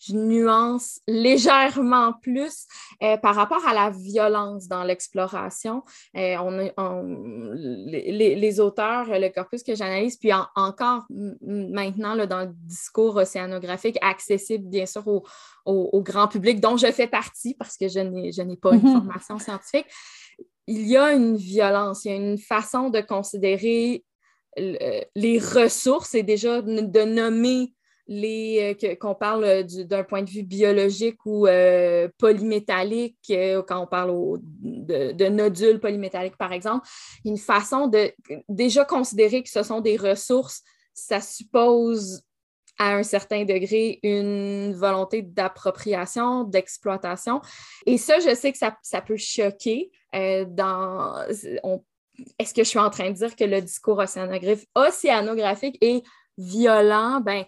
je 0.00 0.14
nuance 0.14 1.00
légèrement 1.06 2.14
plus 2.14 2.66
euh, 3.02 3.16
par 3.18 3.34
rapport 3.34 3.66
à 3.66 3.74
la 3.74 3.90
violence 3.90 4.66
dans 4.66 4.82
l'exploration. 4.82 5.82
Euh, 6.16 6.36
on, 6.38 7.52
les, 7.86 8.60
auteurs, 8.60 9.06
le 9.08 9.28
corpus 9.28 9.62
que 9.62 9.74
j'analyse, 9.74 10.16
puis 10.16 10.30
encore 10.56 11.04
maintenant 11.10 12.14
là, 12.14 12.26
dans 12.26 12.40
le 12.40 12.52
discours 12.52 13.16
océanographique 13.16 13.98
accessible 14.00 14.68
bien 14.68 14.86
sûr 14.86 15.06
au, 15.06 16.02
grand 16.02 16.28
public, 16.28 16.60
dont 16.60 16.76
je 16.76 16.90
fais 16.90 17.06
partie 17.06 17.54
parce 17.54 17.76
que 17.76 17.88
je 17.88 18.00
n'ai 18.00 18.56
pas 18.56 18.74
une 18.74 18.80
mm-hmm. 18.80 18.92
formation 18.92 19.38
scientifique, 19.38 19.86
il 20.66 20.86
y 20.86 20.96
a 20.96 21.12
une 21.12 21.36
violence, 21.36 22.04
il 22.04 22.10
y 22.10 22.14
a 22.14 22.16
une 22.16 22.38
façon 22.38 22.88
de 22.88 23.00
considérer 23.00 24.04
les 24.56 25.38
ressources 25.38 26.14
et 26.14 26.22
déjà 26.22 26.62
de 26.62 27.04
nommer 27.04 27.74
les 28.06 28.76
euh, 28.84 28.94
qu'on 28.96 29.14
parle 29.14 29.44
euh, 29.44 29.62
d'un 29.62 30.04
point 30.04 30.22
de 30.22 30.30
vue 30.30 30.42
biologique 30.42 31.24
ou 31.24 31.46
euh, 31.46 32.08
polymétallique, 32.18 33.16
quand 33.28 33.80
on 33.80 33.86
parle 33.86 34.40
de, 34.42 35.28
nodules 35.28 35.80
polymétalliques, 35.80 36.36
par 36.36 36.52
exemple, 36.52 36.86
une 37.24 37.38
façon 37.38 37.86
de 37.86 38.12
déjà 38.48 38.84
considérer 38.84 39.42
que 39.42 39.48
ce 39.48 39.62
sont 39.62 39.80
des 39.80 39.96
ressources, 39.96 40.62
ça 40.92 41.20
suppose 41.20 42.22
à 42.78 42.94
un 42.94 43.02
certain 43.02 43.44
degré 43.44 44.00
une 44.02 44.72
volonté 44.72 45.22
d'appropriation, 45.22 46.44
d'exploitation. 46.44 47.40
Et 47.84 47.98
ça, 47.98 48.18
je 48.20 48.34
sais 48.34 48.52
que 48.52 48.58
ça, 48.58 49.00
peut 49.02 49.18
choquer. 49.18 49.90
dans, 50.12 51.22
est-ce 52.38 52.54
que 52.54 52.64
je 52.64 52.68
suis 52.68 52.78
en 52.78 52.90
train 52.90 53.10
de 53.10 53.16
dire 53.16 53.36
que 53.36 53.44
le 53.44 53.60
discours 53.60 54.02
océanographique 54.74 55.78
est 55.80 56.02
violent? 56.38 57.20
Ben, 57.20 57.44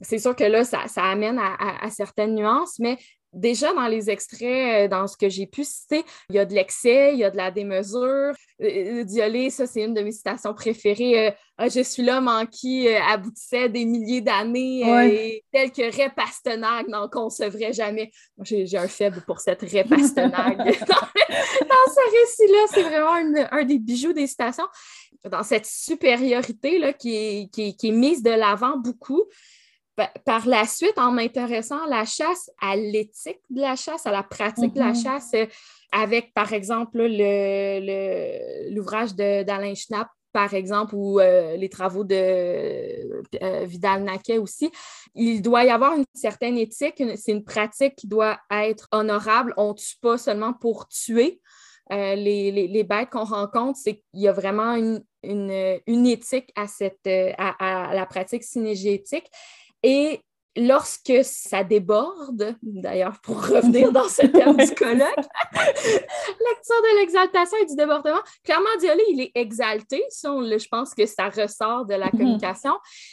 c'est 0.00 0.18
sûr 0.18 0.34
que 0.34 0.44
là, 0.44 0.64
ça, 0.64 0.84
amène 0.96 1.38
à, 1.38 1.90
certaines 1.90 2.34
nuances, 2.34 2.78
mais 2.78 2.96
déjà 3.32 3.72
dans 3.74 3.86
les 3.86 4.10
extraits, 4.10 4.86
euh, 4.86 4.88
dans 4.88 5.06
ce 5.06 5.16
que 5.16 5.28
j'ai 5.28 5.46
pu 5.46 5.62
citer, 5.62 6.04
il 6.30 6.36
y 6.36 6.38
a 6.38 6.44
de 6.44 6.54
l'excès, 6.54 7.12
il 7.12 7.18
y 7.18 7.24
a 7.24 7.30
de 7.30 7.36
la 7.36 7.50
démesure. 7.50 8.32
Euh, 8.62 9.04
Diolé, 9.04 9.50
ça, 9.50 9.66
c'est 9.66 9.84
une 9.84 9.94
de 9.94 10.00
mes 10.00 10.10
citations 10.10 10.52
préférées. 10.52 11.28
Euh, 11.28 11.30
ah, 11.58 11.68
je 11.68 11.80
suis 11.82 12.02
l'homme 12.02 12.28
en 12.28 12.46
qui 12.46 12.88
aboutissait 12.88 13.68
des 13.68 13.84
milliers 13.84 14.20
d'années, 14.20 15.42
tel 15.52 15.70
que 15.70 15.94
Ray 15.94 16.10
Pastenag 16.16 16.88
n'en 16.88 17.08
concevrait 17.08 17.72
jamais. 17.72 18.10
J'ai 18.42 18.78
un 18.78 18.88
faible 18.88 19.22
pour 19.26 19.40
cette 19.40 19.60
Ray 19.60 19.84
Pastenag. 19.84 20.56
dans, 20.56 21.92
ce 21.92 22.20
récit-là, 22.20 22.66
c'est 22.72 22.82
vraiment 22.82 23.46
un 23.52 23.64
des 23.64 23.78
bijoux 23.78 24.12
des 24.12 24.26
citations. 24.26 24.66
Dans 25.30 25.42
cette 25.42 25.66
supériorité 25.66 26.78
là, 26.78 26.94
qui, 26.94 27.50
qui 27.50 27.76
est 27.82 27.90
mise 27.90 28.22
de 28.22 28.30
l'avant 28.30 28.78
beaucoup 28.78 29.24
par 30.24 30.46
la 30.46 30.66
suite, 30.66 30.98
en 30.98 31.12
m'intéressant 31.12 31.84
à 31.84 31.88
la 31.88 32.04
chasse, 32.04 32.50
à 32.60 32.76
l'éthique 32.76 33.40
de 33.50 33.60
la 33.60 33.76
chasse, 33.76 34.06
à 34.06 34.12
la 34.12 34.22
pratique 34.22 34.74
de 34.74 34.78
la 34.78 34.92
mm-hmm. 34.92 35.02
chasse, 35.02 35.30
euh, 35.34 35.46
avec, 35.92 36.32
par 36.34 36.52
exemple, 36.52 36.98
l'ouvrage 38.70 39.14
d'Alain 39.14 39.74
Schnapp, 39.74 40.08
par 40.32 40.54
exemple, 40.54 40.94
ou 40.94 41.18
euh, 41.18 41.56
les 41.56 41.68
travaux 41.68 42.04
de 42.04 42.14
euh, 42.14 43.64
Vidal-Naquet 43.64 44.38
aussi, 44.38 44.70
il 45.16 45.42
doit 45.42 45.64
y 45.64 45.70
avoir 45.70 45.96
une 45.96 46.04
certaine 46.14 46.56
éthique. 46.56 47.02
C'est 47.16 47.32
une 47.32 47.44
pratique 47.44 47.96
qui 47.96 48.06
doit 48.06 48.38
être 48.52 48.86
honorable. 48.92 49.52
On 49.56 49.70
ne 49.70 49.74
tue 49.74 49.96
pas 50.00 50.18
seulement 50.18 50.52
pour 50.52 50.86
tuer. 50.86 51.40
les, 51.90 52.84
bêtes 52.88 53.10
qu'on 53.10 53.24
rencontre, 53.24 53.80
c'est 53.82 53.94
qu'il 53.94 54.20
y 54.20 54.28
a 54.28 54.32
vraiment 54.32 54.76
une, 54.76 55.02
éthique 56.06 56.52
à, 56.54 56.68
cette, 56.68 57.08
à 57.08 57.90
la 57.92 58.06
pratique 58.06 58.44
synégétique. 58.44 59.28
Et 59.82 60.20
lorsque 60.56 61.12
ça 61.22 61.64
déborde, 61.64 62.56
d'ailleurs, 62.62 63.20
pour 63.22 63.36
revenir 63.46 63.92
dans 63.92 64.08
ce 64.08 64.26
thème 64.26 64.56
du 64.56 64.74
colloque, 64.74 65.16
lecture 65.52 66.82
de 66.82 67.00
l'exaltation 67.00 67.58
et 67.62 67.66
du 67.66 67.76
débordement, 67.76 68.20
clairement, 68.44 68.68
Diolé, 68.78 69.02
il 69.10 69.20
est 69.20 69.32
exalté. 69.34 70.02
je 70.10 70.68
pense 70.68 70.94
que 70.94 71.06
ça 71.06 71.28
ressort 71.28 71.86
de 71.86 71.94
la 71.94 72.06
mhm. 72.06 72.12
communication, 72.12 72.72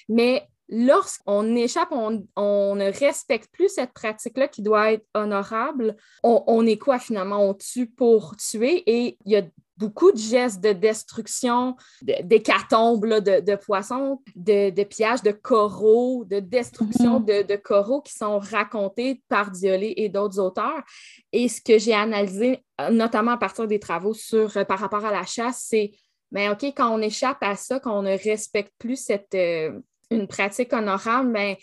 mais 0.09 0.47
lorsqu'on 0.69 1.55
échappe, 1.55 1.91
on, 1.91 2.75
ne 2.75 2.99
respecte 2.99 3.51
plus 3.51 3.69
cette 3.69 3.93
pratique-là 3.93 4.47
qui 4.47 4.61
doit 4.61 4.93
être 4.93 5.05
honorable, 5.13 5.95
on, 6.23 6.43
on, 6.47 6.65
est 6.65 6.77
quoi 6.77 6.99
finalement? 6.99 7.47
On 7.47 7.53
tue 7.53 7.87
pour 7.87 8.35
tuer 8.35 8.83
et 8.85 9.17
il 9.25 9.31
y 9.31 9.37
a 9.37 9.43
beaucoup 9.77 10.11
de 10.11 10.17
gestes 10.17 10.61
de 10.61 10.73
destruction, 10.73 11.75
d'hécatombes 12.01 13.05
de, 13.05 13.39
de, 13.39 13.55
poissons, 13.55 14.21
de, 14.35 14.71
de 14.71 14.83
pillage 14.83 15.21
de 15.21 15.31
coraux, 15.31 16.25
de 16.25 16.39
destruction 16.39 17.19
mm-hmm. 17.19 17.45
de, 17.45 17.55
coraux 17.55 18.01
qui 18.01 18.13
sont 18.13 18.39
racontés 18.39 19.21
par 19.29 19.51
Diolé 19.51 19.93
et 19.97 20.09
d'autres 20.09 20.39
auteurs. 20.39 20.83
Et 21.31 21.47
ce 21.47 21.61
que 21.61 21.77
j'ai 21.77 21.93
analysé, 21.93 22.63
notamment 22.91 23.31
à 23.31 23.37
partir 23.37 23.67
des 23.67 23.79
travaux 23.79 24.13
sur, 24.13 24.57
euh, 24.57 24.65
par 24.65 24.79
rapport 24.79 25.05
à 25.05 25.11
la 25.11 25.25
chasse, 25.25 25.65
c'est, 25.69 25.91
mais 26.31 26.49
OK, 26.49 26.63
quand 26.63 26.93
on 26.93 27.01
échappe 27.01 27.41
à 27.41 27.55
ça, 27.55 27.79
quand 27.79 27.99
on 27.99 28.03
ne 28.03 28.17
respecte 28.17 28.73
plus 28.79 28.97
cette, 28.97 29.35
euh, 29.35 29.79
une 30.11 30.27
pratique 30.27 30.73
honorable, 30.73 31.29
mais 31.29 31.57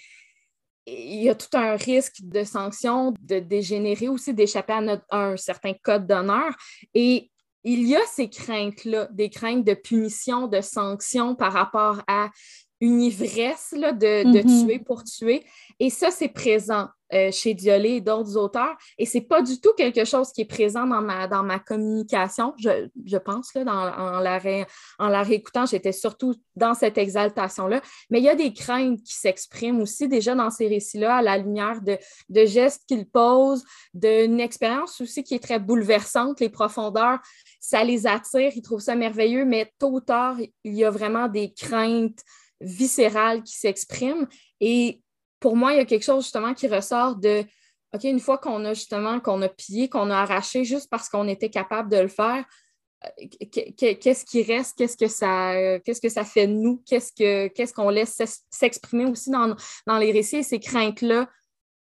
il 0.87 1.23
y 1.23 1.31
a 1.31 1.35
tout 1.35 1.57
un 1.57 1.77
risque 1.77 2.17
de 2.21 2.45
sanction, 2.45 3.15
de 3.21 3.39
dégénérer 3.39 4.09
aussi, 4.09 4.35
d'échapper 4.35 4.75
à, 4.75 5.03
à, 5.11 5.19
un 5.19 5.37
certain 5.37 5.73
code 5.83 6.07
d'honneur. 6.07 6.55
Et 6.93 7.31
il 7.65 7.89
y 7.89 7.97
a 7.97 8.05
ces 8.07 8.29
craintes-là, 8.29 9.09
des 9.11 9.31
craintes 9.31 9.65
de 9.65 9.75
punition, 9.75 10.47
de 10.47 10.61
sanction 10.61 11.35
par 11.35 11.53
rapport 11.55 12.03
à 12.07 12.29
une 12.81 13.01
ivresse 13.01 13.73
de, 13.73 14.25
mm-hmm. 14.25 14.67
tuer 14.67 14.79
pour 14.79 15.05
tuer. 15.05 15.45
Et 15.81 15.89
ça, 15.89 16.11
c'est 16.11 16.29
présent 16.29 16.89
euh, 17.15 17.31
chez 17.31 17.55
Diolé 17.55 17.91
et 17.91 18.01
d'autres 18.01 18.37
auteurs. 18.37 18.77
Et 18.99 19.07
ce 19.07 19.19
n'est 19.19 19.25
pas 19.25 19.43
du 19.43 19.61
tout 19.61 19.73
quelque 19.77 20.05
chose 20.05 20.33
qui 20.33 20.43
est 20.43 20.47
présent 20.47 20.87
dans 20.87 21.43
ma, 21.43 21.59
communication, 21.59 22.55
je, 22.59 23.17
pense, 23.19 23.55
là, 23.55 23.65
dans, 23.65 23.73
en, 23.73 24.21
la 24.21 24.41
en 24.99 25.09
la 25.09 25.23
réécoutant, 25.23 25.67
j'étais 25.67 25.93
surtout 25.93 26.35
dans 26.57 26.75
cette 26.75 26.99
exaltation-là. 26.99 27.81
Mais 28.11 28.21
il 28.21 28.25
y 28.25 28.29
a 28.29 28.35
des 28.35 28.53
craintes 28.53 29.03
qui 29.03 29.15
s'expriment 29.15 29.81
aussi 29.81 30.09
déjà 30.09 30.35
dans 30.35 30.51
ces 30.51 30.69
récits-là, 30.69 31.17
à 31.17 31.23
la 31.23 31.39
lumière 31.39 31.81
de, 31.83 31.99
de 32.29 32.47
gestes 32.47 32.83
qu'ils 32.87 33.09
posent, 33.09 33.65
d'une 33.93 34.41
expérience 34.41 35.01
aussi 35.01 35.23
qui 35.23 35.35
est 35.35 35.43
très 35.43 35.59
bouleversante, 35.59 36.41
les 36.41 36.49
profondeurs 36.49 37.21
ça 37.65 37.83
les 37.83 38.07
attire, 38.07 38.53
ils 38.55 38.61
trouvent 38.61 38.81
ça 38.81 38.95
merveilleux, 38.95 39.47
mais 39.47 39.73
tôt 39.79 39.93
ou 39.93 40.01
tard, 40.01 40.37
il 40.65 40.75
y 40.75 40.85
a 40.85 40.91
vraiment 40.91 41.29
des 41.29 41.55
craintes 41.55 42.21
viscérales 42.61 43.43
qui 43.43 43.55
s'expriment. 43.55 44.27
Et 44.61 45.01
pour 45.45 45.57
moi, 45.57 45.75
il 45.75 45.77
y 45.77 45.81
a 45.81 45.85
quelque 45.85 46.07
chose 46.07 46.23
justement 46.23 46.55
qui 46.55 46.69
ressort 46.69 47.17
de 47.17 47.45
OK, 47.93 48.05
une 48.05 48.19
fois 48.19 48.39
qu'on 48.39 48.65
a 48.65 48.73
justement, 48.73 49.21
qu'on 49.21 49.43
a 49.43 49.49
pillé, 49.51 49.91
qu'on 49.91 50.09
a 50.09 50.17
arraché 50.17 50.65
juste 50.65 50.89
parce 50.89 51.11
qu'on 51.11 51.29
était 51.29 51.51
capable 51.51 51.91
de 51.91 51.99
le 51.99 52.09
faire, 52.09 52.47
euh, 53.05 53.27
qu'est-ce 54.01 54.25
qui 54.25 54.43
reste, 54.43 54.79
qu'est-ce 54.79 54.97
que 54.97 55.07
ça, 55.07 55.53
qu'est-ce 55.81 56.01
que 56.01 56.09
ça 56.09 56.25
fait 56.25 56.47
de 56.47 56.55
nous, 56.55 56.83
qu'est-ce 56.87 57.75
qu'on 57.75 57.91
laisse 57.91 58.23
s'exprimer 58.49 59.05
aussi 59.05 59.29
dans, 59.29 59.55
dans, 59.87 59.99
les 59.99 60.13
récits? 60.13 60.37
Et 60.37 60.43
ces 60.43 60.61
craintes-là, 60.61 61.29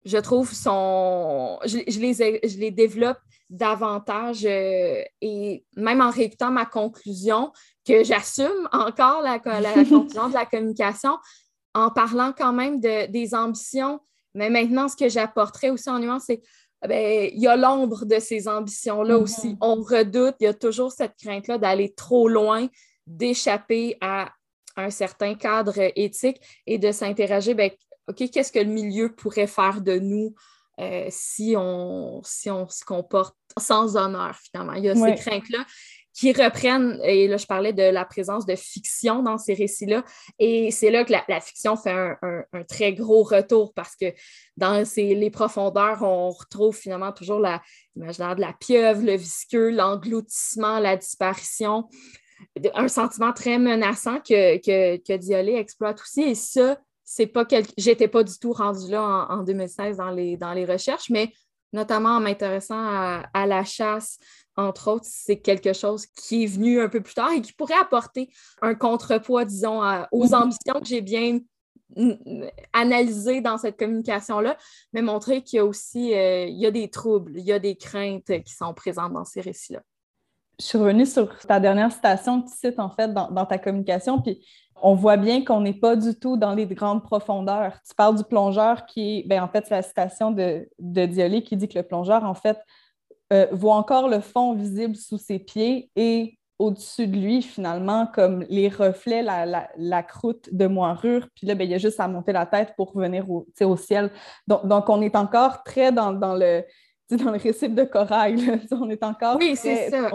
je 0.05 0.19
trouve, 0.19 0.53
sont, 0.53 1.61
je, 1.65 1.77
les, 2.01 2.15
je 2.49 2.59
les 2.59 2.73
développe 2.73 3.21
davantage 3.49 4.45
euh, 4.45 5.05
et 5.21 5.65
même 5.77 6.01
en 6.01 6.11
réécoutant 6.11 6.51
ma 6.51 6.67
conclusion, 6.67 7.53
que 7.87 8.03
j'assume 8.03 8.69
encore 8.73 9.23
la, 9.23 9.39
conclusion 9.39 10.29
de 10.29 10.35
la 10.35 10.47
communication 10.47 11.17
en 11.75 11.91
parlant 11.91 12.33
quand 12.37 12.53
même 12.53 12.81
de, 12.81 13.07
des 13.11 13.35
ambitions. 13.35 14.01
Mais 14.35 14.51
maintenant, 14.51 14.89
ce 14.89 14.97
que 14.97 15.09
j'apporterais 15.09 15.71
aussi 15.71 15.91
en 15.91 15.99
nuance, 15.99 16.25
c'est 16.27 16.43
ben, 16.87 17.31
il 17.33 17.41
y 17.41 17.47
a 17.47 17.57
l'ombre 17.57 18.05
de 18.05 18.19
ces 18.19 18.49
ambitions-là 18.49 19.15
mm-hmm. 19.15 19.23
aussi. 19.23 19.57
On 19.61 19.77
redoute, 19.77 20.35
il 20.41 20.45
y 20.45 20.47
a 20.49 20.55
toujours 20.55 20.91
cette 20.91 21.15
crainte-là 21.17 21.59
d'aller 21.59 21.95
trop 21.95 22.29
loin, 22.29 22.69
d'échapper 23.07 23.97
à 24.01 24.33
un 24.77 24.91
certain 24.91 25.35
cadre 25.35 25.75
éthique 25.97 26.41
et 26.67 26.79
de 26.79 26.91
s'interroger, 26.93 27.55
ben, 27.55 27.71
OK, 28.09 28.31
qu'est-ce 28.31 28.51
que 28.51 28.59
le 28.59 28.65
milieu 28.73 29.15
pourrait 29.15 29.47
faire 29.47 29.81
de 29.81 29.99
nous 29.99 30.35
euh, 30.81 31.07
si, 31.11 31.55
on, 31.57 32.21
si 32.25 32.51
on 32.51 32.69
se 32.69 32.85
comporte 32.85 33.37
sans 33.59 33.97
honneur, 33.97 34.37
finalement? 34.37 34.73
Il 34.73 34.85
y 34.85 34.89
a 34.89 34.97
ces 34.97 35.15
craintes-là 35.15 35.65
qui 36.15 36.33
reprennent, 36.33 37.01
et 37.05 37.27
là, 37.27 37.37
je 37.37 37.47
parlais 37.47 37.73
de 37.73 37.83
la 37.83 38.05
présence 38.05 38.45
de 38.45 38.55
fiction 38.55 39.23
dans 39.23 39.39
ces 39.39 39.55
récits-là, 39.55 40.05
et 40.39 40.71
c'est 40.71 40.91
là 40.91 41.05
que 41.05 41.13
la, 41.13 41.41
fiction 41.41 41.77
fait 41.77 41.91
un, 41.91 42.45
très 42.69 42.93
gros 42.93 43.23
retour 43.23 43.73
parce 43.75 43.97
que 43.97 44.13
dans 44.57 44.85
les 44.97 45.31
profondeurs, 45.31 46.03
on 46.03 46.31
retrouve 46.31 46.77
finalement 46.77 47.13
toujours 47.13 47.41
l'imaginaire 47.41 48.37
de 48.37 48.41
la 48.43 48.53
pieuvre, 48.53 49.03
le 49.03 49.17
visqueux, 49.17 49.71
l'engloutissement, 49.71 50.79
la 50.79 50.97
disparition, 50.97 51.89
un 52.75 52.89
sentiment 52.89 53.33
très 53.33 53.59
menaçant 53.59 54.19
que, 54.21 54.59
que, 54.59 54.97
que 54.97 55.17
Diolé 55.17 55.55
exploite 55.55 56.01
aussi, 56.01 56.23
et 56.23 56.35
ça, 56.35 56.79
c'est 57.05 57.27
pas 57.27 57.45
quelque... 57.45 57.73
J'étais 57.77 58.09
pas 58.09 58.25
du 58.25 58.39
tout 58.39 58.53
rendue 58.53 58.91
là 58.91 59.27
en, 59.29 59.43
2016 59.43 59.99
dans 59.99 60.11
les, 60.11 60.37
dans 60.37 60.53
les 60.53 60.65
recherches, 60.65 61.11
mais 61.11 61.33
notamment 61.73 62.17
en 62.17 62.21
m'intéressant 62.21 62.79
à, 62.79 63.47
la 63.47 63.65
chasse, 63.65 64.19
entre 64.57 64.91
autres, 64.91 65.07
c'est 65.09 65.39
quelque 65.39 65.73
chose 65.73 66.07
qui 66.07 66.45
est 66.45 66.47
venu 66.47 66.81
un 66.81 66.89
peu 66.89 67.01
plus 67.01 67.15
tard 67.15 67.33
et 67.33 67.41
qui 67.41 67.53
pourrait 67.53 67.79
apporter 67.81 68.31
un 68.61 68.75
contrepoids, 68.75 69.45
disons, 69.45 69.81
aux 70.11 70.27
mhm. 70.27 70.35
ambitions 70.35 70.81
que 70.81 70.87
j'ai 70.87 71.01
bien 71.01 71.41
analysées 72.73 73.41
dans 73.41 73.59
cette 73.59 73.79
communication-là, 73.79 74.57
mais 74.93 75.03
montrer 75.03 75.43
qu'il 75.43 75.59
y 75.59 75.61
a 75.61 75.65
aussi 75.65 76.15
euh, 76.15 76.47
il 76.47 76.59
y 76.59 76.67
a 76.67 76.71
des 76.71 76.89
troubles, 76.89 77.33
il 77.37 77.45
y 77.45 77.53
a 77.53 77.59
des 77.59 77.77
craintes 77.77 78.43
qui 78.45 78.55
sont 78.55 78.73
présentes 78.73 79.13
dans 79.13 79.25
ces 79.25 79.41
récits-là. 79.41 79.81
Je 80.59 80.65
suis 80.65 80.79
revenue 80.79 81.07
sur 81.07 81.37
ta 81.41 81.61
dernière 81.61 81.93
citation 81.93 82.43
que 82.43 82.49
tu 82.49 82.57
cites 82.57 82.79
en 82.79 82.91
fait 82.91 83.13
dans, 83.13 83.31
dans 83.31 83.45
ta 83.45 83.59
communication, 83.59 84.23
puis 84.23 84.43
on 84.83 84.95
voit 84.95 85.17
bien 85.17 85.45
qu'on 85.45 85.61
n'est 85.61 85.75
pas 85.75 85.97
du 85.97 86.15
tout 86.15 86.37
dans 86.37 86.55
les 86.55 86.67
grandes 86.67 87.05
profondeurs. 87.05 87.75
Tu 87.89 87.95
parles 87.95 88.17
du 88.17 88.25
plongeur 88.25 88.85
qui, 88.85 89.23
ben, 89.27 89.43
en 89.43 89.49
fait, 89.49 89.65
c'est 89.67 89.75
la 89.75 89.83
citation 89.83 90.33
de, 90.33 90.69
de 90.79 91.07
Diolé 91.07 91.43
qui 91.43 91.57
dit 91.57 91.69
que 91.69 91.79
le 91.79 91.85
plongeur, 91.85 92.25
en 92.25 92.35
fait, 92.35 92.59
euh, 93.33 93.47
voit 93.53 93.75
encore 93.75 94.09
le 94.09 94.21
fond 94.21 94.55
visible 94.55 94.95
sous 94.95 95.19
ses 95.19 95.39
pieds 95.39 95.91
et 95.97 96.39
au-dessus 96.59 97.09
de 97.09 97.17
lui, 97.17 97.43
finalement, 97.43 98.07
comme 98.07 98.45
les 98.49 98.69
reflets, 98.69 99.23
la, 99.23 100.03
croûte 100.05 100.49
de 100.53 100.67
moirure. 100.67 101.27
Puis 101.35 101.47
là, 101.47 101.57
ben, 101.57 101.65
il 101.65 101.71
y 101.71 101.75
a 101.75 101.79
juste 101.79 101.99
à 101.99 102.07
monter 102.07 102.33
la 102.33 102.47
tête 102.47 102.75
pour 102.77 102.93
revenir 102.93 103.29
au, 103.29 103.47
au 103.63 103.77
ciel. 103.77 104.11
Donc, 104.47 104.67
donc, 104.67 104.89
on 104.89 105.03
est 105.03 105.17
encore 105.17 105.65
très 105.65 105.91
dans, 105.91 106.13
dans 106.13 106.37
le 106.37 106.63
dans 107.25 107.31
le 107.31 107.39
récif 107.39 107.75
de 107.75 107.85
corail. 107.85 108.61
on 108.71 108.89
est 108.91 109.03
encore. 109.03 109.37
Oui, 109.39 109.57
c'est 109.57 109.91
ça. 109.91 110.11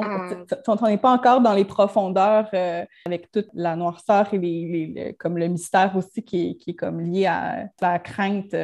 On 0.67 0.87
n'est 0.87 0.97
pas 0.97 1.11
encore 1.11 1.41
dans 1.41 1.53
les 1.53 1.65
profondeurs 1.65 2.49
euh, 2.53 2.85
avec 3.05 3.31
toute 3.31 3.49
la 3.53 3.75
noirceur 3.75 4.33
et 4.33 4.37
les, 4.37 5.15
comme 5.19 5.37
le 5.37 5.47
mystère 5.47 5.95
aussi 5.95 6.23
qui 6.23 6.57
est, 6.65 6.73
comme 6.73 6.99
lié 7.01 7.25
à 7.27 7.69
la 7.81 7.99
crainte. 7.99 8.55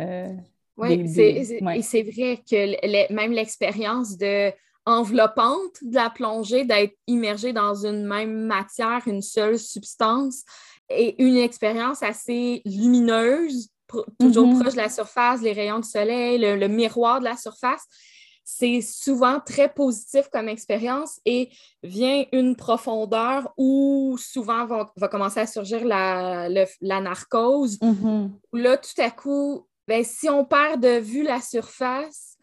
Euh, 0.00 0.32
oui, 0.80 1.82
c'est 1.82 2.02
vrai 2.02 2.42
que 2.48 3.12
même 3.12 3.32
l'expérience 3.32 4.16
de 4.16 4.52
enveloppante 4.86 5.76
de 5.82 5.94
la 5.94 6.10
plongée, 6.10 6.64
d'être 6.64 6.94
immergé 7.06 7.52
dans 7.52 7.86
une 7.86 8.06
même 8.06 8.46
matière, 8.46 9.02
une 9.06 9.22
seule 9.22 9.58
substance, 9.58 10.42
et 10.88 11.22
une 11.22 11.36
expérience 11.36 12.02
assez 12.02 12.62
lumineuse 12.64 13.70
toujours 14.18 14.46
mm-hmm. 14.46 14.60
proche 14.60 14.72
de 14.72 14.78
la 14.78 14.88
surface, 14.88 15.42
les 15.42 15.52
rayons 15.52 15.80
du 15.80 15.88
soleil, 15.88 16.38
le, 16.38 16.68
miroir 16.68 17.20
de 17.20 17.24
la 17.24 17.36
surface. 17.36 17.82
C'est 18.44 18.80
souvent 18.80 19.38
très 19.40 19.72
positif 19.72 20.28
comme 20.32 20.48
expérience 20.48 21.20
et 21.24 21.50
vient 21.82 22.24
une 22.32 22.56
profondeur 22.56 23.52
où 23.56 24.16
souvent 24.18 24.66
va, 24.66 25.08
commencer 25.08 25.40
à 25.40 25.46
surgir 25.46 25.84
la, 25.84 26.48
la 26.48 27.00
narcose. 27.00 27.78
Mm-hmm. 27.78 28.30
là, 28.54 28.76
tout 28.76 29.00
à 29.00 29.10
coup, 29.10 29.66
ben, 29.90 30.04
si 30.04 30.28
on 30.28 30.44
perd 30.44 30.80
de 30.80 31.00
vue 31.00 31.24
la 31.24 31.40
surface, 31.40 32.36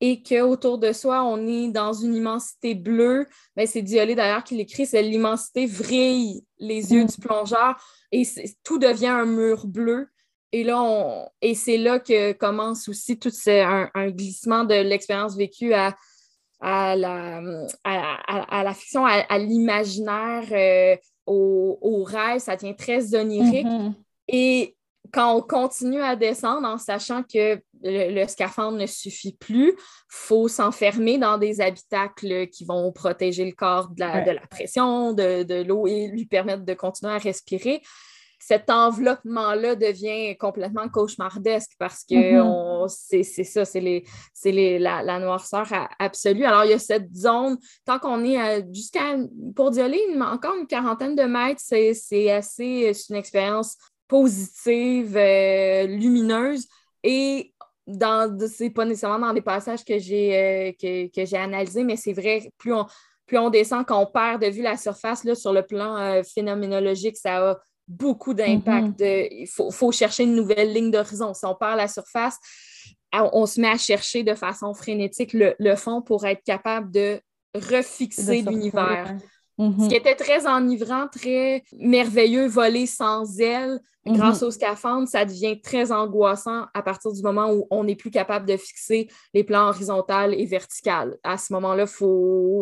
et 0.00 0.22
qu'autour 0.22 0.78
de 0.78 0.92
soi, 0.94 1.22
on 1.22 1.46
est 1.46 1.68
dans 1.68 1.92
une 1.92 2.14
immensité 2.14 2.74
bleue. 2.74 3.26
Ben, 3.56 3.66
c'est 3.66 3.82
Diolé 3.82 4.14
d'ailleurs 4.14 4.42
qui 4.42 4.56
l'écrit, 4.56 4.86
c'est 4.86 5.02
l'immensité 5.02 5.66
vrille 5.66 6.46
les 6.58 6.94
yeux 6.94 7.04
mm. 7.04 7.06
du 7.08 7.16
plongeur 7.18 7.76
et 8.10 8.22
tout 8.62 8.78
devient 8.78 9.08
un 9.08 9.26
mur 9.26 9.66
bleu. 9.66 10.08
Et 10.52 10.64
là, 10.64 11.28
et 11.42 11.54
c'est 11.54 11.76
là 11.76 11.98
que 11.98 12.32
commence 12.32 12.88
aussi 12.88 13.18
tout 13.18 13.30
un, 13.48 13.90
glissement 14.08 14.64
de 14.64 14.74
l'expérience 14.74 15.36
vécue 15.36 15.74
à, 15.74 15.94
à, 16.60 16.96
la, 16.96 17.42
à, 17.84 18.62
la 18.64 18.72
fiction, 18.72 19.04
à, 19.04 19.38
l'imaginaire, 19.38 20.44
euh, 20.52 20.96
au, 21.26 22.02
rêve, 22.04 22.40
ça 22.40 22.56
devient 22.56 22.76
très 22.76 23.14
onirique. 23.14 23.66
Mm-hmm. 23.66 23.92
Et 24.28 24.74
quand 25.14 25.36
on 25.36 25.42
continue 25.42 26.02
à 26.02 26.16
descendre 26.16 26.66
en 26.66 26.76
sachant 26.76 27.22
que 27.22 27.60
le, 27.82 28.26
scaphandre 28.26 28.78
ne 28.78 28.86
suffit 28.86 29.36
plus, 29.36 29.70
il 29.70 29.76
faut 30.08 30.48
s'enfermer 30.48 31.18
dans 31.18 31.38
des 31.38 31.60
habitacles 31.60 32.48
qui 32.48 32.64
vont 32.64 32.90
protéger 32.90 33.44
le 33.44 33.52
corps 33.52 33.88
de 33.90 34.00
la, 34.00 34.22
de 34.22 34.30
la 34.32 34.46
pression, 34.48 35.12
de, 35.12 35.44
de 35.44 35.62
l'eau 35.62 35.86
et 35.86 36.08
lui 36.08 36.26
permettre 36.26 36.64
de 36.64 36.74
continuer 36.74 37.12
à 37.12 37.18
respirer 37.18 37.80
cet 38.46 38.68
enveloppement-là 38.68 39.74
devient 39.74 40.36
complètement 40.36 40.86
cauchemardesque 40.90 41.72
parce 41.78 42.04
que 42.04 42.14
mm-hmm. 42.14 42.88
c'est 43.22 43.44
ça, 43.44 43.64
c'est 43.64 44.78
la, 44.78 45.02
la, 45.02 45.18
noirceur 45.18 45.66
absolue. 45.98 46.44
Alors, 46.44 46.64
il 46.64 46.72
y 46.72 46.74
a 46.74 46.78
cette 46.78 47.14
zone, 47.14 47.56
tant 47.86 47.98
qu'on 47.98 48.22
est 48.22 48.66
jusqu'à, 48.70 49.16
pour 49.56 49.70
Dioline, 49.70 50.22
encore 50.22 50.56
une 50.56 50.66
quarantaine 50.66 51.16
de 51.16 51.22
mètres, 51.22 51.62
c'est 51.64 52.30
assez, 52.30 52.92
c'est 52.92 53.08
une 53.08 53.16
expérience 53.16 53.76
positive, 54.08 55.16
euh, 55.16 55.86
lumineuse. 55.86 56.66
Et 57.02 57.52
dans, 57.86 58.38
c'est 58.48 58.70
pas 58.70 58.84
nécessairement 58.84 59.26
dans 59.26 59.32
les 59.32 59.42
passages 59.42 59.84
que 59.84 59.98
j'ai 59.98 60.36
euh, 60.36 60.72
que, 61.12 61.24
j'ai 61.24 61.36
analysés, 61.36 61.84
mais 61.84 61.96
c'est 61.96 62.12
vrai, 62.12 62.50
plus 62.58 62.72
on, 62.72 62.86
plus 63.26 63.38
on 63.38 63.50
descend, 63.50 63.86
qu'on 63.86 64.06
perd 64.06 64.42
de 64.42 64.48
vue 64.48 64.62
la 64.62 64.76
surface, 64.76 65.24
là, 65.24 65.34
sur 65.34 65.52
le 65.52 65.62
plan 65.62 65.96
euh, 65.96 66.22
phénoménologique, 66.22 67.16
ça 67.16 67.50
a 67.50 67.58
beaucoup 67.86 68.32
d'impact. 68.32 69.00
Mm-hmm. 69.00 69.28
Il 69.30 69.48
faut, 69.48 69.92
chercher 69.92 70.24
une 70.24 70.34
nouvelle 70.34 70.72
ligne 70.72 70.90
d'horizon. 70.90 71.34
Si 71.34 71.44
on 71.44 71.54
perd 71.54 71.76
la 71.76 71.88
surface, 71.88 72.38
on 73.12 73.46
se 73.46 73.60
met 73.60 73.68
à 73.68 73.78
chercher 73.78 74.22
de 74.22 74.34
façon 74.34 74.72
frénétique 74.74 75.34
le, 75.34 75.76
fond 75.76 76.02
pour 76.02 76.24
être 76.26 76.42
capable 76.44 76.90
de 76.90 77.20
refixer 77.54 78.42
l'univers. 78.42 79.16
Ce 79.58 79.88
qui 79.88 79.94
était 79.94 80.16
très 80.16 80.46
enivrant, 80.48 81.06
très 81.06 81.62
merveilleux, 81.78 82.46
voler 82.46 82.86
sans 82.86 83.38
aile, 83.38 83.80
grâce 84.04 84.42
mm-hmm. 84.42 84.46
au 84.46 84.50
scaphandre, 84.50 85.08
ça 85.08 85.24
devient 85.24 85.60
très 85.60 85.92
angoissant 85.92 86.66
à 86.74 86.82
partir 86.82 87.12
du 87.12 87.22
moment 87.22 87.52
où 87.52 87.66
on 87.70 87.84
n'est 87.84 87.94
plus 87.94 88.10
capable 88.10 88.46
de 88.46 88.56
fixer 88.56 89.08
les 89.32 89.44
plans 89.44 89.68
horizontales 89.68 90.34
et 90.34 90.44
verticales. 90.44 91.16
À 91.22 91.38
ce 91.38 91.52
moment-là, 91.52 91.86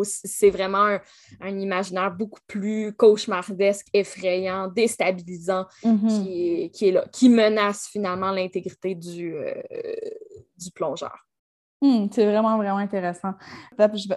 c'est 0.03 0.51
vraiment 0.51 0.97
un, 1.41 1.59
imaginaire 1.59 2.11
beaucoup 2.11 2.41
plus 2.47 2.93
cauchemardesque, 2.93 3.87
effrayant, 3.93 4.67
déstabilisant 4.67 5.65
mm-hmm. 5.83 6.69
qui, 6.71 6.87
est, 6.87 6.91
là, 6.91 7.05
qui 7.11 7.27
menace 7.29 7.87
finalement 7.91 8.31
l'intégrité 8.31 8.93
du, 8.93 9.33
euh, 9.33 9.53
du 10.57 10.71
plongeur. 10.71 11.25
Hmm, 11.83 12.07
c'est 12.11 12.25
vraiment, 12.25 12.55
vraiment 12.55 12.77
intéressant. 12.77 13.33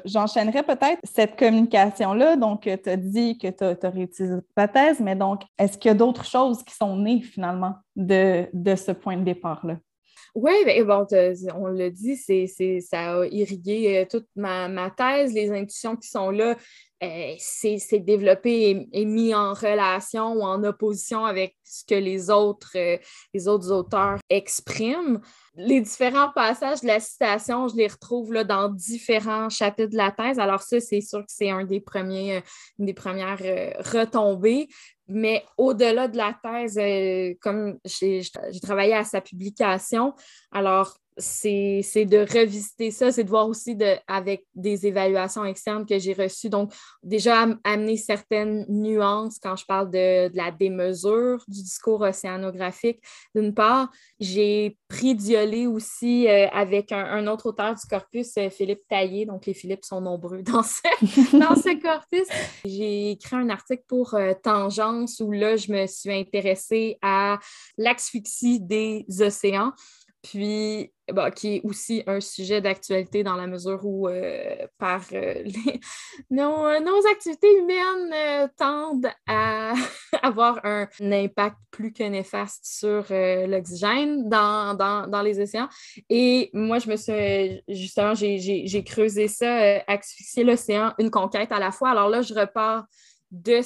J'enchaînerai 0.04 0.62
peut-être 0.62 1.00
cette 1.02 1.36
communication-là. 1.36 2.36
Donc, 2.36 2.60
tu 2.60 2.88
as 2.88 2.96
dit 2.96 3.36
que 3.38 3.48
tu 3.48 3.64
as, 3.64 3.90
réutilisé 3.90 4.36
ta 4.54 4.68
thèse, 4.68 5.00
mais 5.00 5.16
donc, 5.16 5.42
est-ce 5.58 5.76
qu'il 5.76 5.88
y 5.88 5.92
a 5.92 5.96
d'autres 5.96 6.24
choses 6.24 6.62
qui 6.62 6.72
sont 6.72 6.96
nées 6.96 7.22
finalement 7.22 7.74
de, 7.96 8.46
ce 8.54 8.92
point 8.92 9.16
de 9.16 9.24
départ-là? 9.24 9.78
Oui, 10.36 10.52
ben, 10.64 10.84
bon, 10.84 11.06
on 11.56 11.66
l'a 11.66 11.90
dit, 11.90 12.14
c'est, 12.14 12.46
ça 12.80 13.16
a 13.16 13.26
irrigué 13.26 13.98
euh, 13.98 14.04
toute 14.08 14.28
ma, 14.36 14.68
ma, 14.68 14.90
thèse, 14.90 15.32
les 15.34 15.50
intuitions 15.50 15.96
qui 15.96 16.08
sont 16.08 16.30
là, 16.30 16.54
euh, 17.02 17.34
c'est 17.38 17.98
développé 17.98 18.88
et, 18.90 19.04
mis 19.04 19.34
en 19.34 19.52
relation 19.52 20.32
ou 20.32 20.42
en 20.42 20.64
opposition 20.64 21.26
avec 21.26 21.54
ce 21.62 21.84
que 21.84 21.94
les 21.94 22.30
autres, 22.30 22.72
euh, 22.76 22.96
les 23.34 23.48
autres 23.48 23.70
auteurs 23.70 24.18
expriment. 24.30 25.20
Les 25.56 25.82
différents 25.82 26.30
passages 26.30 26.80
de 26.80 26.86
la 26.86 26.98
citation, 26.98 27.68
je 27.68 27.76
les 27.76 27.88
retrouve 27.88 28.32
là, 28.32 28.44
dans 28.44 28.70
différents 28.70 29.50
chapitres 29.50 29.90
de 29.90 29.96
la 29.96 30.10
thèse. 30.10 30.38
Alors 30.38 30.62
ça, 30.62 30.80
c'est 30.80 31.02
sûr 31.02 31.20
que 31.20 31.26
c'est 31.28 31.50
un 31.50 31.64
des 31.64 31.80
premiers, 31.80 32.38
euh, 32.38 32.40
une 32.78 32.86
des 32.86 32.94
premières 32.94 33.42
retombées. 33.80 34.68
Mais 35.06 35.44
au-delà 35.58 36.08
de 36.08 36.16
la 36.16 36.34
thèse, 36.42 36.80
comme 37.40 37.78
j'ai 37.84 38.22
travaillé 38.62 38.94
à 38.94 39.04
sa 39.04 39.20
publication, 39.20 40.14
alors 40.50 40.96
c'est 41.18 42.04
de 42.04 42.18
revisiter 42.18 42.90
ça, 42.90 43.10
c'est 43.10 43.24
de 43.24 43.28
voir 43.28 43.48
aussi 43.48 43.74
de, 43.74 43.96
avec 44.06 44.44
des 44.54 44.86
évaluations 44.86 45.44
externes 45.44 45.86
que 45.86 45.98
j'ai 45.98 46.12
reçues. 46.12 46.50
Donc, 46.50 46.72
déjà 47.02 47.46
amener 47.64 47.96
certaines 47.96 48.66
nuances 48.68 49.38
quand 49.38 49.56
je 49.56 49.64
parle 49.64 49.90
de, 49.90 50.30
la 50.36 50.50
démesure 50.50 51.42
du 51.48 51.62
discours 51.62 52.02
océanographique. 52.02 53.00
D'une 53.34 53.54
part, 53.54 53.90
j'ai 54.20 54.76
pris 54.88 55.14
Diolé 55.14 55.66
aussi 55.66 56.28
euh, 56.28 56.48
avec 56.48 56.92
un, 56.92 57.26
autre 57.26 57.46
auteur 57.46 57.74
du 57.74 57.86
corpus, 57.88 58.36
euh, 58.36 58.50
Philippe 58.50 58.82
Taillé. 58.88 59.24
Donc, 59.24 59.46
les 59.46 59.54
Philippe 59.54 59.84
sont 59.84 60.00
nombreux 60.00 60.42
dans 60.42 60.62
ce, 60.62 60.82
dans 61.38 61.56
ce 61.56 61.80
corpus. 61.80 62.26
J'ai 62.64 63.12
écrit 63.12 63.36
un 63.36 63.48
article 63.48 63.84
pour 63.88 64.14
euh, 64.14 64.34
Tangence 64.42 65.20
où 65.20 65.32
là, 65.32 65.56
je 65.56 65.72
me 65.72 65.86
suis 65.86 66.12
intéressée 66.12 66.98
à 67.00 67.38
l'asphyxie 67.78 68.60
des 68.60 69.06
océans 69.20 69.72
puis 70.26 70.92
bah, 71.12 71.30
qui 71.30 71.56
est 71.56 71.60
aussi 71.62 72.02
un 72.08 72.20
sujet 72.20 72.60
d'actualité 72.60 73.22
dans 73.22 73.36
la 73.36 73.46
mesure 73.46 73.78
où 73.84 74.08
euh, 74.08 74.66
par 74.76 75.02
euh, 75.12 75.44
nos, 76.30 76.66
activités 77.12 77.58
humaines 77.58 78.50
tendent 78.56 79.08
à 79.28 79.74
avoir 80.22 80.58
un, 80.64 80.88
impact 81.00 81.56
plus 81.70 81.92
que 81.92 82.02
néfaste 82.02 82.66
sur 82.66 83.04
euh, 83.12 83.46
l'oxygène 83.46 84.28
dans, 84.28 85.22
les 85.22 85.38
océans. 85.38 85.68
Et 86.10 86.50
moi, 86.52 86.80
je 86.80 86.90
me 86.90 86.96
suis 86.96 87.62
justement, 87.68 88.14
j'ai 88.14 88.84
creusé 88.84 89.28
ça, 89.28 89.80
asphyxier 89.86 90.42
l'océan, 90.42 90.92
une 90.98 91.10
conquête 91.10 91.52
à 91.52 91.60
la 91.60 91.70
fois. 91.70 91.90
Alors 91.90 92.08
là, 92.08 92.22
je 92.22 92.34
repars 92.34 92.84
de 93.30 93.60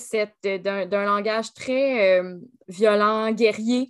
d'un 0.59 1.05
langage 1.05 1.55
très 1.55 2.23
violent, 2.69 3.31
guerrier, 3.33 3.89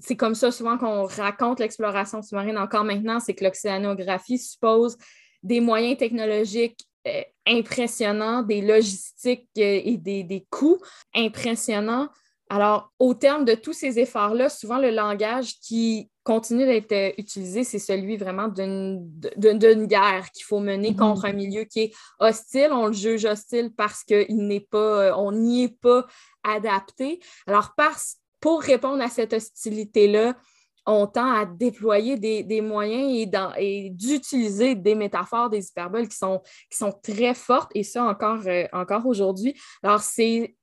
c'est 0.00 0.16
comme 0.16 0.34
ça 0.34 0.50
souvent 0.50 0.78
qu'on 0.78 1.04
raconte 1.04 1.60
l'exploration 1.60 2.22
sous-marine 2.22 2.58
encore 2.58 2.84
maintenant, 2.84 3.20
c'est 3.20 3.34
que 3.34 3.44
l'océanographie 3.44 4.38
suppose 4.38 4.96
des 5.42 5.60
moyens 5.60 5.98
technologiques 5.98 6.86
euh, 7.06 7.22
impressionnants, 7.46 8.42
des 8.42 8.60
logistiques 8.60 9.48
euh, 9.58 9.80
et 9.84 9.96
des, 9.96 10.46
coûts 10.50 10.78
impressionnants. 11.14 12.08
Alors, 12.50 12.92
au 12.98 13.14
terme 13.14 13.44
de 13.44 13.54
tous 13.54 13.72
ces 13.72 13.98
efforts-là, 13.98 14.50
souvent 14.50 14.78
le 14.78 14.90
langage 14.90 15.54
qui 15.60 16.10
continue 16.24 16.66
d'être 16.66 16.92
euh, 16.92 17.12
utilisé, 17.16 17.64
c'est 17.64 17.78
celui 17.78 18.18
vraiment 18.18 18.48
d'une 18.48 19.86
guerre 19.86 20.30
qu'il 20.32 20.44
faut 20.44 20.60
mener 20.60 20.90
mm-hmm. 20.90 20.96
contre 20.96 21.24
un 21.24 21.32
milieu 21.32 21.64
qui 21.64 21.80
est 21.80 21.92
hostile. 22.18 22.68
On 22.72 22.88
le 22.88 22.92
juge 22.92 23.24
hostile 23.24 23.72
parce 23.74 24.04
qu'il 24.04 24.46
n'est 24.46 24.60
pas, 24.60 25.16
on 25.16 25.32
n'y 25.32 25.64
est 25.64 25.80
pas 25.80 26.06
adapté. 26.44 27.20
Alors, 27.46 27.72
parce 27.76 28.19
pour 28.40 28.62
répondre 28.62 29.02
à 29.02 29.08
cette 29.08 29.32
hostilité-là, 29.32 30.34
on 30.86 31.06
tend 31.06 31.30
à 31.32 31.44
déployer 31.46 32.16
des, 32.16 32.60
moyens 32.60 33.28
et, 33.58 33.90
d'utiliser 33.90 34.74
des 34.74 34.94
métaphores, 34.94 35.50
des 35.50 35.68
hyperboles 35.68 36.08
qui 36.08 36.16
sont, 36.16 36.42
très 37.02 37.34
fortes, 37.34 37.70
et 37.74 37.82
ça 37.82 38.04
encore, 38.04 38.40
euh, 38.46 39.00
aujourd'hui. 39.04 39.54
Alors, 39.82 40.00
c'est 40.00 40.56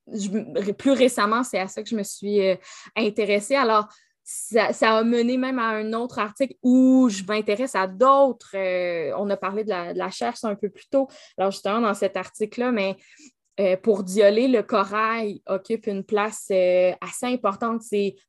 plus 0.78 0.92
récemment, 0.92 1.44
c'est 1.44 1.60
à 1.60 1.68
ça 1.68 1.84
que 1.84 1.90
je 1.90 1.96
me 1.96 2.04
suis 2.04 2.46
euh, 2.46 2.56
intéressée. 2.96 3.56
Alors, 3.56 3.88
ça, 4.24 4.98
a 4.98 5.04
mené 5.04 5.38
même 5.38 5.58
à 5.58 5.70
un 5.70 5.94
autre 5.94 6.20
article 6.20 6.56
où 6.62 7.08
je 7.10 7.24
m'intéresse 7.24 7.76
à 7.76 7.88
d'autres. 7.88 8.56
Euh, 8.56 9.14
on 9.18 9.30
a 9.30 9.38
parlé 9.38 9.64
de 9.64 9.70
la, 9.70 9.94
de 9.94 10.48
un 10.48 10.56
peu 10.56 10.70
plus 10.70 10.90
tôt. 10.90 11.08
Alors, 11.38 11.52
justement, 11.52 11.80
dans 11.80 11.94
cet 11.94 12.18
article-là, 12.18 12.72
mais 12.72 12.98
pour 13.82 14.04
Diolé, 14.04 14.48
le 14.48 14.62
corail 14.62 15.42
occupe 15.48 15.88
une 15.88 16.04
place 16.04 16.48
euh, 16.52 16.92
assez 17.02 17.26
importante. 17.26 17.82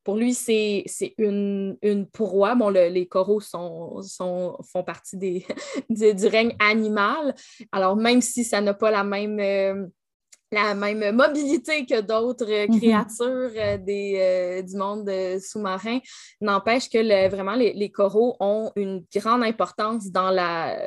pour 0.02 0.16
lui, 0.16 0.32
c'est 0.32 0.84
une, 1.18 1.76
une 1.82 2.06
proie. 2.06 2.54
Bon, 2.54 2.70
les 2.70 3.06
coraux 3.06 3.40
sont, 3.40 4.00
font 4.10 4.82
partie 4.84 5.18
des, 5.18 5.46
du, 5.90 6.26
règne 6.26 6.56
animal. 6.58 7.34
Alors, 7.72 7.96
même 7.96 8.22
si 8.22 8.42
ça 8.42 8.62
n'a 8.62 8.72
pas 8.72 8.90
la 8.90 9.04
même, 9.04 9.38
euh, 9.38 9.86
la 10.50 10.74
même 10.74 11.14
mobilité 11.14 11.84
que 11.84 12.00
d'autres 12.00 12.46
mm-hmm. 12.46 12.78
créatures 12.78 13.78
des, 13.84 14.62
du 14.66 14.76
monde 14.76 15.10
sous-marin, 15.40 15.98
n'empêche 16.40 16.88
que 16.88 17.28
vraiment 17.28 17.54
les, 17.54 17.74
les, 17.74 17.90
coraux 17.90 18.34
ont 18.40 18.72
une 18.76 19.04
grande 19.14 19.42
importance 19.42 20.10
dans 20.10 20.30
la 20.30 20.78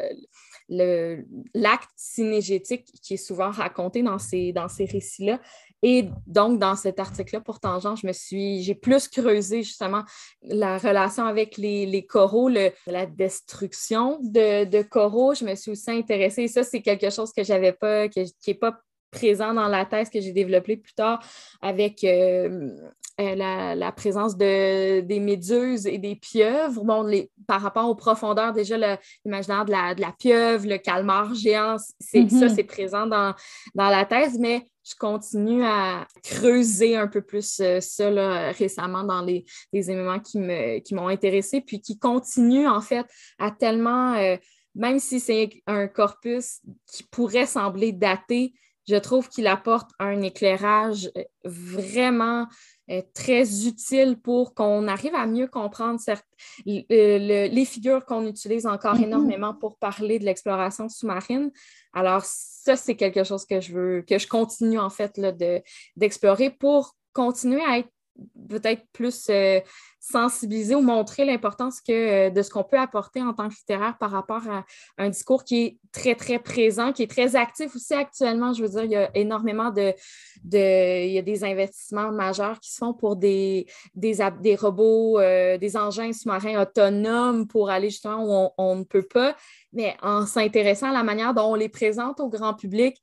l'acte 0.71 1.89
synégétique 1.95 2.87
qui 3.01 3.15
est 3.15 3.17
souvent 3.17 3.51
raconté 3.51 4.03
dans 4.03 4.19
ces, 4.19 4.53
dans 4.53 4.69
ces 4.69 4.85
récits-là. 4.85 5.39
Et 5.83 6.09
donc, 6.27 6.59
dans 6.59 6.75
cet 6.75 6.99
article-là, 6.99 7.41
pour 7.41 7.59
Tangent, 7.59 7.95
je 8.01 8.07
me 8.07 8.13
suis, 8.13 8.61
j'ai 8.61 8.75
plus 8.75 9.07
creusé 9.07 9.63
justement 9.63 10.03
la 10.43 10.77
relation 10.77 11.25
avec 11.25 11.57
les, 11.57 12.05
coraux, 12.07 12.49
la 12.49 13.05
destruction 13.05 14.19
de, 14.21 14.81
coraux. 14.83 15.33
Je 15.33 15.43
me 15.43 15.55
suis 15.55 15.71
aussi 15.71 15.91
intéressée, 15.91 16.43
et 16.43 16.47
ça, 16.47 16.63
c'est 16.63 16.81
quelque 16.81 17.09
chose 17.09 17.33
que 17.33 17.43
j'avais 17.43 17.73
pas, 17.73 18.07
qui 18.07 18.31
n'est 18.47 18.53
pas 18.53 18.79
présent 19.11 19.53
dans 19.53 19.67
la 19.67 19.85
thèse 19.85 20.09
que 20.09 20.21
j'ai 20.21 20.31
développée 20.31 20.77
plus 20.77 20.93
tard 20.93 21.21
avec 21.61 22.03
euh, 22.05 22.69
euh, 23.21 23.75
la, 23.75 23.91
présence 23.91 24.35
de, 24.35 25.01
des 25.01 25.19
méduses 25.19 25.85
et 25.85 25.97
des 25.97 26.15
pieuvres. 26.15 26.83
Bon, 26.83 27.09
par 27.47 27.61
rapport 27.61 27.89
aux 27.89 27.95
profondeurs, 27.95 28.53
déjà, 28.53 28.77
l'imaginaire 29.25 29.65
de 29.65 29.71
la, 29.71 29.95
de 29.95 30.01
la 30.01 30.11
pieuvre, 30.17 30.67
le 30.67 30.77
calmar 30.77 31.33
géant, 31.33 31.77
c'est, 31.99 32.29
ça, 32.29 32.47
mm-hmm. 32.47 32.55
c'est 32.55 32.63
présent 32.63 33.05
dans, 33.05 33.33
dans 33.75 33.89
la 33.89 34.05
thèse, 34.05 34.37
mais 34.39 34.65
je 34.83 34.95
continue 34.95 35.63
à 35.63 36.07
creuser 36.23 36.95
un 36.95 37.07
peu 37.07 37.21
plus 37.21 37.59
euh, 37.59 37.79
ça 37.79 38.51
récemment 38.51 39.03
dans 39.03 39.21
les, 39.21 39.45
les 39.73 39.91
éléments 39.91 40.19
qui, 40.19 40.39
me, 40.39 40.79
qui 40.79 40.95
m'ont 40.95 41.07
intéressé, 41.07 41.61
puis 41.61 41.81
qui 41.81 41.99
continuent 41.99 42.67
en 42.67 42.81
fait 42.81 43.05
à 43.37 43.51
tellement, 43.51 44.15
euh, 44.15 44.37
même 44.75 44.99
si 44.99 45.19
c'est 45.19 45.49
un 45.67 45.87
corpus 45.87 46.61
qui 46.87 47.03
pourrait 47.03 47.45
sembler 47.45 47.91
daté, 47.91 48.53
je 48.87 48.95
trouve 48.95 49.29
qu'il 49.29 49.47
apporte 49.47 49.91
un 49.99 50.21
éclairage 50.21 51.11
vraiment 51.43 52.47
très 53.13 53.67
utile 53.67 54.17
pour 54.21 54.53
qu'on 54.53 54.87
arrive 54.87 55.15
à 55.15 55.25
mieux 55.25 55.47
comprendre 55.47 55.99
les 56.65 57.65
figures 57.65 58.05
qu'on 58.05 58.25
utilise 58.25 58.65
encore 58.65 58.95
mm-hmm. 58.95 59.03
énormément 59.03 59.53
pour 59.53 59.77
parler 59.77 60.19
de 60.19 60.25
l'exploration 60.25 60.89
sous-marine. 60.89 61.51
Alors, 61.93 62.23
ça, 62.25 62.75
c'est 62.75 62.95
quelque 62.95 63.23
chose 63.23 63.45
que 63.45 63.59
je 63.61 63.73
veux, 63.73 64.01
que 64.07 64.17
je 64.17 64.27
continue 64.27 64.79
en 64.79 64.89
fait 64.89 65.19
d'explorer 65.95 66.49
pour 66.49 66.95
continuer 67.13 67.61
à 67.63 67.79
être 67.79 67.89
peut-être 68.49 68.83
plus 68.93 69.27
euh, 69.29 69.59
sensibiliser 69.99 70.75
ou 70.75 70.81
montrer 70.81 71.25
l'importance 71.25 71.79
que, 71.79 71.91
euh, 72.27 72.29
de 72.29 72.41
ce 72.41 72.49
qu'on 72.49 72.63
peut 72.63 72.79
apporter 72.79 73.21
en 73.21 73.33
tant 73.33 73.49
que 73.49 73.53
littéraire 73.53 73.97
par 73.99 74.11
rapport 74.11 74.41
à 74.49 74.65
un 74.97 75.09
discours 75.09 75.43
qui 75.43 75.61
est 75.61 75.77
très, 75.91 76.15
très 76.15 76.39
présent, 76.39 76.91
qui 76.91 77.03
est 77.03 77.11
très 77.11 77.35
actif 77.35 77.75
aussi 77.75 77.93
actuellement. 77.93 78.53
Je 78.53 78.63
veux 78.63 78.69
dire, 78.69 78.83
il 78.83 78.91
y 78.91 78.95
a 78.95 79.09
énormément 79.15 79.69
de, 79.69 79.93
il 80.51 81.11
y 81.11 81.17
a 81.17 81.21
des 81.21 81.43
investissements 81.43 82.11
majeurs 82.11 82.59
qui 82.59 82.71
se 82.71 82.77
font 82.77 82.93
pour 82.93 83.15
des, 83.15 83.67
des, 83.93 84.17
des 84.41 84.55
robots, 84.55 85.19
euh, 85.19 85.57
des 85.57 85.77
engins 85.77 86.11
sous-marins 86.13 86.61
autonomes 86.61 87.47
pour 87.47 87.69
aller 87.69 87.89
justement 87.89 88.47
où 88.47 88.49
on 88.57 88.75
ne 88.75 88.83
peut 88.83 89.07
pas. 89.07 89.35
Mais 89.73 89.95
en 90.01 90.25
s'intéressant 90.25 90.89
à 90.89 90.93
la 90.93 91.03
manière 91.03 91.33
dont 91.33 91.51
on 91.51 91.55
les 91.55 91.69
présente 91.69 92.19
au 92.19 92.27
grand 92.27 92.53
public, 92.53 92.97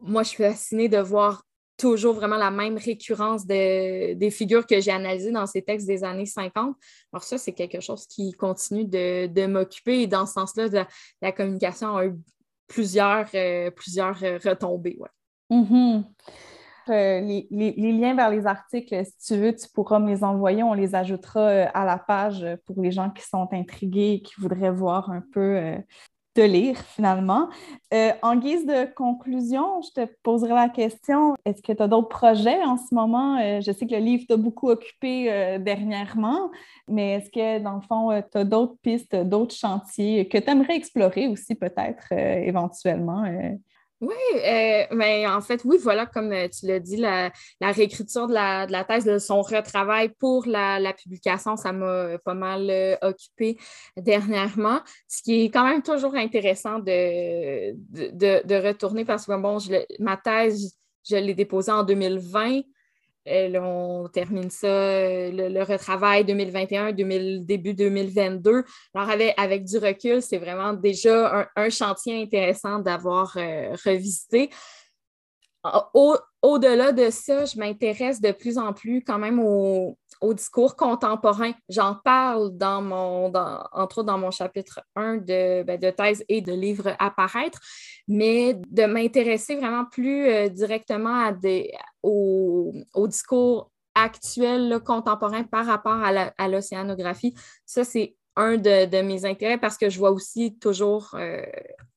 moi, 0.00 0.22
je 0.22 0.28
suis 0.28 0.44
fascinée 0.44 0.88
de 0.88 0.98
voir 0.98 1.42
toujours 1.78 2.14
vraiment 2.14 2.36
la 2.36 2.50
même 2.50 2.76
récurrence 2.76 3.46
des 3.46 4.30
figures 4.30 4.66
que 4.66 4.80
j'ai 4.80 4.90
analysées 4.90 5.30
dans 5.30 5.46
ces 5.46 5.62
textes 5.62 5.86
des 5.86 6.04
années 6.04 6.26
50. 6.26 6.76
Alors 7.12 7.22
ça, 7.22 7.38
c'est 7.38 7.52
quelque 7.52 7.80
chose 7.80 8.06
qui 8.06 8.32
continue 8.32 8.84
de, 8.84 9.46
m'occuper 9.46 10.02
et 10.02 10.06
dans 10.06 10.26
ce 10.26 10.34
sens-là, 10.34 10.86
la, 11.22 11.32
communication 11.32 11.96
a 11.96 12.06
eu 12.06 12.14
plusieurs, 12.66 13.26
euh, 13.34 13.70
euh, 13.70 14.38
retombées. 14.44 14.98
Mm-hmm. 15.50 16.04
Euh, 16.88 17.20
les, 17.20 17.92
liens 17.92 18.14
vers 18.14 18.30
les 18.30 18.46
articles, 18.46 19.04
si 19.04 19.34
tu 19.34 19.40
veux, 19.40 19.54
tu 19.54 19.68
pourras 19.72 20.00
me 20.00 20.08
les 20.08 20.24
envoyer. 20.24 20.64
On 20.64 20.74
les 20.74 20.96
ajoutera 20.96 21.46
à 21.46 21.84
la 21.84 21.98
page 21.98 22.44
pour 22.66 22.82
les 22.82 22.90
gens 22.90 23.10
qui 23.10 23.22
sont 23.22 23.48
intrigués 23.52 24.14
et 24.14 24.22
qui 24.22 24.34
voudraient 24.40 24.72
voir 24.72 25.10
un 25.10 25.22
peu 25.32 25.78
lire 26.42 26.76
finalement. 26.76 27.48
Euh, 27.94 28.12
en 28.22 28.36
guise 28.36 28.66
de 28.66 28.92
conclusion, 28.94 29.80
je 29.82 30.02
te 30.02 30.10
poserai 30.22 30.54
la 30.54 30.68
question, 30.68 31.34
est-ce 31.44 31.62
que 31.62 31.72
tu 31.72 31.82
as 31.82 31.88
d'autres 31.88 32.08
projets 32.08 32.62
en 32.64 32.76
ce 32.76 32.94
moment? 32.94 33.38
Euh, 33.38 33.60
je 33.60 33.72
sais 33.72 33.86
que 33.86 33.94
le 33.94 34.00
livre 34.00 34.24
t'a 34.28 34.36
beaucoup 34.36 34.70
occupé 34.70 35.32
euh, 35.32 35.58
dernièrement, 35.58 36.50
mais 36.88 37.14
est-ce 37.14 37.30
que 37.30 37.58
dans 37.62 37.76
le 37.76 37.80
fond, 37.82 38.22
tu 38.30 38.38
as 38.38 38.44
d'autres 38.44 38.76
pistes, 38.82 39.16
d'autres 39.16 39.54
chantiers 39.54 40.28
que 40.28 40.38
tu 40.38 40.50
aimerais 40.50 40.76
explorer 40.76 41.28
aussi 41.28 41.54
peut-être 41.54 42.12
éventuellement? 42.12 43.24
Oui, 44.00 44.14
euh, 44.36 44.84
mais 44.92 45.26
en 45.26 45.40
fait, 45.40 45.62
oui, 45.64 45.76
voilà, 45.82 46.06
comme 46.06 46.30
euh, 46.32 46.46
tu 46.48 46.66
l'as 46.66 46.78
dit, 46.78 46.96
la, 46.96 47.32
réécriture 47.60 48.28
de 48.28 48.32
la, 48.32 48.64
de 48.66 48.70
la, 48.70 48.84
thèse, 48.84 49.04
de 49.04 49.18
son 49.18 49.42
retravail 49.42 50.10
pour 50.20 50.46
la, 50.46 50.92
publication, 50.92 51.56
ça 51.56 51.72
m'a 51.72 52.16
pas 52.18 52.34
mal 52.34 52.70
euh, 52.70 52.96
occupé 53.02 53.58
dernièrement. 53.96 54.80
Ce 55.08 55.20
qui 55.20 55.44
est 55.44 55.50
quand 55.50 55.64
même 55.64 55.82
toujours 55.82 56.14
intéressant 56.14 56.78
de, 56.78 57.72
de, 57.72 58.68
retourner 58.68 59.04
parce 59.04 59.26
que, 59.26 59.36
bon, 59.36 59.58
ma 59.98 60.16
thèse, 60.16 60.78
je 61.08 61.16
l'ai 61.16 61.34
déposée 61.34 61.72
en 61.72 61.82
2020. 61.82 62.62
Euh, 63.28 63.60
on 63.60 64.08
termine 64.08 64.50
ça, 64.50 64.66
euh, 64.66 65.50
le, 65.50 65.62
retravail 65.62 66.24
2021, 66.24 66.92
début 66.92 67.74
2022. 67.74 68.64
Alors, 68.94 69.10
avec, 69.36 69.64
du 69.64 69.78
recul, 69.78 70.22
c'est 70.22 70.38
vraiment 70.38 70.72
déjà 70.72 71.48
un, 71.56 71.70
chantier 71.70 72.22
intéressant 72.22 72.78
d'avoir 72.78 73.36
euh, 73.36 73.74
revisité. 73.84 74.50
Au-delà 76.42 76.92
de 76.92 77.10
ça, 77.10 77.44
je 77.44 77.58
m'intéresse 77.58 78.20
de 78.20 78.32
plus 78.32 78.58
en 78.58 78.72
plus 78.72 79.02
quand 79.02 79.18
même 79.18 79.40
au, 79.40 79.98
discours 80.34 80.76
contemporain. 80.76 81.52
J'en 81.68 81.94
parle 81.94 82.56
dans 82.56 82.82
mon, 82.82 83.32
entre 83.72 83.98
autres 83.98 84.04
dans 84.04 84.18
mon 84.18 84.30
chapitre 84.30 84.80
1 84.96 85.18
de, 85.18 85.62
ben, 85.62 85.78
de 85.78 85.90
thèse 85.90 86.24
et 86.28 86.40
de 86.40 86.52
livre 86.52 86.94
apparaître, 86.98 87.60
mais 88.06 88.54
de 88.54 88.84
m'intéresser 88.84 89.56
vraiment 89.56 89.84
plus 89.84 90.50
directement 90.50 91.24
à 91.26 91.32
des, 91.32 91.72
au, 92.02 92.72
discours 93.06 93.70
actuel, 93.94 94.80
contemporain 94.84 95.42
par 95.44 95.66
rapport 95.66 96.00
à 96.02 96.48
l'océanographie. 96.48 97.34
Ça, 97.66 97.84
c'est 97.84 98.14
un 98.38 98.56
de, 98.56 99.02
mes 99.02 99.24
intérêts 99.24 99.58
parce 99.58 99.76
que 99.76 99.90
je 99.90 99.98
vois 99.98 100.12
aussi 100.12 100.56
toujours 100.58 101.10
euh, 101.14 101.42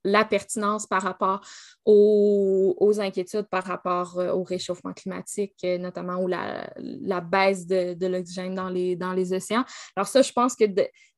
la 0.03 0.25
pertinence 0.25 0.87
par 0.87 1.01
rapport 1.01 1.41
aux, 1.85 2.99
inquiétudes 2.99 3.47
par 3.49 3.63
rapport 3.63 4.19
euh, 4.19 4.31
au 4.31 4.43
réchauffement 4.43 4.93
climatique, 4.93 5.55
euh, 5.63 5.77
notamment 5.77 6.21
ou 6.21 6.27
la, 6.27 7.21
baisse 7.21 7.65
de, 7.65 8.07
l'oxygène 8.07 8.55
dans 8.55 8.69
les, 8.69 9.33
océans. 9.33 9.63
Alors 9.95 10.07
ça, 10.07 10.21
je 10.21 10.31
pense 10.31 10.55
que 10.55 10.65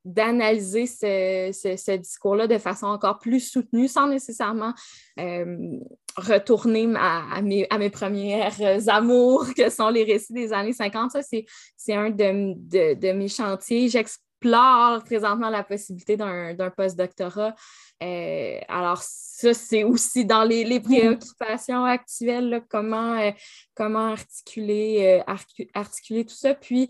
d'analyser 0.05 0.85
ce, 0.85 1.95
discours-là 1.95 2.47
de 2.47 2.57
façon 2.57 2.87
encore 2.87 3.19
plus 3.19 3.39
soutenue, 3.39 3.87
sans 3.87 4.07
nécessairement 4.07 4.73
retourner 6.17 6.87
à, 6.95 7.41
mes, 7.41 7.67
à 7.69 7.89
premières 7.89 8.89
amours, 8.89 9.45
que 9.55 9.69
sont 9.69 9.89
les 9.89 10.03
récits 10.03 10.33
des 10.33 10.53
années 10.53 10.73
50, 10.73 11.11
ça, 11.11 11.21
c'est 11.23 11.93
un 11.93 12.09
de, 12.09 12.93
de, 12.93 13.11
mes 13.13 13.27
chantiers 13.27 13.89
explore 14.43 15.03
présentement 15.03 15.49
la 15.49 15.63
possibilité 15.63 16.17
d'un 16.17 16.69
postdoctorat. 16.75 17.55
Euh, 18.01 18.59
alors, 18.67 19.01
ça, 19.01 19.53
c'est 19.53 19.83
aussi 19.83 20.25
dans 20.25 20.43
les, 20.43 20.79
préoccupations 20.79 21.85
actuelles, 21.85 22.63
comment, 22.69 23.19
euh, 23.19 23.31
comment 23.75 24.11
articuler, 24.11 25.21
euh, 25.27 25.33
articuler 25.73 26.25
tout 26.25 26.35
ça. 26.35 26.53
Puis, 26.53 26.89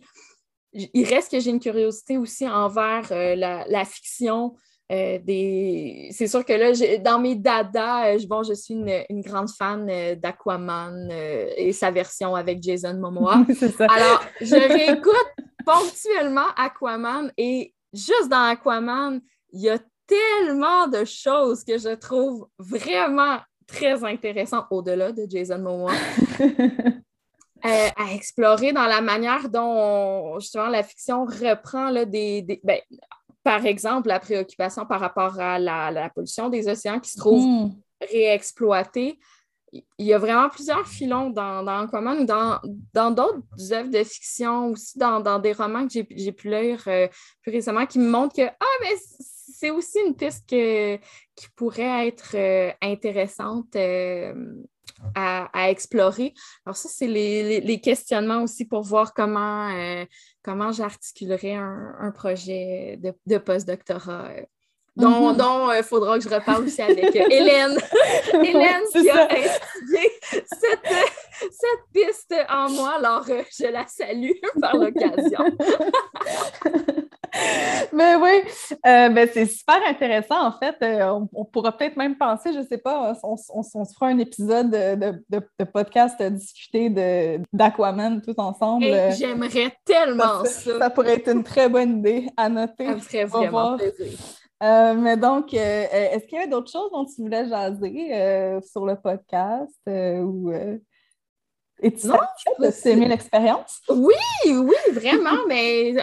il 0.74 1.06
reste 1.06 1.32
que 1.32 1.40
j'ai 1.40 1.52
une 1.52 1.60
curiosité 1.60 2.18
aussi 2.18 2.50
envers 2.50 3.08
la, 3.12 3.86
fiction. 3.86 4.56
C'est 4.90 6.28
sûr 6.28 6.44
que 6.44 6.54
là, 6.54 6.98
dans 7.00 7.20
mes 7.20 7.36
dadas, 7.36 8.18
bon, 8.28 8.42
je 8.42 8.54
suis 8.54 8.74
une, 8.74 9.22
grande 9.22 9.52
fan 9.52 9.86
d'Aquaman 10.16 11.12
et 11.12 11.72
sa 11.74 11.92
version 11.92 12.34
avec 12.34 12.64
Jason 12.64 12.96
Momoa. 12.96 13.46
Alors, 13.80 14.24
je 14.42 14.56
réécoute 14.56 15.53
ponctuellement 15.66 16.48
Aquaman 16.56 17.32
et 17.38 17.74
juste 17.94 18.30
dans 18.30 18.50
Aquaman, 18.50 19.22
il 19.52 19.62
y 19.62 19.70
a 19.70 19.80
tellement 20.08 20.88
de 20.88 21.06
choses 21.06 21.64
que 21.64 21.78
je 21.78 21.96
trouve 21.96 22.48
vraiment 22.58 23.40
très 23.68 24.04
intéressantes 24.04 24.66
au-delà 24.70 25.12
de 25.12 25.26
Jason 25.30 25.60
Momoa. 25.60 25.94
Euh, 27.66 27.88
à 27.96 28.14
explorer 28.14 28.74
dans 28.74 28.88
la 28.88 29.00
manière 29.00 29.48
dont 29.48 30.38
justement 30.38 30.68
la 30.68 30.84
fiction 30.84 31.24
reprend 31.24 31.92
là, 31.92 32.04
des, 32.04 32.60
ben, 32.62 32.82
par 33.42 33.66
exemple 33.66 34.10
la 34.10 34.20
préoccupation 34.20 34.86
par 34.86 35.00
rapport 35.00 35.40
à 35.40 35.60
la, 35.60 36.10
pollution 36.14 36.50
des 36.50 36.68
océans 36.68 37.00
qui 37.00 37.12
se 37.12 37.18
trouve 37.18 37.46
mm. 37.46 37.72
réexploitée 38.12 39.18
il 39.74 40.06
y 40.06 40.14
a 40.14 40.18
vraiment 40.20 40.50
plusieurs 40.50 40.88
filons 40.88 41.30
dans, 41.30 41.64
dans 41.64 41.86
ou 41.86 42.26
dans, 42.26 43.12
d'autres 43.12 43.74
œuvres 43.74 43.90
de 43.90 44.04
fiction, 44.04 44.68
aussi 44.68 44.98
dans, 44.98 45.40
des 45.40 45.54
romans 45.54 45.88
que 45.88 45.94
j'ai 45.94 46.32
pu 46.32 46.50
lire 46.50 46.84
euh, 46.88 47.08
plus 47.42 47.52
récemment 47.52 47.86
qui 47.86 48.00
me 48.00 48.10
montrent 48.10 48.36
que 48.36 48.48
ah, 48.48 48.76
mais 48.82 48.96
c'est 49.20 49.72
aussi 49.72 50.00
une 50.06 50.16
piste 50.16 50.48
qui 50.48 51.00
pourrait 51.56 52.08
être 52.08 52.36
euh, 52.36 52.72
intéressante 52.82 53.76
euh, 53.76 54.34
à, 55.16 55.70
explorer. 55.70 56.34
Alors, 56.66 56.78
ça, 56.78 56.90
c'est 56.90 57.08
les, 57.08 57.82
questionnements 57.82 58.44
aussi 58.44 58.66
pour 58.66 58.84
voir 58.84 59.14
comment, 59.14 59.70
comment 60.44 60.72
j'articulerai 60.72 61.56
un, 61.56 62.12
projet 62.14 62.98
de, 63.02 63.14
de 63.26 63.38
postdoctorat 63.38 64.30
dont 64.96 65.34
il 65.72 65.80
euh, 65.80 65.84
faudra 65.84 66.18
que 66.18 66.24
je 66.24 66.30
reparle 66.30 66.66
aussi 66.66 66.82
avec 66.82 67.16
euh, 67.16 67.26
Hélène. 67.30 67.78
Hélène 68.34 68.84
qui 68.92 69.10
a 69.10 69.24
instillé 69.24 70.12
cette, 71.42 71.84
piste 71.92 72.34
en 72.50 72.70
moi, 72.70 72.94
alors 72.98 73.26
euh, 73.30 73.42
je 73.52 73.66
la 73.68 73.86
salue 73.88 74.32
par 74.62 74.76
l'occasion. 74.78 75.40
Mais 77.92 78.16
oui, 78.16 78.44
ben, 78.84 79.28
c'est 79.34 79.48
super 79.48 79.80
intéressant 79.88 80.46
en 80.46 80.52
fait. 80.52 80.76
On, 81.34 81.46
pourra 81.46 81.76
peut-être 81.76 81.98
même 81.98 82.16
penser, 82.16 82.54
je 82.54 82.60
ne 82.60 82.66
sais 82.66 82.78
pas, 82.78 83.18
on, 83.24 83.36
se 83.36 83.94
fera 83.96 84.08
un 84.08 84.20
épisode 84.20 84.70
de, 84.70 85.64
podcast 85.66 86.22
à 86.22 86.30
discuter 86.30 86.92
d'Aquaman 87.52 88.22
tout 88.22 88.36
ensemble. 88.38 88.86
J'aimerais 89.18 89.76
tellement 89.84 90.46
ça, 90.46 90.78
ça. 90.78 90.90
pourrait 90.92 91.16
être 91.16 91.32
une 91.32 91.44
très 91.44 91.68
bonne 91.70 91.98
idée 91.98 92.28
à 92.38 92.50
noter. 92.50 92.86
Ça 92.86 92.94
me 92.94 93.00
ferait 93.00 93.26
vraiment 93.26 93.78
plaisir. 93.78 94.20
Euh, 94.62 94.94
mais 94.94 95.18
donc, 95.18 95.54
euh, 95.54 95.58
euh, 95.58 96.12
est-ce 96.12 96.26
qu'il 96.26 96.38
y 96.38 96.42
avait 96.42 96.50
d'autres 96.50 96.72
choses 96.72 96.92
dont 96.92 97.06
tu 97.06 97.22
voulais 97.22 97.48
jaser 97.48 98.62
sur 98.66 98.86
le 98.86 98.96
podcast 98.96 99.80
ou 99.88 100.52
es-tu 101.82 102.08
de 102.08 102.88
aimé 102.88 103.08
l'expérience? 103.08 103.82
Oui, 103.90 104.14
oui, 104.46 104.76
vraiment. 104.94 105.38
mais 105.48 105.96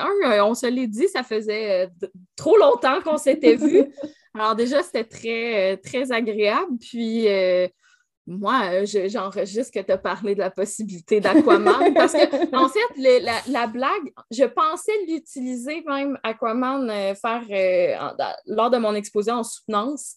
on 0.43 0.55
se 0.55 0.67
l'est 0.67 0.89
dit, 0.89 1.09
ça 1.09 1.23
faisait 1.23 1.89
trop 2.37 2.57
longtemps 2.57 3.01
qu'on 3.03 3.17
s'était 3.17 3.57
vus. 3.57 3.87
Alors 4.35 4.55
déjà, 4.55 4.83
c'était 4.83 5.05
très, 5.05 5.77
très 5.79 6.13
agréable. 6.13 6.77
Puis 6.79 7.27
moi, 8.31 8.85
j'enregistre 8.85 9.73
que 9.73 9.85
tu 9.85 9.91
as 9.91 9.99
parlé 9.99 10.37
de 10.37 10.39
la 10.39 10.51
possibilité 10.51 11.19
d'Aquaman 11.19 11.93
parce 11.95 12.13
que, 12.13 12.57
en 12.57 12.69
fait, 12.69 13.43
la, 13.49 13.67
blague, 13.67 14.13
je 14.31 14.45
pensais 14.45 14.93
l'utiliser 15.09 15.83
même 15.85 16.17
Aquaman 16.23 16.89
faire 17.17 17.43
lors 18.47 18.71
de 18.71 18.79
mon 18.79 18.95
exposé 18.95 19.33
en 19.33 19.43
soutenance. 19.43 20.15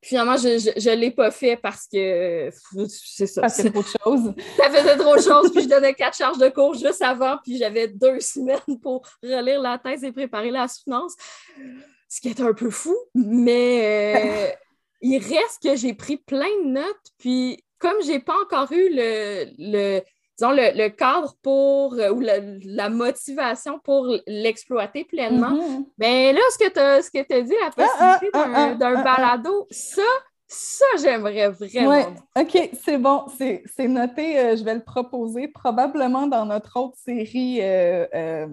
Puis 0.00 0.10
finalement, 0.10 0.36
je 0.36 0.90
ne 0.90 0.94
l'ai 0.94 1.10
pas 1.10 1.32
fait 1.32 1.56
parce 1.56 1.88
que 1.92 2.50
c'est 2.88 3.26
ça. 3.26 3.40
Parce 3.40 3.60
que 3.60 3.68
trop 3.68 3.82
de 3.82 3.86
choses. 3.86 4.34
Ça 4.56 4.70
faisait 4.70 4.96
trop 4.96 5.16
de 5.16 5.22
choses. 5.22 5.52
puis 5.52 5.64
je 5.64 5.68
donnais 5.68 5.94
quatre 5.94 6.16
charges 6.16 6.38
de 6.38 6.48
cours 6.48 6.74
juste 6.74 7.02
avant. 7.02 7.38
Puis 7.42 7.56
j'avais 7.56 7.88
deux 7.88 8.20
semaines 8.20 8.78
pour 8.80 9.02
relire 9.22 9.60
la 9.60 9.78
thèse 9.78 10.04
et 10.04 10.12
préparer 10.12 10.52
la 10.52 10.68
soutenance. 10.68 11.14
Ce 12.08 12.20
qui 12.20 12.28
est 12.28 12.40
un 12.40 12.52
peu 12.52 12.70
fou. 12.70 12.96
Mais 13.14 14.52
euh, 14.52 14.65
il 15.00 15.18
reste 15.18 15.62
que 15.62 15.76
j'ai 15.76 15.94
pris 15.94 16.16
plein 16.16 16.50
de 16.64 16.68
notes. 16.68 17.12
Puis 17.18 17.64
comme 17.78 18.02
j'ai 18.04 18.20
pas 18.20 18.34
encore 18.44 18.72
eu 18.72 18.88
le, 18.90 19.46
le 19.58 20.02
disons, 20.36 20.52
le, 20.52 20.88
cadre 20.88 21.34
pour, 21.42 21.94
euh, 21.94 22.10
ou 22.10 22.20
la, 22.20 22.88
motivation 22.90 23.78
pour 23.78 24.08
l'exploiter 24.26 25.04
pleinement. 25.04 25.52
Mm-hmm. 25.52 25.84
Ben 25.98 26.34
là, 26.34 26.40
ce 26.50 26.58
que 26.58 27.24
tu 27.24 27.34
as, 27.34 27.42
dit, 27.42 27.54
la 27.60 27.70
ah, 27.76 27.86
ah, 27.98 28.18
possibilité 28.18 28.38
ah, 28.54 28.74
d'un 28.74 29.02
balado, 29.02 29.66
ça, 29.70 30.02
ça, 30.46 30.84
j'aimerais 31.00 31.48
vraiment. 31.48 31.88
Ouais. 31.88 32.06
OK, 32.38 32.70
c'est 32.84 32.98
bon, 32.98 33.24
c'est 33.36 33.88
noté. 33.88 34.38
Euh, 34.38 34.56
je 34.56 34.64
vais 34.64 34.74
le 34.74 34.84
proposer 34.84 35.48
probablement 35.48 36.26
dans 36.26 36.44
notre 36.44 36.78
autre 36.78 36.96
série 36.98 37.60
euh, 37.62 38.46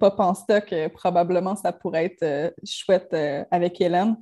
Pop 0.00 0.14
en 0.18 0.34
stock. 0.34 0.74
probablement, 0.94 1.56
ça 1.56 1.72
pourrait 1.72 2.06
être 2.06 2.54
chouette 2.64 3.14
avec 3.50 3.80
Hélène. 3.80 4.16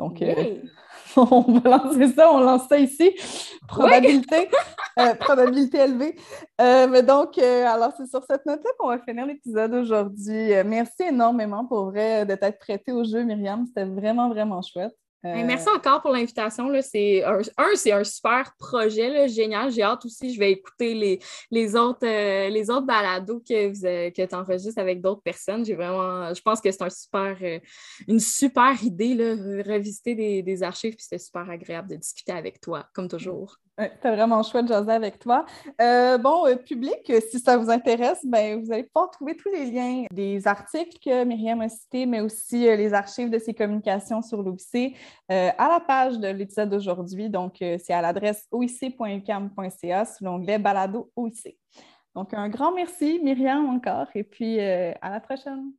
Donc, 0.00 0.22
on 1.16 1.42
va 1.42 1.76
lancer 1.76 2.08
ça, 2.08 2.32
on 2.32 2.40
lance 2.40 2.66
ça 2.68 2.78
ici. 2.78 3.14
Probabilité, 3.68 4.48
euh, 4.98 5.14
probabilité 5.14 5.78
élevée. 5.78 6.16
Euh, 6.60 6.86
mais 6.88 7.02
donc, 7.02 7.36
euh, 7.36 7.66
alors 7.66 7.92
c'est 7.96 8.06
sur 8.06 8.24
cette 8.24 8.46
note-là 8.46 8.70
qu'on 8.78 8.88
va 8.88 8.98
finir 8.98 9.26
l'épisode 9.26 9.74
aujourd'hui. 9.74 10.52
merci 10.64 11.02
énormément 11.02 11.66
pour 11.66 11.90
vrai 11.90 12.24
de 12.24 12.34
t'être 12.34 12.58
prêté 12.58 12.92
au 12.92 13.04
jeu, 13.04 13.22
Myriam. 13.24 13.66
C'était 13.66 13.84
vraiment, 13.84 14.30
vraiment 14.30 14.62
chouette. 14.62 14.96
Ben, 15.22 15.46
merci 15.46 15.68
encore 15.68 16.00
pour 16.00 16.12
l'invitation. 16.12 16.70
C'est 16.80 17.22
un, 17.24 17.40
c'est 17.74 17.92
un 17.92 18.04
super 18.04 18.54
projet, 18.58 19.28
génial. 19.28 19.70
J'ai 19.70 19.82
hâte 19.82 20.04
aussi, 20.06 20.32
je 20.32 20.38
vais 20.38 20.52
écouter 20.52 20.94
les, 20.94 21.20
les, 21.50 21.76
autres, 21.76 22.06
euh, 22.06 22.48
les 22.48 22.70
autres 22.70 22.86
balados 22.86 23.40
que, 23.40 23.68
vous, 23.68 24.12
que 24.12 24.26
tu 24.26 24.34
enregistres 24.34 24.80
avec 24.80 25.02
d'autres 25.02 25.22
personnes. 25.22 25.64
J'ai 25.64 25.74
vraiment, 25.74 26.32
je 26.32 26.40
pense 26.40 26.60
que 26.60 26.70
c'est 26.70 26.82
un 26.82 26.90
super, 26.90 27.36
euh, 27.42 27.58
une 28.08 28.20
super 28.20 28.82
idée, 28.82 29.14
là, 29.14 29.34
revisiter 29.62 30.14
des, 30.14 30.42
des 30.42 30.62
archives, 30.62 30.94
puis 30.94 31.04
c'était 31.04 31.18
super 31.18 31.48
agréable 31.50 31.90
de 31.90 31.96
discuter 31.96 32.32
avec 32.32 32.60
toi, 32.60 32.86
comme 32.94 33.08
toujours. 33.08 33.58
C'était 33.80 34.14
vraiment 34.14 34.42
chouette 34.42 34.64
de 34.64 34.68
jaser 34.68 34.92
avec 34.92 35.18
toi. 35.18 35.46
Euh, 35.80 36.18
bon, 36.18 36.46
euh, 36.46 36.56
public, 36.56 37.12
si 37.30 37.38
ça 37.38 37.56
vous 37.56 37.70
intéresse, 37.70 38.20
ben, 38.24 38.62
vous 38.62 38.72
allez 38.72 38.84
pouvoir 38.84 39.10
trouver 39.10 39.36
tous 39.36 39.50
les 39.50 39.70
liens 39.70 40.04
des 40.12 40.46
articles 40.46 40.98
que 41.02 41.24
Myriam 41.24 41.60
a 41.60 41.68
cités, 41.68 42.06
mais 42.06 42.20
aussi 42.20 42.68
euh, 42.68 42.76
les 42.76 42.92
archives 42.92 43.30
de 43.30 43.38
ses 43.38 43.54
communications 43.54 44.22
sur 44.22 44.42
l'OIC 44.42 44.96
à 45.28 45.68
la 45.68 45.80
page 45.80 46.18
de 46.18 46.28
l'épisode 46.28 46.70
d'aujourd'hui. 46.70 47.30
Donc, 47.30 47.56
c'est 47.58 47.92
à 47.92 48.02
l'adresse 48.02 48.46
oic.ucam.ca 48.50 50.04
sous 50.04 50.24
l'onglet 50.24 50.58
Balado 50.58 51.10
OIC. 51.16 51.56
Donc, 52.14 52.34
un 52.34 52.48
grand 52.48 52.72
merci, 52.72 53.20
Myriam, 53.22 53.68
encore, 53.68 54.08
et 54.14 54.24
puis 54.24 54.60
à 54.60 55.10
la 55.10 55.20
prochaine. 55.20 55.72